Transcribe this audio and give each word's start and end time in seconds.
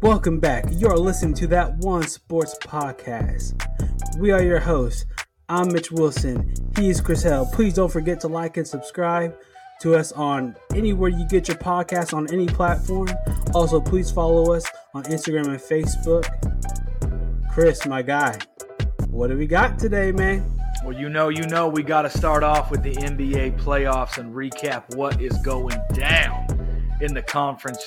Welcome 0.00 0.38
back. 0.38 0.66
You're 0.70 0.96
listening 0.96 1.34
to 1.34 1.48
that 1.48 1.76
one 1.78 2.04
sports 2.04 2.56
podcast. 2.62 3.60
We 4.16 4.30
are 4.30 4.40
your 4.40 4.60
hosts. 4.60 5.04
I'm 5.48 5.72
Mitch 5.72 5.90
Wilson. 5.90 6.54
He's 6.76 7.00
Chris 7.00 7.24
Hell. 7.24 7.46
Please 7.52 7.74
don't 7.74 7.90
forget 7.90 8.20
to 8.20 8.28
like 8.28 8.56
and 8.58 8.66
subscribe 8.66 9.36
to 9.80 9.96
us 9.96 10.12
on 10.12 10.54
anywhere 10.72 11.08
you 11.08 11.26
get 11.26 11.48
your 11.48 11.56
podcast 11.56 12.14
on 12.14 12.32
any 12.32 12.46
platform. 12.46 13.08
Also, 13.54 13.80
please 13.80 14.08
follow 14.08 14.54
us 14.54 14.64
on 14.94 15.02
Instagram 15.04 15.48
and 15.48 15.58
Facebook. 15.58 16.28
Chris, 17.50 17.84
my 17.84 18.00
guy, 18.00 18.38
what 19.08 19.30
do 19.30 19.36
we 19.36 19.48
got 19.48 19.80
today, 19.80 20.12
man? 20.12 20.48
Well, 20.84 20.96
you 20.96 21.08
know, 21.08 21.28
you 21.28 21.44
know, 21.48 21.66
we 21.66 21.82
got 21.82 22.02
to 22.02 22.10
start 22.10 22.44
off 22.44 22.70
with 22.70 22.84
the 22.84 22.94
NBA 22.94 23.60
playoffs 23.60 24.18
and 24.18 24.32
recap 24.32 24.94
what 24.94 25.20
is 25.20 25.36
going 25.38 25.76
down 25.92 26.46
in 27.00 27.14
the 27.14 27.22
conference 27.22 27.84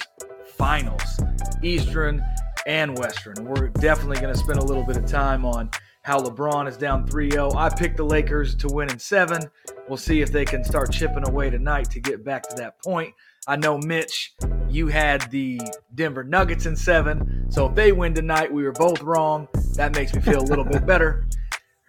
finals, 0.58 1.22
Eastern 1.64 2.24
and 2.66 2.98
Western. 2.98 3.46
We're 3.46 3.70
definitely 3.70 4.18
going 4.20 4.34
to 4.34 4.40
spend 4.40 4.60
a 4.60 4.64
little 4.64 4.84
bit 4.84 4.98
of 4.98 5.06
time 5.06 5.46
on 5.46 5.70
how 6.04 6.20
LeBron 6.20 6.68
is 6.68 6.78
down 6.78 7.06
3 7.08 7.32
0. 7.32 7.54
I 7.56 7.70
picked 7.70 7.98
the 7.98 8.06
Lakers 8.06 8.56
to 8.56 8.68
win 8.68 8.90
in 8.90 9.00
seven. 9.00 9.42
We'll 9.88 9.98
see 9.98 10.22
if 10.22 10.32
they 10.32 10.46
can 10.46 10.64
start 10.64 10.92
chipping 10.92 11.28
away 11.28 11.50
tonight 11.50 11.90
to 11.92 12.00
get 12.00 12.24
back 12.24 12.48
to 12.50 12.56
that 12.58 12.82
point. 12.84 13.14
I 13.48 13.56
know, 13.56 13.78
Mitch, 13.80 14.34
you 14.70 14.88
had 14.88 15.30
the 15.32 15.60
Denver 15.96 16.24
Nuggets 16.24 16.66
in 16.66 16.76
seven. 16.76 17.48
So 17.50 17.68
if 17.68 17.76
they 17.76 17.92
win 17.92 18.14
tonight, 18.14 18.52
we 18.52 18.64
were 18.64 18.72
both 18.72 19.02
wrong. 19.02 19.48
That 19.76 19.96
makes 19.96 20.14
me 20.14 20.22
feel 20.22 20.42
a 20.42 20.46
little 20.46 20.66
bit 20.66 20.86
better. 20.86 21.28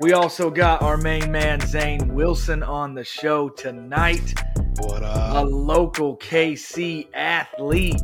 We 0.00 0.14
also 0.14 0.50
got 0.50 0.82
our 0.82 0.96
main 0.96 1.30
man, 1.30 1.60
Zane 1.60 2.14
Wilson, 2.14 2.62
on 2.62 2.94
the 2.94 3.04
show 3.04 3.48
tonight. 3.50 4.34
What 4.78 5.02
A 5.02 5.44
local 5.44 6.16
KC 6.16 7.08
athlete 7.14 8.00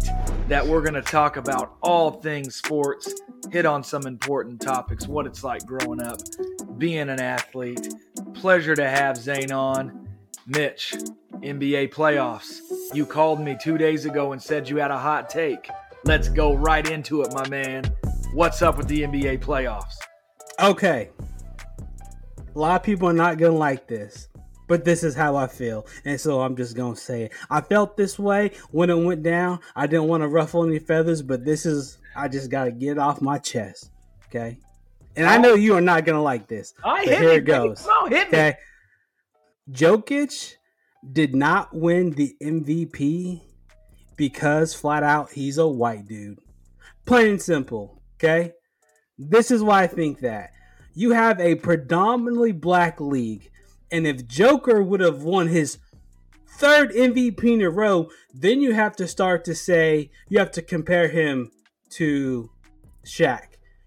that 0.49 0.67
we're 0.67 0.83
going 0.83 0.95
to 0.95 1.03
talk 1.03 1.37
about 1.37 1.77
all 1.83 2.11
things 2.11 2.57
sports, 2.57 3.15
hit 3.51 3.65
on 3.65 3.83
some 3.83 4.07
important 4.07 4.61
topics, 4.61 5.09
what 5.09 5.27
it's 5.27 5.43
like 5.43 5.65
growing 5.65 6.03
up, 6.03 6.21
being 6.77 7.09
an 7.09 7.21
athlete. 7.21 7.95
Pleasure 8.35 8.75
to 8.75 8.89
have 8.89 9.17
Zane 9.17 9.51
on. 9.51 10.09
Mitch, 10.47 10.95
NBA 11.41 11.93
playoffs. 11.93 12.61
You 12.95 13.07
called 13.07 13.41
me 13.41 13.57
two 13.61 13.79
days 13.79 14.05
ago 14.05 14.33
and 14.33 14.43
said 14.43 14.69
you 14.69 14.77
had 14.77 14.91
a 14.91 14.99
hot 14.99 15.29
take. 15.31 15.69
Let's 16.05 16.29
go 16.29 16.55
right 16.55 16.89
into 16.89 17.23
it, 17.23 17.33
my 17.33 17.49
man. 17.49 17.85
What's 18.33 18.63
up 18.63 18.77
with 18.79 18.89
the 18.89 19.03
NBA 19.03 19.41
playoffs? 19.41 19.97
Okay. 20.61 21.11
A 22.55 22.59
lot 22.59 22.81
of 22.81 22.83
people 22.83 23.09
are 23.09 23.15
not 23.15 23.39
going 23.39 23.53
to 23.53 23.59
like 23.59 23.87
this, 23.87 24.29
but 24.69 24.85
this 24.85 25.03
is 25.03 25.17
how 25.17 25.35
I 25.35 25.49
feel. 25.49 25.87
And 26.05 26.21
so 26.21 26.41
I'm 26.41 26.55
just 26.55 26.77
going 26.77 26.95
to 26.95 27.01
say 27.01 27.25
it. 27.25 27.33
I 27.51 27.61
felt 27.61 27.97
this 27.97 28.19
way 28.19 28.53
when 28.71 28.91
it 28.91 29.03
went 29.03 29.25
down. 29.25 29.59
I 29.75 29.89
didn't 29.89 30.07
want 30.07 30.23
to 30.23 30.29
ruffle 30.29 30.65
any 30.65 30.79
feathers, 30.79 31.23
but 31.23 31.45
this 31.45 31.67
is, 31.67 31.99
I 32.15 32.29
just 32.29 32.51
got 32.51 32.65
to 32.65 32.71
get 32.71 32.93
it 32.93 32.99
off 32.99 33.21
my 33.21 33.39
chest. 33.39 33.91
Okay. 34.27 34.59
And 35.17 35.27
I 35.27 35.39
know 35.39 35.55
you 35.55 35.75
are 35.75 35.81
not 35.81 36.05
going 36.05 36.17
to 36.17 36.23
like 36.23 36.47
this. 36.47 36.75
I 36.85 37.05
But 37.05 37.19
here 37.19 37.31
me, 37.31 37.37
it 37.37 37.45
goes. 37.45 37.85
on, 37.87 38.13
hit 38.13 38.31
me. 38.31 38.39
Okay. 38.39 38.59
Jokic 39.73 40.55
did 41.13 41.35
not 41.35 41.75
win 41.75 42.11
the 42.11 42.37
MVP 42.43 43.43
because 44.17 44.75
flat 44.75 45.03
out 45.03 45.33
he's 45.33 45.59
a 45.59 45.67
white 45.67 46.07
dude. 46.07 46.39
Plain 47.05 47.31
and 47.31 47.43
simple. 47.43 48.01
Okay. 48.17 48.53
This 49.19 49.51
is 49.51 49.63
why 49.63 49.83
I 49.83 49.87
think 49.87 50.21
that. 50.21 50.51
You 50.95 51.13
have 51.13 51.41
a 51.41 51.55
predominantly 51.55 52.53
black 52.53 53.01
league. 53.01 53.51
And 53.91 54.07
if 54.07 54.27
Joker 54.27 54.83
would 54.83 55.01
have 55.01 55.23
won 55.23 55.49
his 55.49 55.79
third 56.47 56.93
MVP 56.93 57.45
in 57.45 57.63
a 57.63 57.71
row, 57.71 58.11
then 58.35 58.61
you 58.61 58.73
have 58.73 58.97
to 58.97 59.07
start 59.07 59.45
to 59.45 59.55
say, 59.55 60.11
you 60.29 60.39
have 60.39 60.51
to 60.53 60.63
compare 60.63 61.09
him 61.09 61.51
to 61.91 62.51
Shaq. 63.07 63.45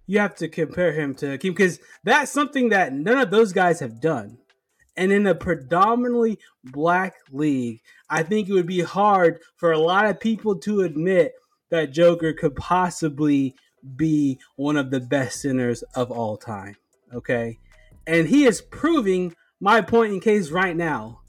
You 0.07 0.19
have 0.19 0.35
to 0.35 0.47
compare 0.47 0.91
him 0.93 1.13
to 1.15 1.31
Hakeem 1.31 1.53
because 1.53 1.79
that's 2.03 2.31
something 2.31 2.69
that 2.69 2.93
none 2.93 3.17
of 3.17 3.31
those 3.31 3.53
guys 3.53 3.79
have 3.79 4.01
done. 4.01 4.37
And 4.97 5.11
in 5.11 5.25
a 5.25 5.35
predominantly 5.35 6.39
black 6.63 7.15
league, 7.31 7.81
I 8.09 8.23
think 8.23 8.49
it 8.49 8.53
would 8.53 8.67
be 8.67 8.81
hard 8.81 9.39
for 9.55 9.71
a 9.71 9.79
lot 9.79 10.05
of 10.05 10.19
people 10.19 10.57
to 10.59 10.81
admit 10.81 11.33
that 11.69 11.91
Joker 11.91 12.33
could 12.33 12.55
possibly 12.55 13.55
be 13.95 14.37
one 14.57 14.77
of 14.77 14.91
the 14.91 14.99
best 14.99 15.41
centers 15.41 15.81
of 15.95 16.11
all 16.11 16.37
time. 16.37 16.75
Okay. 17.13 17.59
And 18.05 18.27
he 18.27 18.45
is 18.45 18.61
proving 18.61 19.33
my 19.61 19.79
point 19.79 20.11
in 20.11 20.19
case 20.19 20.49
right 20.49 20.75
now. 20.75 21.19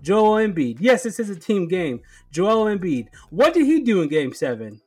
Joel 0.00 0.44
Embiid. 0.44 0.78
Yes, 0.80 1.04
this 1.04 1.20
is 1.20 1.30
a 1.30 1.36
team 1.36 1.68
game. 1.68 2.00
Joel 2.32 2.64
Embiid. 2.64 3.06
What 3.30 3.54
did 3.54 3.66
he 3.66 3.80
do 3.80 4.02
in 4.02 4.08
game 4.08 4.34
seven? 4.34 4.80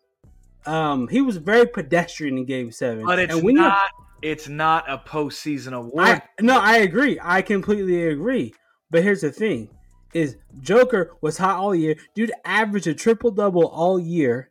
Um, 0.65 1.07
he 1.07 1.21
was 1.21 1.37
very 1.37 1.65
pedestrian 1.67 2.37
in 2.37 2.45
game 2.45 2.71
seven. 2.71 3.05
But 3.05 3.19
it's 3.19 3.33
and 3.33 3.43
when 3.43 3.55
not. 3.55 3.79
It's 4.21 4.49
not 4.49 4.89
a 4.89 4.97
postseason 4.97 5.73
award. 5.73 6.07
I 6.07 6.21
no, 6.41 6.59
I 6.59 6.77
agree. 6.77 7.19
I 7.21 7.41
completely 7.43 8.07
agree. 8.07 8.53
But 8.89 9.03
here's 9.03 9.21
the 9.21 9.31
thing: 9.31 9.69
is 10.13 10.37
Joker 10.61 11.11
was 11.21 11.37
hot 11.37 11.57
all 11.57 11.75
year. 11.75 11.95
Dude 12.15 12.31
averaged 12.43 12.87
a 12.87 12.95
triple 12.95 13.29
double 13.29 13.67
all 13.67 13.99
year, 13.99 14.49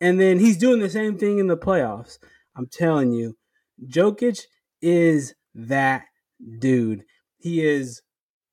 and 0.00 0.18
then 0.18 0.38
he's 0.38 0.56
doing 0.56 0.80
the 0.80 0.88
same 0.88 1.18
thing 1.18 1.38
in 1.38 1.48
the 1.48 1.56
playoffs. 1.58 2.18
I'm 2.56 2.68
telling 2.68 3.12
you, 3.12 3.36
Jokic 3.86 4.44
is 4.80 5.34
that 5.54 6.04
dude. 6.58 7.04
He 7.46 7.64
is 7.64 8.02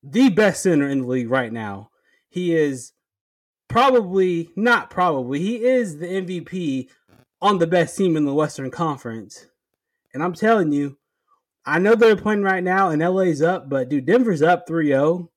the 0.04 0.30
best 0.30 0.62
center 0.62 0.88
in 0.88 1.02
the 1.02 1.08
league 1.08 1.32
right 1.32 1.52
now. 1.52 1.90
He 2.30 2.56
is 2.56 2.94
probably 3.68 4.52
not 4.56 4.92
probably. 4.92 5.40
He 5.40 5.66
is 5.66 5.98
the 5.98 6.06
MVP 6.06 6.90
on 7.42 7.58
the 7.58 7.66
best 7.66 7.98
team 7.98 8.16
in 8.16 8.26
the 8.26 8.36
Western 8.36 8.70
Conference. 8.70 9.48
And 10.14 10.22
I'm 10.22 10.34
telling 10.34 10.72
you, 10.72 11.00
I 11.66 11.80
know 11.80 11.96
they're 11.96 12.16
playing 12.16 12.44
right 12.44 12.64
now 12.64 12.92
and 12.92 13.02
LA's 13.02 13.42
up, 13.42 13.68
but 13.68 13.90
dude, 13.90 14.06
Denver's 14.06 14.44
up 14.44 14.68
3-0. 14.68 15.28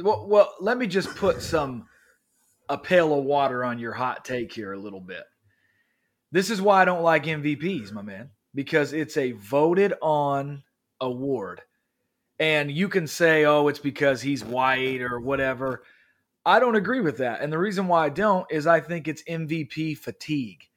Well, 0.00 0.26
well, 0.26 0.52
let 0.60 0.76
me 0.76 0.88
just 0.88 1.14
put 1.14 1.40
some 1.40 1.86
a 2.68 2.76
pail 2.76 3.16
of 3.16 3.22
water 3.22 3.62
on 3.62 3.78
your 3.78 3.92
hot 3.92 4.24
take 4.24 4.52
here 4.52 4.72
a 4.72 4.80
little 4.80 5.00
bit. 5.00 5.22
This 6.32 6.50
is 6.50 6.60
why 6.60 6.82
I 6.82 6.86
don't 6.86 7.04
like 7.04 7.22
MVPs, 7.26 7.92
my 7.92 8.02
man, 8.02 8.30
because 8.52 8.92
it's 8.92 9.16
a 9.16 9.30
voted 9.30 9.94
on 10.02 10.64
award. 11.00 11.60
And 12.38 12.70
you 12.70 12.88
can 12.88 13.06
say, 13.06 13.44
oh, 13.44 13.68
it's 13.68 13.78
because 13.78 14.22
he's 14.22 14.44
white 14.44 15.00
or 15.00 15.20
whatever. 15.20 15.84
I 16.44 16.58
don't 16.58 16.74
agree 16.74 17.00
with 17.00 17.18
that. 17.18 17.40
And 17.40 17.52
the 17.52 17.58
reason 17.58 17.86
why 17.86 18.06
I 18.06 18.08
don't 18.08 18.46
is 18.50 18.66
I 18.66 18.80
think 18.80 19.08
it's 19.08 19.22
MVP 19.24 19.96
fatigue. 19.98 20.68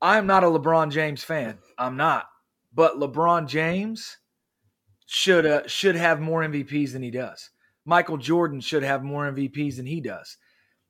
I'm 0.00 0.26
not 0.26 0.44
a 0.44 0.46
LeBron 0.46 0.90
James 0.90 1.24
fan. 1.24 1.58
I'm 1.78 1.96
not. 1.96 2.26
But 2.72 2.96
LeBron 2.96 3.48
James 3.48 4.18
should 5.06 5.46
uh, 5.46 5.66
should 5.66 5.96
have 5.96 6.20
more 6.20 6.42
MVPs 6.42 6.92
than 6.92 7.02
he 7.02 7.10
does. 7.10 7.50
Michael 7.84 8.16
Jordan 8.16 8.60
should 8.60 8.82
have 8.82 9.02
more 9.02 9.30
MVPs 9.30 9.76
than 9.76 9.86
he 9.86 10.00
does. 10.00 10.38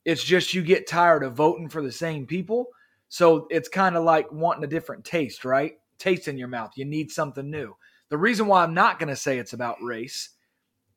It's 0.04 0.22
just 0.22 0.54
you 0.54 0.62
get 0.62 0.86
tired 0.86 1.25
of 1.25 1.34
voting 1.34 1.69
for 1.69 1.82
the 1.82 1.92
same 1.92 2.26
people. 2.26 2.69
So 3.09 3.47
it's 3.50 3.69
kind 3.69 3.97
of 3.97 4.04
like 4.04 4.31
wanting 4.31 4.65
a 4.65 4.69
different 4.69 5.04
taste, 5.04 5.44
right? 5.44 5.75
Taste 5.98 6.28
in 6.28 6.38
your 6.38 6.48
mouth. 6.48 6.72
You 6.76 6.84
need 6.84 7.10
something 7.10 7.50
new. 7.50 7.75
The 8.14 8.19
reason 8.19 8.47
why 8.47 8.62
I'm 8.62 8.75
not 8.75 9.00
going 9.00 9.08
to 9.08 9.16
say 9.16 9.38
it's 9.38 9.54
about 9.54 9.82
race, 9.82 10.28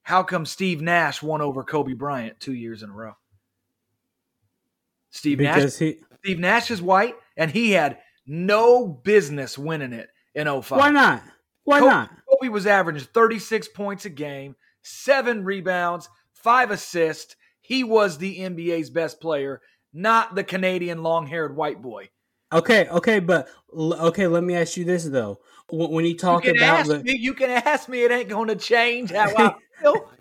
how 0.03 0.22
come 0.22 0.45
Steve 0.45 0.83
Nash 0.83 1.23
won 1.23 1.41
over 1.41 1.63
Kobe 1.63 1.94
Bryant 1.94 2.39
two 2.39 2.53
years 2.53 2.83
in 2.83 2.91
a 2.91 2.94
row? 2.94 3.13
Steve 5.09 5.39
Nash 5.39 5.56
Because 5.56 5.79
he 5.79 5.97
Steve 6.19 6.38
Nash 6.38 6.69
is 6.69 6.79
white 6.79 7.16
and 7.35 7.50
he 7.50 7.72
had 7.72 7.97
no 8.27 8.88
business 8.88 9.57
winning 9.57 9.94
it 9.94 10.09
in 10.35 10.45
05. 10.45 10.77
Why 10.77 10.91
not? 10.91 11.23
Why 11.63 11.79
Kobe, 11.79 11.89
not? 11.89 12.11
Kobe 12.29 12.50
was 12.50 12.67
averaging 12.67 13.07
36 13.11 13.67
points 13.69 14.06
a 14.06 14.11
game, 14.11 14.56
seven 14.83 15.44
rebounds, 15.44 16.09
five 16.33 16.69
assists. 16.69 17.35
He 17.61 17.83
was 17.83 18.19
the 18.19 18.41
NBA's 18.41 18.92
best 18.92 19.19
player, 19.19 19.62
not 19.92 20.36
the 20.36 20.44
Canadian 20.44 21.01
long 21.01 21.25
haired 21.25 21.56
white 21.56 21.81
boy. 21.81 22.09
Okay, 22.53 22.88
okay, 22.89 23.19
but 23.19 23.50
okay, 23.75 24.27
let 24.27 24.44
me 24.44 24.56
ask 24.56 24.77
you 24.77 24.86
this 24.86 25.06
though. 25.06 25.39
When, 25.69 26.06
you 26.06 26.16
talk 26.18 26.46
you 26.46 26.52
about 26.52 26.86
the 26.88 27.04
me. 27.04 27.18
You 27.18 27.34
can 27.34 27.50
ask 27.50 27.90
me. 27.90 28.04
It 28.04 28.12
ain't 28.12 28.30
going 28.30 28.48
to 28.48 28.56
change 28.56 29.12
how 29.12 29.28
I 29.36 29.56
feel. 29.81 30.12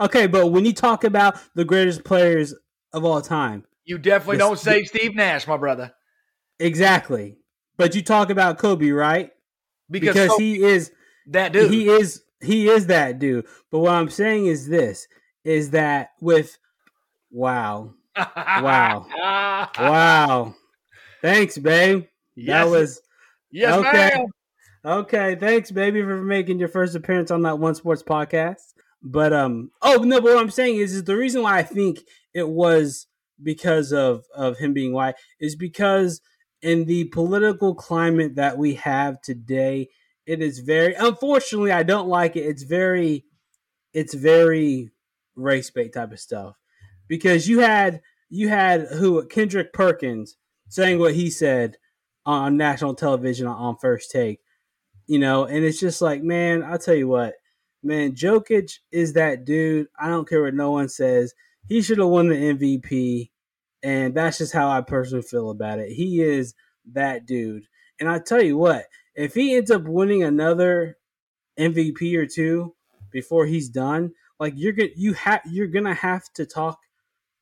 Okay, 0.00 0.26
but 0.26 0.48
when 0.48 0.64
you 0.64 0.72
talk 0.72 1.04
about 1.04 1.36
the 1.54 1.64
greatest 1.66 2.02
players 2.04 2.54
of 2.94 3.04
all 3.04 3.20
time, 3.20 3.64
You 3.84 3.98
definitely 3.98 4.36
This- 4.38 4.46
don't 4.46 4.58
say 4.58 4.84
Steve 4.84 5.14
Nash, 5.14 5.46
my 5.46 5.56
brother, 5.58 5.92
exactly. 6.58 7.36
But 7.76 7.94
you 7.94 8.02
talk 8.02 8.30
about 8.30 8.58
Kobe, 8.58 8.90
right? 8.90 9.30
because, 9.90 10.14
Because 10.14 10.28
Kobe- 10.30 10.44
he 10.44 10.62
is 10.62 10.92
that 11.26 11.52
dude. 11.52 11.70
he 11.70 11.88
is 11.88 12.22
he 12.40 12.68
is 12.68 12.86
that 12.86 13.18
dude. 13.18 13.46
But 13.70 13.80
what 13.80 13.92
I'm 13.92 14.08
saying 14.10 14.46
is 14.46 14.66
this 14.68 15.06
is 15.44 15.70
that 15.70 16.10
with 16.20 16.56
wow. 17.30 17.94
Wow. 18.16 19.06
Wow. 19.78 20.54
Thanks, 21.22 21.58
babe. 21.58 22.04
Yes. 22.34 22.46
That 22.64 22.70
was 22.70 23.00
yes, 23.50 23.74
okay. 23.74 24.10
ma'am. 24.14 24.26
Okay, 24.82 25.34
thanks, 25.34 25.70
baby, 25.70 26.00
for 26.00 26.22
making 26.22 26.58
your 26.58 26.68
first 26.68 26.94
appearance 26.94 27.30
on 27.30 27.42
that 27.42 27.58
One 27.58 27.74
Sports 27.74 28.02
podcast. 28.02 28.72
But 29.02 29.32
um, 29.32 29.70
oh 29.82 29.98
no, 29.98 30.22
but 30.22 30.34
what 30.34 30.38
I'm 30.38 30.50
saying 30.50 30.76
is, 30.76 30.94
is 30.94 31.04
the 31.04 31.16
reason 31.16 31.42
why 31.42 31.58
I 31.58 31.62
think 31.62 32.00
it 32.32 32.48
was 32.48 33.06
because 33.42 33.92
of 33.92 34.24
of 34.34 34.56
him 34.58 34.72
being 34.72 34.92
white 34.92 35.16
is 35.38 35.54
because 35.54 36.22
in 36.62 36.86
the 36.86 37.04
political 37.04 37.74
climate 37.74 38.36
that 38.36 38.56
we 38.56 38.74
have 38.74 39.20
today, 39.20 39.88
it 40.26 40.40
is 40.40 40.60
very 40.60 40.94
unfortunately 40.94 41.72
I 41.72 41.82
don't 41.82 42.08
like 42.08 42.36
it. 42.36 42.46
It's 42.46 42.62
very 42.62 43.24
it's 43.92 44.14
very 44.14 44.90
race 45.36 45.70
bait 45.70 45.92
type 45.92 46.12
of 46.12 46.20
stuff. 46.20 46.56
Because 47.06 47.48
you 47.48 47.58
had 47.60 48.00
you 48.30 48.48
had 48.48 48.86
who 48.92 49.26
Kendrick 49.26 49.74
Perkins 49.74 50.36
saying 50.68 50.98
what 50.98 51.14
he 51.14 51.28
said 51.28 51.76
on 52.24 52.56
national 52.56 52.94
television 52.94 53.46
on 53.46 53.76
first 53.76 54.10
take. 54.10 54.40
You 55.10 55.18
know, 55.18 55.44
and 55.44 55.64
it's 55.64 55.80
just 55.80 56.00
like, 56.00 56.22
man, 56.22 56.62
I'll 56.62 56.78
tell 56.78 56.94
you 56.94 57.08
what, 57.08 57.34
man, 57.82 58.12
Jokic 58.12 58.78
is 58.92 59.14
that 59.14 59.44
dude. 59.44 59.88
I 59.98 60.06
don't 60.06 60.28
care 60.28 60.44
what 60.44 60.54
no 60.54 60.70
one 60.70 60.88
says. 60.88 61.34
He 61.66 61.82
should 61.82 61.98
have 61.98 62.06
won 62.06 62.28
the 62.28 62.36
MVP. 62.36 63.28
And 63.82 64.14
that's 64.14 64.38
just 64.38 64.52
how 64.52 64.70
I 64.70 64.82
personally 64.82 65.24
feel 65.24 65.50
about 65.50 65.80
it. 65.80 65.90
He 65.90 66.22
is 66.22 66.54
that 66.92 67.26
dude. 67.26 67.64
And 67.98 68.08
I 68.08 68.20
tell 68.20 68.40
you 68.40 68.56
what, 68.56 68.84
if 69.16 69.34
he 69.34 69.56
ends 69.56 69.72
up 69.72 69.82
winning 69.82 70.22
another 70.22 70.96
MVP 71.58 72.14
or 72.14 72.26
two 72.26 72.76
before 73.10 73.46
he's 73.46 73.68
done, 73.68 74.12
like 74.38 74.52
you're 74.54 74.72
gonna 74.72 74.90
you 74.94 75.14
have 75.14 75.40
you're 75.44 75.66
gonna 75.66 75.92
have 75.92 76.32
to 76.34 76.46
talk 76.46 76.78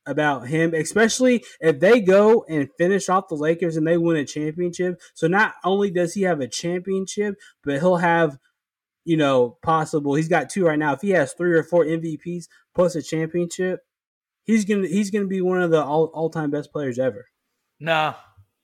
about 0.09 0.47
him, 0.47 0.73
especially 0.73 1.45
if 1.59 1.79
they 1.79 2.01
go 2.01 2.43
and 2.49 2.69
finish 2.77 3.07
off 3.09 3.27
the 3.29 3.35
Lakers 3.35 3.77
and 3.77 3.87
they 3.87 3.97
win 3.97 4.17
a 4.17 4.25
championship. 4.25 4.99
So 5.13 5.27
not 5.27 5.53
only 5.63 5.91
does 5.91 6.13
he 6.13 6.23
have 6.23 6.41
a 6.41 6.47
championship, 6.47 7.35
but 7.63 7.79
he'll 7.79 7.97
have, 7.97 8.37
you 9.05 9.17
know, 9.17 9.57
possible. 9.61 10.15
He's 10.15 10.27
got 10.27 10.49
two 10.49 10.65
right 10.65 10.79
now. 10.79 10.93
If 10.93 11.01
he 11.01 11.11
has 11.11 11.33
three 11.33 11.53
or 11.53 11.63
four 11.63 11.85
MVPs 11.85 12.47
plus 12.73 12.95
a 12.95 13.01
championship, 13.03 13.81
he's 14.43 14.65
gonna 14.65 14.87
he's 14.87 15.11
gonna 15.11 15.27
be 15.27 15.41
one 15.41 15.61
of 15.61 15.71
the 15.71 15.83
all 15.83 16.05
all 16.13 16.29
time 16.29 16.51
best 16.51 16.71
players 16.71 16.97
ever. 16.99 17.27
Nah, 17.79 18.15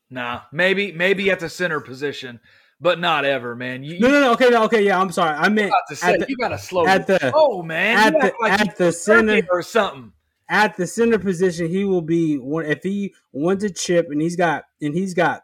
nah. 0.09 0.41
Maybe 0.51 0.91
maybe 0.91 1.29
at 1.29 1.39
the 1.39 1.49
center 1.49 1.79
position, 1.79 2.39
but 2.81 2.99
not 2.99 3.23
ever, 3.23 3.55
man. 3.55 3.83
You, 3.83 3.99
no, 3.99 4.09
no, 4.09 4.21
no. 4.21 4.31
Okay, 4.33 4.49
no, 4.49 4.63
okay. 4.63 4.83
Yeah, 4.83 4.99
I'm 4.99 5.11
sorry. 5.11 5.35
I 5.35 5.49
meant 5.49 5.73
say, 5.93 6.17
the, 6.17 6.25
you 6.27 6.37
got 6.37 6.49
to 6.49 6.57
slow 6.57 6.85
at 6.85 7.07
the 7.07 7.31
oh 7.33 7.61
man 7.61 7.97
at 7.97 8.13
the 8.13 8.33
like 8.41 8.59
at 8.59 8.77
the 8.77 8.91
center 8.91 9.41
or 9.49 9.61
something. 9.61 10.11
At 10.47 10.77
the 10.77 10.85
center 10.85 11.17
position, 11.17 11.67
he 11.67 11.85
will 11.85 12.01
be 12.01 12.37
one. 12.37 12.65
If 12.65 12.83
he 12.83 13.13
wins 13.31 13.63
a 13.63 13.69
chip 13.69 14.07
and 14.11 14.21
he's 14.21 14.35
got 14.35 14.65
and 14.81 14.93
he's 14.93 15.13
got 15.13 15.43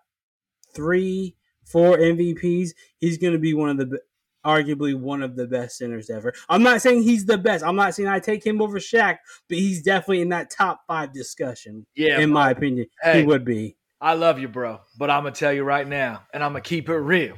three, 0.74 1.36
four 1.66 1.98
MVPs, 1.98 2.70
he's 2.98 3.18
going 3.18 3.34
to 3.34 3.40
be 3.40 3.54
one 3.54 3.70
of 3.70 3.78
the 3.78 4.00
arguably 4.46 4.96
one 4.96 5.22
of 5.22 5.36
the 5.36 5.48
best 5.48 5.78
centers 5.78 6.10
ever. 6.10 6.34
I'm 6.50 6.64
not 6.64 6.82
saying 6.82 7.04
he's 7.04 7.26
the 7.26 7.38
best. 7.38 7.64
I'm 7.64 7.76
not 7.76 7.96
saying 7.96 8.10
I 8.10 8.20
take 8.20 8.46
him 8.46 8.62
over 8.62 8.80
Shaq, 8.80 9.18
but 9.48 9.58
he's 9.58 9.82
definitely 9.82 10.22
in 10.22 10.30
that 10.30 10.50
top 10.50 10.82
five 10.88 11.14
discussion. 11.14 11.86
Yeah, 11.96 12.20
in 12.20 12.32
my 12.32 12.52
opinion, 12.52 12.88
hey, 13.02 13.22
he 13.22 13.26
would 13.26 13.46
be. 13.46 13.78
I 14.00 14.16
love 14.16 14.40
you, 14.40 14.48
bro, 14.48 14.82
but 14.98 15.10
I'm 15.10 15.24
gonna 15.24 15.36
tell 15.36 15.54
you 15.54 15.64
right 15.64 15.88
now, 15.88 16.24
and 16.34 16.44
I'm 16.44 16.52
gonna 16.52 16.62
keep 16.62 16.90
it 16.90 16.98
real. 16.98 17.38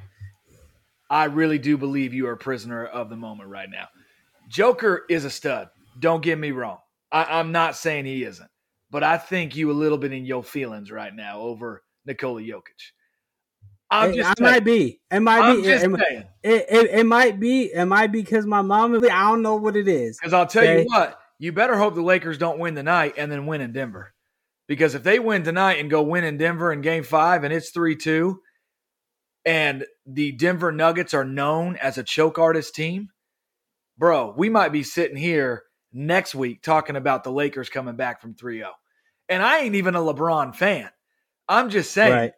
I 1.09 1.25
really 1.25 1.59
do 1.59 1.77
believe 1.77 2.13
you 2.13 2.27
are 2.27 2.33
a 2.33 2.37
prisoner 2.37 2.85
of 2.85 3.09
the 3.09 3.17
moment 3.17 3.49
right 3.49 3.69
now. 3.69 3.87
Joker 4.47 5.03
is 5.09 5.25
a 5.25 5.29
stud. 5.29 5.69
Don't 5.99 6.23
get 6.23 6.39
me 6.39 6.51
wrong. 6.51 6.79
I, 7.13 7.39
I'm 7.39 7.51
not 7.51 7.77
saying 7.77 8.05
he 8.05 8.23
isn't, 8.23 8.49
but 8.89 9.03
I 9.03 9.17
think 9.17 9.55
you 9.55 9.71
a 9.71 9.73
little 9.73 9.99
bit 9.99 10.11
in 10.11 10.25
your 10.25 10.43
feelings 10.43 10.91
right 10.91 11.15
now 11.15 11.39
over 11.39 11.83
Nikola 12.05 12.41
Jokic. 12.41 12.91
I'm 13.91 14.13
just 14.15 14.39
it, 14.39 14.43
might 14.43 14.65
be. 14.65 14.99
It 15.11 15.19
might 15.19 15.53
be. 15.53 15.69
It, 15.69 15.83
it, 16.43 16.65
it, 16.69 16.89
it, 16.89 17.05
might 17.05 17.39
be. 17.39 17.71
It 17.71 17.85
might 17.85 18.11
be 18.11 18.21
because 18.21 18.47
my 18.47 18.63
mom. 18.63 18.95
I 18.95 19.29
don't 19.29 19.43
know 19.43 19.55
what 19.55 19.75
it 19.75 19.87
is. 19.87 20.17
Because 20.19 20.33
I'll 20.33 20.47
tell 20.47 20.63
okay? 20.63 20.81
you 20.81 20.87
what. 20.87 21.19
You 21.37 21.51
better 21.51 21.77
hope 21.77 21.93
the 21.93 22.01
Lakers 22.01 22.39
don't 22.39 22.57
win 22.57 22.73
tonight 22.73 23.13
and 23.17 23.31
then 23.31 23.45
win 23.45 23.61
in 23.61 23.71
Denver. 23.71 24.13
Because 24.67 24.95
if 24.95 25.03
they 25.03 25.19
win 25.19 25.43
tonight 25.43 25.79
and 25.79 25.91
go 25.91 26.01
win 26.01 26.23
in 26.23 26.37
Denver 26.37 26.73
in 26.73 26.81
Game 26.81 27.03
Five 27.03 27.43
and 27.43 27.53
it's 27.53 27.69
three 27.69 27.95
two, 27.95 28.39
and 29.45 29.85
the 30.07 30.31
Denver 30.31 30.71
Nuggets 30.71 31.13
are 31.13 31.25
known 31.25 31.75
as 31.75 31.99
a 31.99 32.03
choke 32.03 32.39
artist 32.39 32.73
team, 32.73 33.09
bro, 33.97 34.33
we 34.35 34.49
might 34.49 34.71
be 34.71 34.81
sitting 34.81 35.17
here 35.17 35.63
next 35.93 36.35
week 36.35 36.61
talking 36.61 36.95
about 36.95 37.23
the 37.23 37.31
Lakers 37.31 37.69
coming 37.69 37.95
back 37.95 38.21
from 38.21 38.33
3-0. 38.33 38.69
And 39.29 39.41
I 39.41 39.59
ain't 39.59 39.75
even 39.75 39.95
a 39.95 39.99
LeBron 39.99 40.55
fan. 40.55 40.89
I'm 41.47 41.69
just 41.69 41.91
saying 41.91 42.13
right 42.13 42.33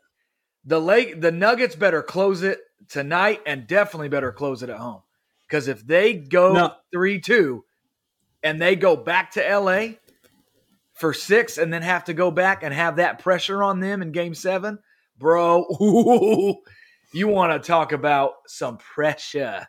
the 0.65 0.81
lake 0.81 1.21
the 1.21 1.31
Nuggets 1.31 1.75
better 1.75 2.01
close 2.01 2.43
it 2.43 2.59
tonight 2.89 3.41
and 3.45 3.67
definitely 3.67 4.09
better 4.09 4.31
close 4.31 4.63
it 4.63 4.69
at 4.69 4.77
home. 4.77 5.01
Because 5.47 5.67
if 5.67 5.85
they 5.85 6.13
go 6.13 6.53
three 6.91 7.19
two 7.19 7.63
and 8.43 8.61
they 8.61 8.75
go 8.75 8.95
back 8.95 9.31
to 9.31 9.59
LA 9.59 9.95
for 10.93 11.13
six 11.13 11.57
and 11.57 11.71
then 11.71 11.83
have 11.83 12.05
to 12.05 12.13
go 12.13 12.31
back 12.31 12.63
and 12.63 12.73
have 12.73 12.95
that 12.95 13.19
pressure 13.19 13.61
on 13.61 13.79
them 13.79 14.01
in 14.01 14.11
game 14.11 14.33
seven, 14.33 14.79
bro, 15.17 15.65
ooh, 15.81 16.57
you 17.13 17.27
want 17.27 17.51
to 17.51 17.65
talk 17.65 17.91
about 17.91 18.33
some 18.47 18.77
pressure. 18.77 19.67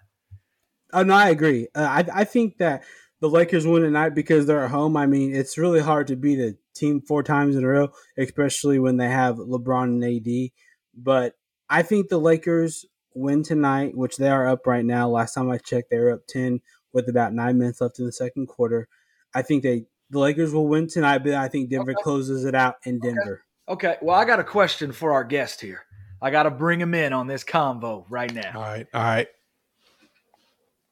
Oh, 0.93 1.03
no, 1.03 1.15
I 1.15 1.31
agree. 1.31 1.69
Uh, 1.75 1.81
I, 1.81 2.21
I 2.21 2.25
think 2.25 2.59
that 2.59 2.85
the 3.21 3.29
Lakers 3.29 3.67
win 3.67 3.83
tonight 3.83 4.11
because 4.11 4.47
they're 4.47 4.65
at 4.65 4.71
home. 4.71 4.97
I 4.97 5.07
mean, 5.07 5.35
it's 5.35 5.59
really 5.59 5.81
hard 5.81 6.07
to 6.09 6.17
beat 6.17 6.39
a 6.39 6.57
team 6.75 7.01
four 7.01 7.23
times 7.23 7.57
in 7.57 7.65
a 7.65 7.69
row, 7.69 7.89
especially 8.19 8.79
when 8.79 8.97
they 8.97 9.09
have 9.09 9.37
LeBron 9.37 9.85
and 9.85 10.05
AD. 10.05 10.51
But 10.95 11.35
I 11.69 11.83
think 11.83 12.09
the 12.09 12.19
Lakers 12.19 12.85
win 13.15 13.43
tonight, 13.43 13.97
which 13.97 14.17
they 14.17 14.29
are 14.29 14.47
up 14.47 14.67
right 14.67 14.85
now. 14.85 15.09
Last 15.09 15.35
time 15.35 15.51
I 15.51 15.59
checked, 15.59 15.91
they 15.91 15.99
were 15.99 16.13
up 16.13 16.27
10 16.29 16.61
with 16.93 17.09
about 17.09 17.33
nine 17.33 17.59
minutes 17.59 17.81
left 17.81 17.99
in 17.99 18.07
the 18.07 18.13
second 18.13 18.47
quarter. 18.47 18.89
I 19.35 19.43
think 19.43 19.63
they 19.63 19.87
the 20.11 20.19
Lakers 20.21 20.53
will 20.53 20.69
win 20.69 20.87
tonight, 20.87 21.19
but 21.19 21.35
I 21.35 21.49
think 21.49 21.69
Denver 21.69 21.91
okay. 21.91 22.03
closes 22.03 22.45
it 22.45 22.55
out 22.55 22.77
in 22.85 23.01
Denver. 23.01 23.43
Okay. 23.69 23.89
okay. 23.89 23.99
Well, 24.01 24.17
I 24.17 24.25
got 24.25 24.39
a 24.39 24.45
question 24.45 24.93
for 24.93 25.13
our 25.13 25.25
guest 25.25 25.61
here. 25.61 25.85
I 26.23 26.31
got 26.31 26.45
to 26.45 26.51
bring 26.51 26.81
him 26.81 26.95
in 26.95 27.13
on 27.13 27.27
this 27.27 27.45
convo 27.45 28.05
right 28.09 28.33
now. 28.33 28.53
All 28.55 28.63
right. 28.63 28.87
All 28.95 29.03
right. 29.03 29.29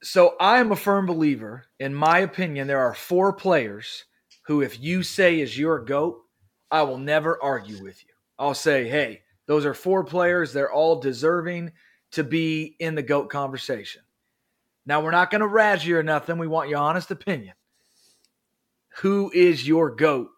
So 0.05 0.37
I 0.39 0.61
am 0.61 0.71
a 0.71 0.77
firm 0.77 1.07
believer. 1.07 1.65
In 1.81 1.95
my 1.95 2.19
opinion, 2.21 2.67
there 2.67 2.81
are 2.81 2.95
four 2.95 3.33
players 3.33 4.05
who, 4.43 4.61
if 4.61 4.79
you 4.79 5.03
say 5.03 5.41
is 5.41 5.59
your 5.59 5.83
GOAT, 5.83 6.21
I 6.71 6.83
will 6.83 6.99
never 6.99 7.43
argue 7.43 7.83
with 7.83 8.05
you. 8.05 8.13
I'll 8.39 8.55
say, 8.55 8.87
hey, 8.87 9.23
those 9.47 9.65
are 9.65 9.73
four 9.73 10.05
players. 10.05 10.53
They're 10.53 10.71
all 10.71 11.01
deserving 11.01 11.73
to 12.11 12.23
be 12.23 12.77
in 12.81 12.95
the 12.95 13.03
GOAT 13.03 13.31
conversation. 13.31 14.03
Now, 14.85 15.01
we're 15.03 15.11
not 15.11 15.31
going 15.31 15.41
to 15.41 15.47
razz 15.47 15.87
you 15.87 15.97
or 15.97 16.03
nothing. 16.03 16.37
We 16.37 16.49
want 16.49 16.69
your 16.69 16.81
honest 16.81 17.11
opinion. 17.11 17.55
Who 18.97 19.33
is 19.35 19.67
your 19.67 19.91
GOAT 19.91 20.29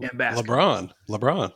in 0.00 0.10
basketball? 0.14 0.56
LeBron. 0.56 0.92
LeBron. 1.08 1.52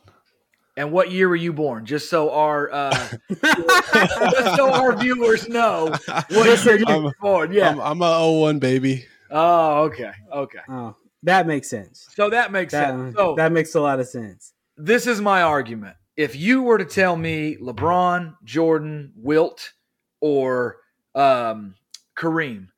And 0.77 0.93
what 0.93 1.11
year 1.11 1.29
were 1.29 1.37
you 1.37 1.53
born? 1.53 1.87
Just 1.87 2.11
so 2.11 2.31
our 2.33 2.71
uh, 2.71 3.09
just 3.43 4.57
so 4.57 4.71
our 4.71 4.95
viewers 4.97 5.49
know 5.49 5.95
what 6.07 6.65
year 6.65 6.79
you 6.79 7.03
were 7.03 7.13
born. 7.21 7.53
Yeah, 7.53 7.71
I'm, 7.71 7.81
I'm 7.81 8.03
a 8.03 8.31
01 8.41 8.59
baby. 8.59 9.07
Oh, 9.31 9.85
okay, 9.85 10.13
okay. 10.33 10.59
Oh, 10.69 10.95
that 11.23 11.47
makes 11.47 11.71
sense. 11.71 12.07
So 12.15 12.29
that 12.31 12.53
makes 12.53 12.73
that, 12.73 12.91
sense. 12.91 13.17
So 13.17 13.35
that 13.37 13.53
makes 13.53 13.75
a 13.75 13.81
lot 13.81 14.01
of 14.01 14.09
sense. 14.09 14.53
This 14.77 15.07
is 15.07 15.21
my 15.21 15.43
argument 15.43 15.97
if 16.17 16.35
you 16.35 16.63
were 16.63 16.79
to 16.79 16.85
tell 16.85 17.15
me 17.17 17.57
LeBron, 17.57 18.37
Jordan, 18.43 19.13
Wilt, 19.17 19.73
or 20.21 20.79
um, 21.15 21.75
Kareem, 22.17 22.69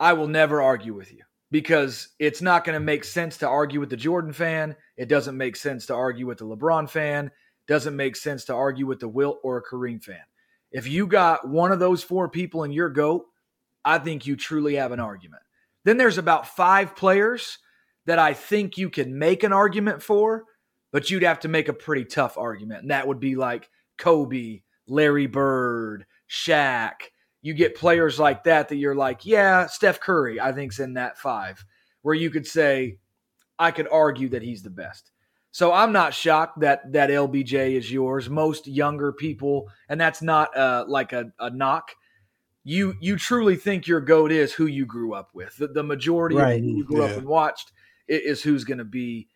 I 0.00 0.14
will 0.14 0.26
never 0.26 0.60
argue 0.60 0.94
with 0.94 1.12
you 1.12 1.22
because 1.50 2.08
it's 2.18 2.42
not 2.42 2.64
going 2.64 2.74
to 2.74 2.84
make 2.84 3.04
sense 3.04 3.38
to 3.38 3.48
argue 3.48 3.78
with 3.78 3.90
the 3.90 3.96
Jordan 3.96 4.32
fan. 4.32 4.76
It 4.96 5.08
doesn't 5.08 5.36
make 5.36 5.56
sense 5.56 5.86
to 5.86 5.94
argue 5.94 6.26
with 6.26 6.38
the 6.38 6.46
LeBron 6.46 6.88
fan. 6.88 7.30
Doesn't 7.66 7.96
make 7.96 8.16
sense 8.16 8.44
to 8.46 8.54
argue 8.54 8.86
with 8.86 9.00
the 9.00 9.08
Wilt 9.08 9.38
or 9.42 9.58
a 9.58 9.62
Kareem 9.62 10.02
fan. 10.02 10.24
If 10.70 10.86
you 10.86 11.06
got 11.06 11.48
one 11.48 11.72
of 11.72 11.78
those 11.78 12.02
four 12.02 12.28
people 12.28 12.64
in 12.64 12.72
your 12.72 12.88
GOAT, 12.88 13.26
I 13.84 13.98
think 13.98 14.26
you 14.26 14.36
truly 14.36 14.76
have 14.76 14.92
an 14.92 15.00
argument. 15.00 15.42
Then 15.84 15.96
there's 15.96 16.18
about 16.18 16.46
five 16.46 16.96
players 16.96 17.58
that 18.06 18.18
I 18.18 18.34
think 18.34 18.78
you 18.78 18.90
can 18.90 19.18
make 19.18 19.42
an 19.42 19.52
argument 19.52 20.02
for 20.02 20.44
but 20.92 21.10
you'd 21.10 21.24
have 21.24 21.40
to 21.40 21.48
make 21.48 21.68
a 21.68 21.72
pretty 21.72 22.04
tough 22.04 22.38
argument. 22.38 22.82
And 22.82 22.90
that 22.90 23.08
would 23.08 23.18
be 23.18 23.34
like 23.34 23.68
Kobe, 23.98 24.60
Larry 24.86 25.26
Bird, 25.26 26.06
Shaq. 26.30 26.92
You 27.40 27.54
get 27.54 27.74
players 27.74 28.20
like 28.20 28.44
that 28.44 28.68
that 28.68 28.76
you're 28.76 28.94
like, 28.94 29.24
yeah, 29.24 29.66
Steph 29.66 29.98
Curry, 29.98 30.38
I 30.38 30.52
think's 30.52 30.78
in 30.78 30.94
that 30.94 31.18
five, 31.18 31.64
where 32.02 32.14
you 32.14 32.30
could 32.30 32.46
say, 32.46 32.98
I 33.62 33.70
could 33.70 33.88
argue 33.90 34.28
that 34.30 34.42
he's 34.42 34.62
the 34.62 34.70
best. 34.70 35.12
So 35.52 35.72
I'm 35.72 35.92
not 35.92 36.14
shocked 36.14 36.60
that 36.60 36.92
that 36.92 37.10
LBJ 37.10 37.76
is 37.76 37.92
yours. 37.92 38.28
Most 38.28 38.66
younger 38.66 39.12
people, 39.12 39.68
and 39.88 40.00
that's 40.00 40.22
not 40.22 40.56
uh, 40.56 40.86
like 40.88 41.12
a, 41.12 41.30
a 41.38 41.50
knock. 41.50 41.92
You 42.64 42.94
you 43.00 43.16
truly 43.16 43.56
think 43.56 43.86
your 43.86 44.00
goat 44.00 44.32
is 44.32 44.52
who 44.52 44.66
you 44.66 44.86
grew 44.86 45.14
up 45.14 45.30
with. 45.34 45.56
The, 45.56 45.68
the 45.68 45.82
majority 45.82 46.36
right. 46.36 46.58
of 46.58 46.60
who 46.60 46.76
you 46.78 46.84
grew 46.84 47.04
yeah. 47.04 47.10
up 47.10 47.18
and 47.18 47.26
watched 47.26 47.72
is 48.08 48.42
who's 48.42 48.64
going 48.64 48.78
to 48.78 48.84
be 48.84 49.28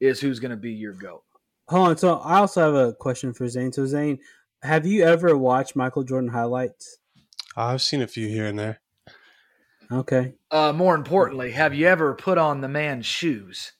is 0.00 0.20
who's 0.20 0.40
going 0.40 0.50
to 0.50 0.56
be 0.56 0.72
your 0.72 0.94
goat. 0.94 1.22
Hold 1.68 1.88
on. 1.88 1.96
So 1.96 2.18
I 2.18 2.38
also 2.38 2.60
have 2.60 2.88
a 2.88 2.92
question 2.92 3.32
for 3.32 3.48
Zane. 3.48 3.72
So 3.72 3.86
Zane, 3.86 4.18
have 4.62 4.84
you 4.84 5.04
ever 5.04 5.38
watched 5.38 5.76
Michael 5.76 6.02
Jordan 6.02 6.30
highlights? 6.30 6.98
I've 7.56 7.82
seen 7.82 8.02
a 8.02 8.08
few 8.08 8.28
here 8.28 8.46
and 8.46 8.58
there. 8.58 8.81
Okay. 9.92 10.34
Uh, 10.50 10.72
more 10.72 10.94
importantly, 10.94 11.50
have 11.52 11.74
you 11.74 11.86
ever 11.86 12.14
put 12.14 12.38
on 12.38 12.60
the 12.60 12.68
man's 12.68 13.06
shoes? 13.06 13.72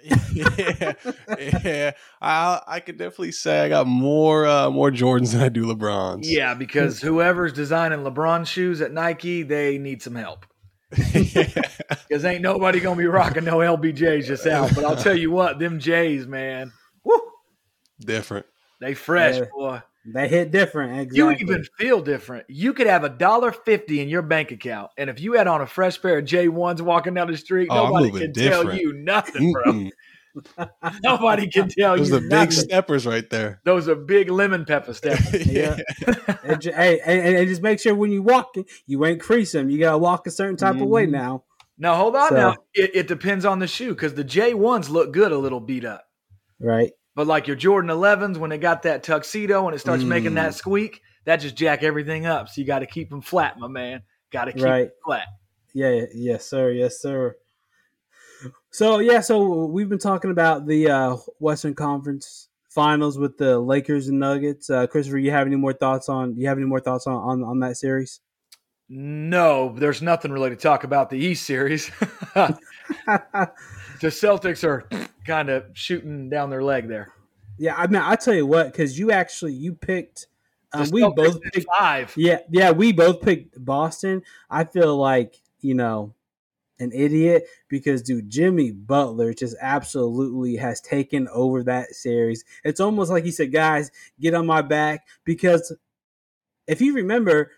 yeah, 0.32 0.92
yeah. 1.36 1.90
I 2.22 2.60
I 2.68 2.80
could 2.80 2.98
definitely 2.98 3.32
say 3.32 3.64
I 3.64 3.68
got 3.68 3.88
more 3.88 4.46
uh, 4.46 4.70
more 4.70 4.92
Jordans 4.92 5.32
than 5.32 5.42
I 5.42 5.48
do 5.48 5.64
LeBrons. 5.64 6.20
Yeah, 6.22 6.54
because 6.54 7.00
whoever's 7.02 7.52
designing 7.52 8.00
LeBron 8.00 8.46
shoes 8.46 8.80
at 8.80 8.92
Nike, 8.92 9.42
they 9.42 9.76
need 9.78 10.00
some 10.02 10.14
help. 10.14 10.46
Because 12.08 12.24
ain't 12.24 12.40
nobody 12.42 12.80
gonna 12.80 12.96
be 12.96 13.06
rocking 13.06 13.44
no 13.44 13.58
LBJs 13.58 14.24
just 14.24 14.46
out. 14.46 14.74
But 14.74 14.84
I'll 14.84 14.96
tell 14.96 15.16
you 15.16 15.30
what, 15.30 15.58
them 15.58 15.78
J's, 15.78 16.26
man, 16.26 16.72
woo, 17.04 17.20
different. 18.00 18.46
they 18.80 18.94
fresh, 18.94 19.36
Yeah. 19.36 19.44
boy. 19.54 19.82
They 20.06 20.28
hit 20.28 20.50
different. 20.50 20.92
Exactly. 21.00 21.18
You 21.18 21.30
even 21.32 21.64
feel 21.78 22.00
different. 22.00 22.46
You 22.48 22.72
could 22.72 22.86
have 22.86 23.04
a 23.04 23.08
dollar 23.10 23.52
fifty 23.52 24.00
in 24.00 24.08
your 24.08 24.22
bank 24.22 24.50
account, 24.52 24.90
and 24.96 25.10
if 25.10 25.20
you 25.20 25.34
had 25.34 25.46
on 25.46 25.60
a 25.60 25.66
fresh 25.66 26.00
pair 26.00 26.18
of 26.18 26.24
J 26.24 26.48
ones 26.48 26.80
walking 26.80 27.14
down 27.14 27.30
the 27.30 27.36
street, 27.36 27.68
Oh, 27.70 27.86
nobody 27.88 28.12
moving 28.12 28.32
can 28.32 28.50
tell 28.50 28.74
you 28.74 28.92
nothing, 28.94 29.52
bro. 29.52 29.90
Nobody 31.02 31.48
can 31.48 31.68
tell 31.68 31.96
Those 31.96 32.10
you 32.10 32.16
are 32.16 32.20
the 32.20 32.28
big 32.28 32.52
steppers 32.52 33.06
right 33.06 33.28
there. 33.28 33.60
Those 33.64 33.88
are 33.88 33.96
big 33.96 34.30
lemon 34.30 34.64
pepper 34.64 34.94
steppers. 34.94 35.46
Yeah. 35.46 35.76
And 36.44 36.62
hey, 36.62 37.00
and, 37.04 37.20
and- 37.20 37.36
and 37.38 37.48
just 37.48 37.62
make 37.62 37.80
sure 37.80 37.94
when 37.94 38.12
you 38.12 38.22
walking, 38.22 38.64
you 38.86 39.04
ain't 39.04 39.20
crease 39.20 39.52
them. 39.52 39.68
You 39.68 39.78
gotta 39.78 39.98
walk 39.98 40.26
a 40.26 40.30
certain 40.30 40.56
type 40.56 40.76
of 40.76 40.86
way 40.86 41.06
Mhm. 41.06 41.10
now. 41.10 41.44
Now 41.76 41.96
hold 41.96 42.14
on. 42.16 42.28
So- 42.28 42.36
now 42.36 42.56
it, 42.74 42.90
it 42.94 43.08
depends 43.08 43.44
on 43.44 43.58
the 43.58 43.66
shoe 43.66 43.90
because 43.90 44.14
the 44.14 44.24
J 44.24 44.54
ones 44.54 44.88
look 44.88 45.12
good 45.12 45.32
a 45.32 45.38
little 45.38 45.60
beat 45.60 45.84
up, 45.84 46.04
Right. 46.60 46.92
But 47.18 47.26
like 47.26 47.48
your 47.48 47.56
Jordan 47.56 47.90
11s 47.90 48.38
when 48.38 48.52
it 48.52 48.58
got 48.58 48.84
that 48.84 49.02
tuxedo 49.02 49.66
and 49.66 49.74
it 49.74 49.80
starts 49.80 50.04
making 50.04 50.30
Mm. 50.30 50.34
that 50.36 50.54
squeak, 50.54 51.02
that 51.24 51.38
just 51.38 51.56
jack 51.56 51.82
everything 51.82 52.26
up. 52.26 52.48
So 52.48 52.60
you 52.60 52.64
got 52.64 52.78
to 52.78 52.86
keep 52.86 53.10
them 53.10 53.22
flat, 53.22 53.58
my 53.58 53.66
man. 53.66 54.02
Got 54.30 54.44
to 54.44 54.52
keep 54.52 54.62
Right. 54.62 54.82
them 54.84 54.92
flat. 55.04 55.26
Yeah, 55.74 56.04
yes, 56.14 56.46
sir. 56.46 56.70
Yes, 56.70 57.00
sir. 57.00 57.34
So 58.70 59.00
yeah, 59.00 59.18
so 59.18 59.64
we've 59.64 59.88
been 59.88 59.98
talking 59.98 60.30
about 60.30 60.68
the 60.68 60.90
uh, 60.92 61.16
Western 61.40 61.74
Conference 61.74 62.50
Finals 62.68 63.18
with 63.18 63.36
the 63.36 63.58
Lakers 63.58 64.06
and 64.06 64.20
Nuggets. 64.20 64.70
Uh, 64.70 64.86
Christopher, 64.86 65.18
you 65.18 65.32
have 65.32 65.48
any 65.48 65.56
more 65.56 65.72
thoughts 65.72 66.08
on? 66.08 66.36
You 66.36 66.46
have 66.46 66.56
any 66.56 66.68
more 66.68 66.78
thoughts 66.78 67.08
on 67.08 67.16
on, 67.16 67.42
on 67.42 67.58
that 67.58 67.78
series? 67.78 68.20
No, 68.88 69.74
there's 69.76 70.02
nothing 70.02 70.30
really 70.30 70.50
to 70.50 70.56
talk 70.56 70.84
about 70.84 71.10
the 71.10 71.18
East 71.18 71.44
series. 71.44 71.90
the 72.36 72.52
Celtics 74.02 74.62
are 74.62 74.86
kind 75.28 75.50
of 75.50 75.66
shooting 75.74 76.28
down 76.30 76.50
their 76.50 76.64
leg 76.64 76.88
there. 76.88 77.12
yeah, 77.58 77.74
I 77.76 77.86
mean, 77.86 78.02
I 78.02 78.16
tell 78.16 78.34
you 78.34 78.46
what, 78.46 78.72
because 78.72 78.98
you 78.98 79.12
actually 79.12 79.52
you 79.52 79.74
picked. 79.74 80.26
Um, 80.72 80.88
we 80.90 81.00
both 81.02 81.40
picked. 81.40 81.66
five. 81.78 82.12
Yeah, 82.16 82.40
yeah, 82.50 82.72
we 82.72 82.92
both 82.92 83.22
picked 83.22 83.62
Boston. 83.64 84.22
I 84.50 84.64
feel 84.64 84.96
like 84.96 85.36
you 85.60 85.74
know 85.74 86.14
an 86.80 86.92
idiot 86.92 87.46
because 87.68 88.02
dude, 88.02 88.30
Jimmy 88.30 88.70
Butler 88.70 89.34
just 89.34 89.56
absolutely 89.60 90.56
has 90.56 90.80
taken 90.80 91.28
over 91.28 91.62
that 91.64 91.94
series. 91.94 92.44
It's 92.64 92.80
almost 92.80 93.10
like 93.10 93.24
he 93.24 93.30
said, 93.30 93.52
"Guys, 93.52 93.90
get 94.20 94.34
on 94.34 94.46
my 94.46 94.62
back." 94.62 95.06
Because 95.24 95.74
if 96.66 96.80
you 96.80 96.94
remember, 96.94 97.50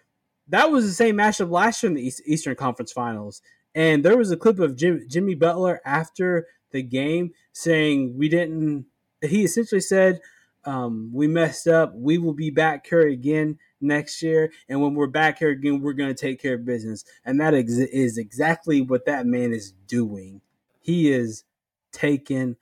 that 0.48 0.70
was 0.70 0.86
the 0.86 0.92
same 0.92 1.16
matchup 1.16 1.50
last 1.50 1.82
year 1.82 1.90
in 1.90 1.96
the 1.96 2.06
East, 2.06 2.22
Eastern 2.26 2.54
Conference 2.54 2.92
Finals, 2.92 3.42
and 3.74 4.04
there 4.04 4.16
was 4.16 4.30
a 4.30 4.36
clip 4.36 4.58
of 4.58 4.76
Jim, 4.76 5.04
Jimmy 5.08 5.34
Butler 5.34 5.80
after 5.84 6.46
the 6.70 6.82
game 6.82 7.32
saying, 7.52 8.16
"We 8.16 8.28
didn't." 8.28 8.86
He 9.22 9.44
essentially 9.44 9.80
said, 9.80 10.20
um, 10.64 11.10
"We 11.12 11.26
messed 11.26 11.66
up. 11.66 11.94
We 11.94 12.18
will 12.18 12.34
be 12.34 12.50
back 12.50 12.86
here 12.86 13.06
again." 13.06 13.58
next 13.80 14.22
year. 14.22 14.52
And 14.68 14.80
when 14.82 14.94
we're 14.94 15.06
back 15.06 15.38
here 15.38 15.50
again, 15.50 15.80
we're 15.80 15.94
going 15.94 16.14
to 16.14 16.20
take 16.20 16.40
care 16.40 16.54
of 16.54 16.64
business. 16.64 17.04
And 17.24 17.40
that 17.40 17.54
ex- 17.54 17.72
is 17.72 18.18
exactly 18.18 18.80
what 18.80 19.06
that 19.06 19.26
man 19.26 19.52
is 19.52 19.72
doing. 19.86 20.42
He 20.80 21.10
is 21.10 21.44
taking 21.92 22.56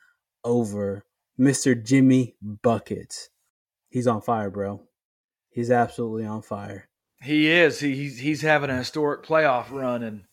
over 0.44 1.04
Mr. 1.38 1.80
Jimmy 1.82 2.34
Buckets. 2.42 3.30
He's 3.90 4.06
on 4.06 4.20
fire, 4.20 4.50
bro. 4.50 4.82
He's 5.50 5.70
absolutely 5.70 6.24
on 6.24 6.42
fire. 6.42 6.88
He 7.20 7.50
is. 7.50 7.80
He, 7.80 7.96
he's 7.96 8.18
he's 8.18 8.42
having 8.42 8.70
a 8.70 8.76
historic 8.76 9.24
playoff 9.24 9.72
run, 9.72 10.04
and 10.04 10.24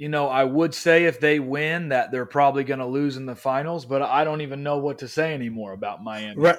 you 0.00 0.08
know 0.08 0.28
I 0.28 0.44
would 0.44 0.74
say 0.74 1.04
if 1.04 1.20
they 1.20 1.40
win 1.40 1.90
that 1.90 2.10
they're 2.10 2.24
probably 2.24 2.64
going 2.64 2.80
to 2.80 2.86
lose 2.86 3.18
in 3.18 3.26
the 3.26 3.36
finals, 3.36 3.84
but 3.84 4.00
I 4.00 4.24
don't 4.24 4.40
even 4.40 4.62
know 4.62 4.78
what 4.78 5.00
to 5.00 5.08
say 5.08 5.34
anymore 5.34 5.72
about 5.72 6.02
Miami. 6.02 6.40
Right. 6.40 6.58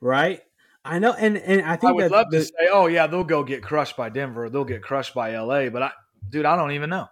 Right. 0.00 0.40
I 0.84 0.98
know. 0.98 1.12
And, 1.12 1.36
and 1.36 1.62
I 1.62 1.76
think 1.76 1.90
I 1.90 1.92
would 1.92 2.10
love 2.10 2.30
the- 2.30 2.38
to 2.38 2.44
say, 2.44 2.68
oh 2.72 2.88
yeah, 2.88 3.06
they'll 3.06 3.22
go 3.22 3.44
get 3.44 3.62
crushed 3.62 3.96
by 3.96 4.08
Denver, 4.08 4.50
they'll 4.50 4.64
get 4.64 4.82
crushed 4.82 5.14
by 5.14 5.38
LA, 5.38 5.68
but 5.68 5.84
I, 5.84 5.90
dude, 6.28 6.44
I 6.44 6.56
don't 6.56 6.72
even 6.72 6.90
know. 6.90 7.06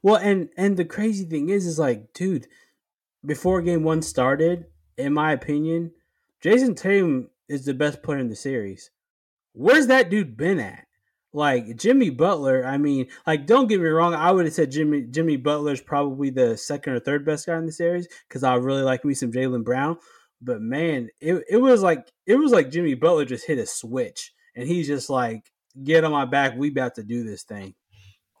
Well, 0.00 0.14
and 0.14 0.48
and 0.56 0.76
the 0.76 0.84
crazy 0.84 1.24
thing 1.24 1.48
is, 1.48 1.66
is 1.66 1.78
like, 1.78 2.12
dude, 2.12 2.46
before 3.26 3.62
game 3.62 3.82
one 3.82 4.02
started, 4.02 4.66
in 4.96 5.12
my 5.12 5.32
opinion, 5.32 5.90
Jayson 6.40 6.76
Tatum 6.76 7.30
is 7.48 7.64
the 7.64 7.74
best 7.74 8.00
player 8.04 8.18
in 8.18 8.28
the 8.28 8.36
series. 8.36 8.90
Where's 9.54 9.88
that 9.88 10.08
dude 10.08 10.36
been 10.36 10.60
at? 10.60 10.86
Like 11.32 11.76
Jimmy 11.76 12.10
Butler, 12.10 12.66
I 12.66 12.76
mean, 12.76 13.06
like 13.26 13.46
don't 13.46 13.68
get 13.68 13.80
me 13.80 13.86
wrong, 13.86 14.14
I 14.14 14.32
would 14.32 14.46
have 14.46 14.54
said 14.54 14.72
Jimmy 14.72 15.02
Jimmy 15.02 15.36
Butler 15.36 15.72
is 15.72 15.80
probably 15.80 16.30
the 16.30 16.56
second 16.56 16.94
or 16.94 17.00
third 17.00 17.24
best 17.24 17.46
guy 17.46 17.56
in 17.56 17.66
the 17.66 17.72
series 17.72 18.08
because 18.28 18.42
I 18.42 18.54
really 18.56 18.82
like 18.82 19.04
me 19.04 19.14
some 19.14 19.30
Jaylen 19.30 19.62
Brown. 19.64 19.96
But 20.42 20.60
man, 20.60 21.08
it, 21.20 21.44
it 21.48 21.58
was 21.58 21.82
like 21.82 22.10
it 22.26 22.34
was 22.34 22.50
like 22.50 22.70
Jimmy 22.72 22.94
Butler 22.94 23.24
just 23.26 23.46
hit 23.46 23.58
a 23.58 23.66
switch 23.66 24.32
and 24.56 24.66
he's 24.66 24.88
just 24.88 25.08
like, 25.08 25.44
get 25.84 26.02
on 26.02 26.10
my 26.10 26.24
back, 26.24 26.56
we 26.56 26.68
about 26.70 26.96
to 26.96 27.04
do 27.04 27.22
this 27.22 27.44
thing. 27.44 27.74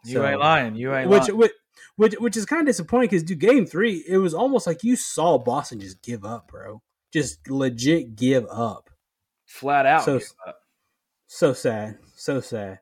You 0.04 0.14
So- 0.14 0.26
ain't 0.26 0.40
lying. 0.40 0.74
You 0.74 0.92
ain't 0.92 1.08
which, 1.10 1.28
lying. 1.28 1.36
which 1.36 1.52
which 1.96 2.14
which 2.14 2.36
is 2.36 2.44
kind 2.46 2.60
of 2.62 2.66
disappointing 2.66 3.08
because 3.10 3.22
dude, 3.22 3.38
game 3.38 3.66
three, 3.66 4.04
it 4.08 4.18
was 4.18 4.34
almost 4.34 4.66
like 4.66 4.82
you 4.82 4.96
saw 4.96 5.38
Boston 5.38 5.78
just 5.78 6.02
give 6.02 6.24
up, 6.24 6.48
bro. 6.48 6.82
Just 7.12 7.48
legit 7.48 8.16
give 8.16 8.46
up. 8.50 8.90
Flat 9.46 9.86
out. 9.86 10.04
So- 10.04 10.18
give 10.18 10.32
up. 10.48 10.56
So 11.32 11.52
sad, 11.52 11.98
so 12.20 12.40
sad. 12.40 12.78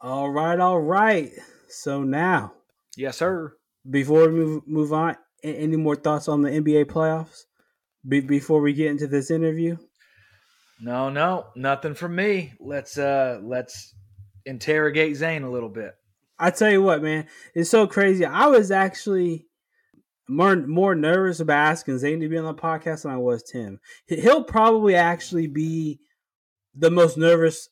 All 0.00 0.30
right, 0.30 0.58
all 0.58 0.80
right. 0.80 1.30
So 1.68 2.02
now, 2.02 2.52
yes, 2.96 3.16
sir. 3.18 3.54
before 3.88 4.28
we 4.28 4.34
move 4.34 4.62
move 4.66 4.92
on, 4.92 5.16
any 5.42 5.76
more 5.76 5.96
thoughts 5.96 6.28
on 6.28 6.42
the 6.42 6.50
NBA 6.50 6.86
playoffs? 6.86 7.44
Be- 8.06 8.20
before 8.20 8.60
we 8.60 8.72
get 8.72 8.90
into 8.90 9.06
this 9.06 9.30
interview, 9.30 9.76
No, 10.80 11.08
no, 11.08 11.46
nothing 11.54 11.94
from 11.94 12.16
me. 12.16 12.52
Let's 12.60 12.98
uh 12.98 13.40
let's 13.42 13.94
interrogate 14.44 15.16
Zane 15.16 15.44
a 15.44 15.50
little 15.50 15.68
bit. 15.68 15.94
I 16.38 16.50
tell 16.50 16.70
you 16.70 16.82
what, 16.82 17.02
man, 17.02 17.28
it's 17.54 17.70
so 17.70 17.86
crazy. 17.86 18.24
I 18.24 18.46
was 18.48 18.70
actually 18.72 19.46
more 20.28 20.56
more 20.56 20.94
nervous 20.96 21.38
about 21.40 21.70
asking 21.70 21.98
Zane 21.98 22.20
to 22.20 22.28
be 22.28 22.38
on 22.38 22.44
the 22.44 22.54
podcast 22.54 23.02
than 23.02 23.12
I 23.12 23.18
was 23.18 23.42
Tim. 23.44 23.78
He'll 24.06 24.42
probably 24.44 24.96
actually 24.96 25.46
be 25.46 26.00
the 26.74 26.90
most 26.90 27.16
nervous. 27.16 27.68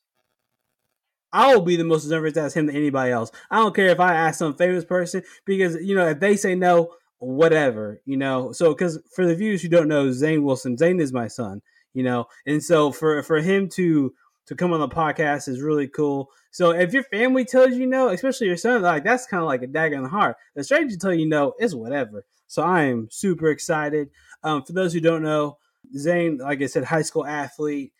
I 1.32 1.54
will 1.54 1.62
be 1.62 1.76
the 1.76 1.84
most 1.84 2.08
to 2.08 2.40
ask 2.40 2.56
him 2.56 2.66
than 2.66 2.76
anybody 2.76 3.12
else. 3.12 3.30
I 3.50 3.56
don't 3.56 3.74
care 3.74 3.88
if 3.88 4.00
I 4.00 4.14
ask 4.14 4.38
some 4.38 4.54
famous 4.54 4.84
person 4.84 5.22
because 5.44 5.76
you 5.82 5.94
know 5.94 6.08
if 6.08 6.20
they 6.20 6.36
say 6.36 6.54
no, 6.54 6.94
whatever 7.18 8.00
you 8.04 8.16
know. 8.16 8.52
So 8.52 8.74
because 8.74 8.98
for 9.14 9.26
the 9.26 9.34
viewers 9.34 9.62
who 9.62 9.68
don't 9.68 9.88
know, 9.88 10.12
Zane 10.12 10.42
Wilson, 10.42 10.76
Zane 10.76 11.00
is 11.00 11.12
my 11.12 11.28
son, 11.28 11.62
you 11.94 12.02
know, 12.02 12.26
and 12.46 12.62
so 12.62 12.92
for 12.92 13.22
for 13.22 13.40
him 13.40 13.68
to 13.70 14.12
to 14.46 14.54
come 14.56 14.72
on 14.72 14.80
the 14.80 14.88
podcast 14.88 15.48
is 15.48 15.60
really 15.60 15.86
cool. 15.86 16.28
So 16.50 16.72
if 16.72 16.92
your 16.92 17.04
family 17.04 17.44
tells 17.44 17.74
you 17.74 17.86
no, 17.86 18.08
especially 18.08 18.48
your 18.48 18.56
son, 18.56 18.82
like 18.82 19.04
that's 19.04 19.26
kind 19.26 19.42
of 19.42 19.46
like 19.46 19.62
a 19.62 19.68
dagger 19.68 19.94
in 19.94 20.02
the 20.02 20.08
heart. 20.08 20.36
The 20.56 20.64
stranger 20.64 20.96
tell 20.96 21.14
you 21.14 21.28
no 21.28 21.54
is 21.60 21.74
whatever. 21.74 22.24
So 22.48 22.62
I 22.64 22.82
am 22.84 23.06
super 23.12 23.50
excited. 23.50 24.10
Um, 24.42 24.64
for 24.64 24.72
those 24.72 24.92
who 24.92 24.98
don't 24.98 25.22
know, 25.22 25.58
Zane, 25.96 26.38
like 26.38 26.60
I 26.62 26.66
said, 26.66 26.82
high 26.82 27.02
school 27.02 27.24
athlete, 27.24 27.92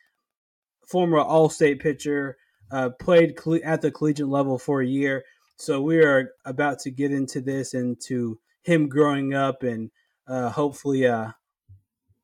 former 0.89 1.19
All-State 1.19 1.79
pitcher, 1.79 2.37
uh, 2.71 2.91
played 3.01 3.35
at 3.65 3.83
the 3.83 3.91
collegiate 3.91 4.29
level 4.29 4.59
for 4.59 4.81
a 4.81 4.87
year. 4.87 5.25
So 5.57 5.83
we 5.83 6.03
are 6.03 6.31
about 6.45 6.79
to 6.81 6.91
get 6.91 7.13
into 7.13 7.41
this 7.41 7.75
and 7.75 8.01
to 8.07 8.39
him 8.63 8.89
growing 8.89 9.35
up 9.35 9.63
and 9.63 9.91
uh, 10.27 10.51
hopefully 10.51 11.07
uh, 11.07 11.33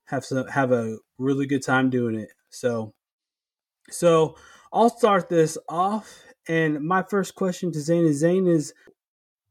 have 0.07 0.25
some 0.25 0.47
have 0.49 0.73
a 0.73 0.99
really 1.19 1.47
good 1.47 1.65
time 1.65 1.91
doing 1.91 2.15
it. 2.15 2.31
So, 2.51 2.95
so 3.91 4.37
I'll 4.73 4.91
start 4.91 5.29
this 5.29 5.59
off. 5.69 6.23
And 6.49 6.81
my 6.81 7.03
first 7.03 7.35
question 7.35 7.73
to 7.73 7.81
Zane 7.81 8.05
is 8.05 8.19
Zane 8.19 8.47
is 8.47 8.73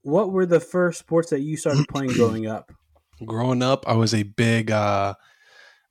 what 0.01 0.31
were 0.31 0.45
the 0.45 0.59
first 0.59 0.99
sports 0.99 1.29
that 1.31 1.41
you 1.41 1.57
started 1.57 1.87
playing 1.89 2.11
growing 2.13 2.47
up? 2.47 2.71
Growing 3.25 3.63
up, 3.63 3.87
I 3.87 3.93
was 3.93 4.13
a 4.13 4.23
big 4.23 4.71
uh, 4.71 5.13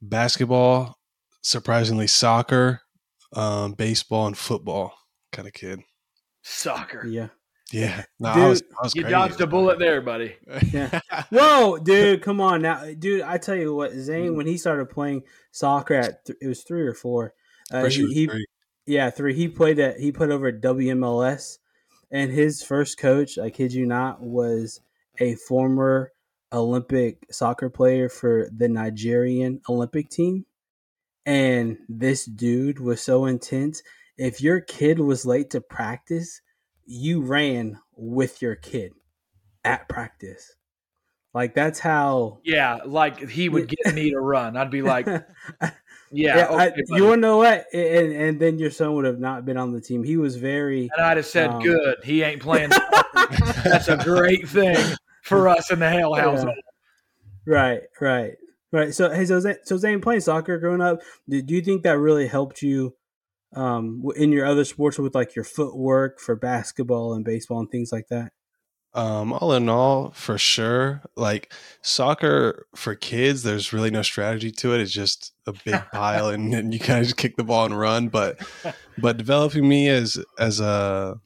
basketball, 0.02 0.98
surprisingly 1.40 2.06
soccer, 2.06 2.82
um, 3.34 3.72
baseball, 3.72 4.26
and 4.26 4.36
football 4.38 4.94
kind 5.32 5.46
of 5.48 5.54
kid. 5.54 5.80
Soccer. 6.42 7.06
Yeah. 7.06 7.28
Yeah, 7.72 8.04
no, 8.20 8.34
Dude, 8.34 8.42
I 8.42 8.48
was, 8.48 8.62
I 8.78 8.82
was 8.84 8.94
You 8.94 9.02
crazy. 9.02 9.12
dodged 9.12 9.40
a 9.40 9.46
bullet 9.46 9.78
there, 9.78 10.00
buddy. 10.02 10.36
Yeah. 10.70 11.00
Whoa, 11.30 11.78
dude, 11.78 12.22
come 12.22 12.40
on 12.40 12.62
now, 12.62 12.84
dude. 12.98 13.22
I 13.22 13.38
tell 13.38 13.56
you 13.56 13.74
what, 13.74 13.92
Zane, 13.94 14.36
when 14.36 14.46
he 14.46 14.58
started 14.58 14.90
playing 14.90 15.22
soccer 15.50 15.94
at 15.94 16.24
th- 16.26 16.38
it 16.42 16.46
was 16.46 16.62
three 16.62 16.82
or 16.86 16.94
four. 16.94 17.32
Uh, 17.72 17.86
he, 17.86 18.06
he 18.12 18.26
three. 18.26 18.46
yeah 18.86 19.08
three. 19.10 19.34
He 19.34 19.48
played 19.48 19.78
at 19.78 19.98
he 19.98 20.12
played 20.12 20.30
over 20.30 20.48
at 20.48 20.60
WMLS, 20.60 21.58
and 22.10 22.30
his 22.30 22.62
first 22.62 22.98
coach, 22.98 23.38
I 23.38 23.48
kid 23.50 23.72
you 23.72 23.86
not, 23.86 24.20
was 24.20 24.80
a 25.18 25.34
former 25.36 26.12
Olympic 26.52 27.26
soccer 27.30 27.70
player 27.70 28.08
for 28.10 28.50
the 28.54 28.68
Nigerian 28.68 29.62
Olympic 29.70 30.10
team. 30.10 30.44
And 31.26 31.78
this 31.88 32.24
dude 32.26 32.78
was 32.80 33.00
so 33.00 33.24
intense. 33.26 33.82
If 34.18 34.40
your 34.40 34.60
kid 34.60 34.98
was 35.00 35.24
late 35.26 35.50
to 35.50 35.60
practice, 35.60 36.40
you 36.86 37.22
ran 37.22 37.78
with 37.96 38.42
your 38.42 38.56
kid 38.56 38.92
at 39.64 39.88
practice. 39.88 40.54
Like 41.32 41.54
that's 41.54 41.80
how. 41.80 42.38
Yeah, 42.44 42.78
like 42.84 43.28
he 43.28 43.48
would 43.48 43.68
get 43.68 43.94
me 43.94 44.10
to 44.10 44.20
run. 44.20 44.56
I'd 44.56 44.70
be 44.70 44.82
like, 44.82 45.06
"Yeah, 45.60 45.70
Yeah, 46.12 46.46
I- 46.50 46.72
you 46.90 47.16
know 47.16 47.38
what? 47.38 47.66
And 47.72 48.12
and 48.12 48.38
then 48.40 48.58
your 48.58 48.70
son 48.70 48.94
would 48.94 49.04
have 49.04 49.18
not 49.18 49.44
been 49.44 49.56
on 49.56 49.72
the 49.72 49.80
team. 49.80 50.04
He 50.04 50.16
was 50.16 50.36
very. 50.36 50.90
And 50.96 51.04
I'd 51.04 51.16
have 51.16 51.26
said, 51.26 51.50
Um, 51.50 51.60
"Good, 51.62 51.96
he 52.04 52.22
ain't 52.22 52.40
playing." 52.40 52.70
That's 53.64 53.88
a 53.88 53.96
great 53.96 54.46
thing 54.48 54.76
for 55.22 55.48
us 55.48 55.72
in 55.72 55.80
the 55.80 55.86
Yeah. 55.90 56.20
household. 56.22 56.54
Right, 57.46 57.82
right, 58.00 58.34
right. 58.74 58.94
So, 58.94 59.10
hey, 59.10 59.24
so 59.24 59.40
Zane, 59.40 59.56
so 59.64 59.76
Zane 59.76 60.00
playing 60.00 60.20
soccer 60.20 60.58
growing 60.58 60.80
up, 60.80 61.00
do, 61.28 61.40
do 61.42 61.54
you 61.54 61.62
think 61.62 61.82
that 61.82 61.98
really 61.98 62.26
helped 62.26 62.62
you 62.62 62.94
um, 63.54 64.02
in 64.16 64.32
your 64.32 64.46
other 64.46 64.64
sports 64.64 64.98
with 64.98 65.14
like 65.14 65.34
your 65.34 65.44
footwork 65.44 66.20
for 66.20 66.36
basketball 66.36 67.14
and 67.14 67.24
baseball 67.24 67.60
and 67.60 67.70
things 67.70 67.92
like 67.92 68.08
that? 68.08 68.32
Um, 68.94 69.32
all 69.32 69.52
in 69.52 69.68
all, 69.68 70.10
for 70.10 70.38
sure. 70.38 71.02
Like 71.16 71.52
soccer 71.82 72.66
for 72.76 72.94
kids, 72.94 73.42
there's 73.42 73.72
really 73.72 73.90
no 73.90 74.02
strategy 74.02 74.52
to 74.52 74.72
it. 74.72 74.80
It's 74.80 74.92
just 74.92 75.32
a 75.46 75.52
big 75.64 75.80
pile, 75.92 76.28
and, 76.28 76.54
and 76.54 76.72
you 76.72 76.78
kind 76.78 77.00
of 77.00 77.06
just 77.06 77.16
kick 77.16 77.36
the 77.36 77.42
ball 77.42 77.64
and 77.64 77.76
run. 77.76 78.08
But 78.08 78.38
but 78.98 79.16
developing 79.16 79.68
me 79.68 79.88
as 79.88 80.22
as 80.38 80.60
a 80.60 81.16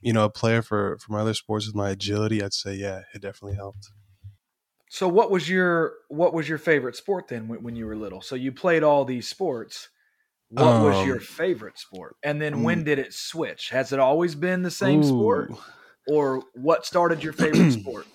you 0.00 0.14
know 0.14 0.24
a 0.24 0.30
player 0.30 0.62
for 0.62 0.96
for 0.98 1.12
my 1.12 1.20
other 1.20 1.34
sports 1.34 1.66
with 1.66 1.74
my 1.74 1.90
agility, 1.90 2.42
I'd 2.42 2.54
say 2.54 2.74
yeah, 2.74 3.02
it 3.14 3.20
definitely 3.20 3.56
helped. 3.56 3.90
So, 4.90 5.06
what 5.08 5.30
was 5.30 5.48
your 5.48 5.94
what 6.08 6.32
was 6.32 6.48
your 6.48 6.58
favorite 6.58 6.96
sport 6.96 7.28
then 7.28 7.48
when, 7.48 7.62
when 7.62 7.76
you 7.76 7.86
were 7.86 7.96
little? 7.96 8.22
So 8.22 8.34
you 8.34 8.52
played 8.52 8.82
all 8.82 9.04
these 9.04 9.28
sports. 9.28 9.88
What 10.50 10.82
was 10.82 10.96
Um, 10.96 11.06
your 11.06 11.20
favorite 11.20 11.78
sport? 11.78 12.16
And 12.22 12.40
then 12.40 12.54
mm. 12.56 12.62
when 12.62 12.84
did 12.84 12.98
it 12.98 13.12
switch? 13.12 13.68
Has 13.68 13.92
it 13.92 13.98
always 13.98 14.34
been 14.34 14.62
the 14.62 14.70
same 14.70 15.04
sport, 15.04 15.52
or 16.08 16.42
what 16.54 16.86
started 16.86 17.22
your 17.22 17.34
favorite 17.34 17.72
sport? 17.80 18.06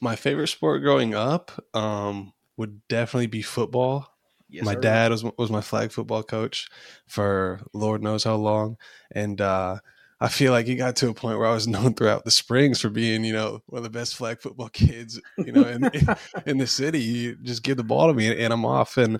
My 0.00 0.14
favorite 0.14 0.48
sport 0.48 0.82
growing 0.82 1.14
up 1.14 1.50
um, 1.72 2.34
would 2.58 2.86
definitely 2.88 3.28
be 3.28 3.40
football. 3.40 4.08
Yes, 4.50 4.64
my 4.66 4.74
sir. 4.74 4.80
dad 4.80 5.10
was 5.10 5.24
was 5.38 5.50
my 5.50 5.62
flag 5.62 5.90
football 5.90 6.22
coach 6.22 6.68
for 7.06 7.60
Lord 7.72 8.02
knows 8.02 8.24
how 8.24 8.34
long, 8.36 8.76
and 9.10 9.40
uh, 9.40 9.78
I 10.20 10.28
feel 10.28 10.52
like 10.52 10.66
he 10.66 10.76
got 10.76 10.96
to 10.96 11.08
a 11.08 11.14
point 11.14 11.38
where 11.38 11.46
I 11.48 11.54
was 11.54 11.66
known 11.74 11.94
throughout 11.94 12.24
the 12.24 12.30
Springs 12.30 12.80
for 12.80 12.90
being, 12.90 13.24
you 13.24 13.32
know, 13.32 13.62
one 13.66 13.78
of 13.78 13.84
the 13.84 13.90
best 13.98 14.16
flag 14.16 14.40
football 14.40 14.68
kids, 14.72 15.20
you 15.38 15.52
know, 15.52 15.62
in, 15.62 15.84
in, 15.84 16.06
in 16.46 16.58
the 16.58 16.66
city. 16.66 17.00
You 17.00 17.36
just 17.36 17.62
give 17.62 17.76
the 17.76 17.84
ball 17.84 18.08
to 18.08 18.14
me 18.14 18.42
and 18.42 18.52
I'm 18.52 18.64
off. 18.64 18.96
And 18.96 19.18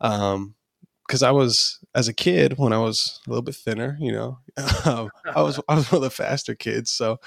um, 0.00 0.54
because 1.06 1.22
I 1.22 1.30
was 1.30 1.78
as 1.94 2.08
a 2.08 2.12
kid 2.12 2.58
when 2.58 2.72
I 2.72 2.78
was 2.78 3.20
a 3.26 3.30
little 3.30 3.42
bit 3.42 3.54
thinner, 3.56 3.96
you 4.00 4.12
know, 4.12 4.38
um, 4.84 5.10
I 5.34 5.42
was 5.42 5.60
I 5.68 5.74
was 5.74 5.90
one 5.90 5.96
of 5.98 6.02
the 6.02 6.10
faster 6.10 6.54
kids, 6.54 6.90
so 6.90 7.18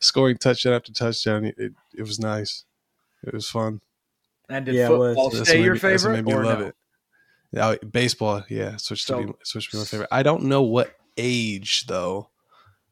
scoring 0.00 0.36
touchdown 0.38 0.72
after 0.72 0.92
touchdown, 0.92 1.44
it, 1.44 1.72
it 1.94 2.02
was 2.02 2.18
nice. 2.18 2.64
It 3.24 3.34
was 3.34 3.48
fun. 3.48 3.80
And 4.48 4.64
did 4.66 4.76
Yeah, 4.76 4.86
it 4.90 4.96
was. 4.98 5.16
football 5.16 5.44
stay 5.44 5.62
your 5.62 5.74
made 5.74 5.82
me- 5.82 5.88
favorite, 5.90 6.12
made 6.12 6.24
me 6.24 6.34
love 6.34 6.60
no? 6.60 6.66
it. 6.66 6.74
Yeah, 7.52 7.74
baseball, 7.90 8.44
yeah, 8.48 8.76
switched 8.76 9.06
to 9.08 9.12
So- 9.12 9.22
be 9.24 9.32
switched 9.44 9.70
to 9.72 9.76
be 9.76 9.80
my 9.80 9.84
favorite. 9.84 10.08
I 10.12 10.22
don't 10.22 10.44
know 10.44 10.62
what 10.62 10.94
age 11.16 11.86
though, 11.86 12.30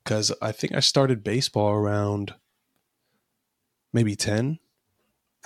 because 0.07 0.33
I 0.41 0.53
think 0.53 0.73
I 0.73 0.81
started 0.81 1.25
baseball 1.25 1.71
around 1.73 2.35
maybe 3.93 4.15
ten. 4.15 4.59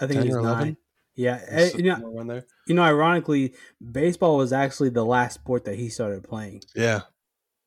I 0.00 0.06
think 0.06 0.20
10 0.20 0.22
it 0.22 0.26
was 0.28 0.36
or 0.36 0.40
11? 0.40 0.64
nine. 0.64 0.76
Yeah, 1.16 1.40
eh, 1.48 1.70
you 1.76 1.82
know, 1.84 2.24
there. 2.24 2.44
you 2.66 2.74
know, 2.74 2.82
ironically, 2.82 3.54
baseball 3.92 4.36
was 4.36 4.52
actually 4.52 4.90
the 4.90 5.04
last 5.04 5.34
sport 5.34 5.64
that 5.64 5.76
he 5.76 5.88
started 5.88 6.22
playing. 6.24 6.62
Yeah, 6.74 7.00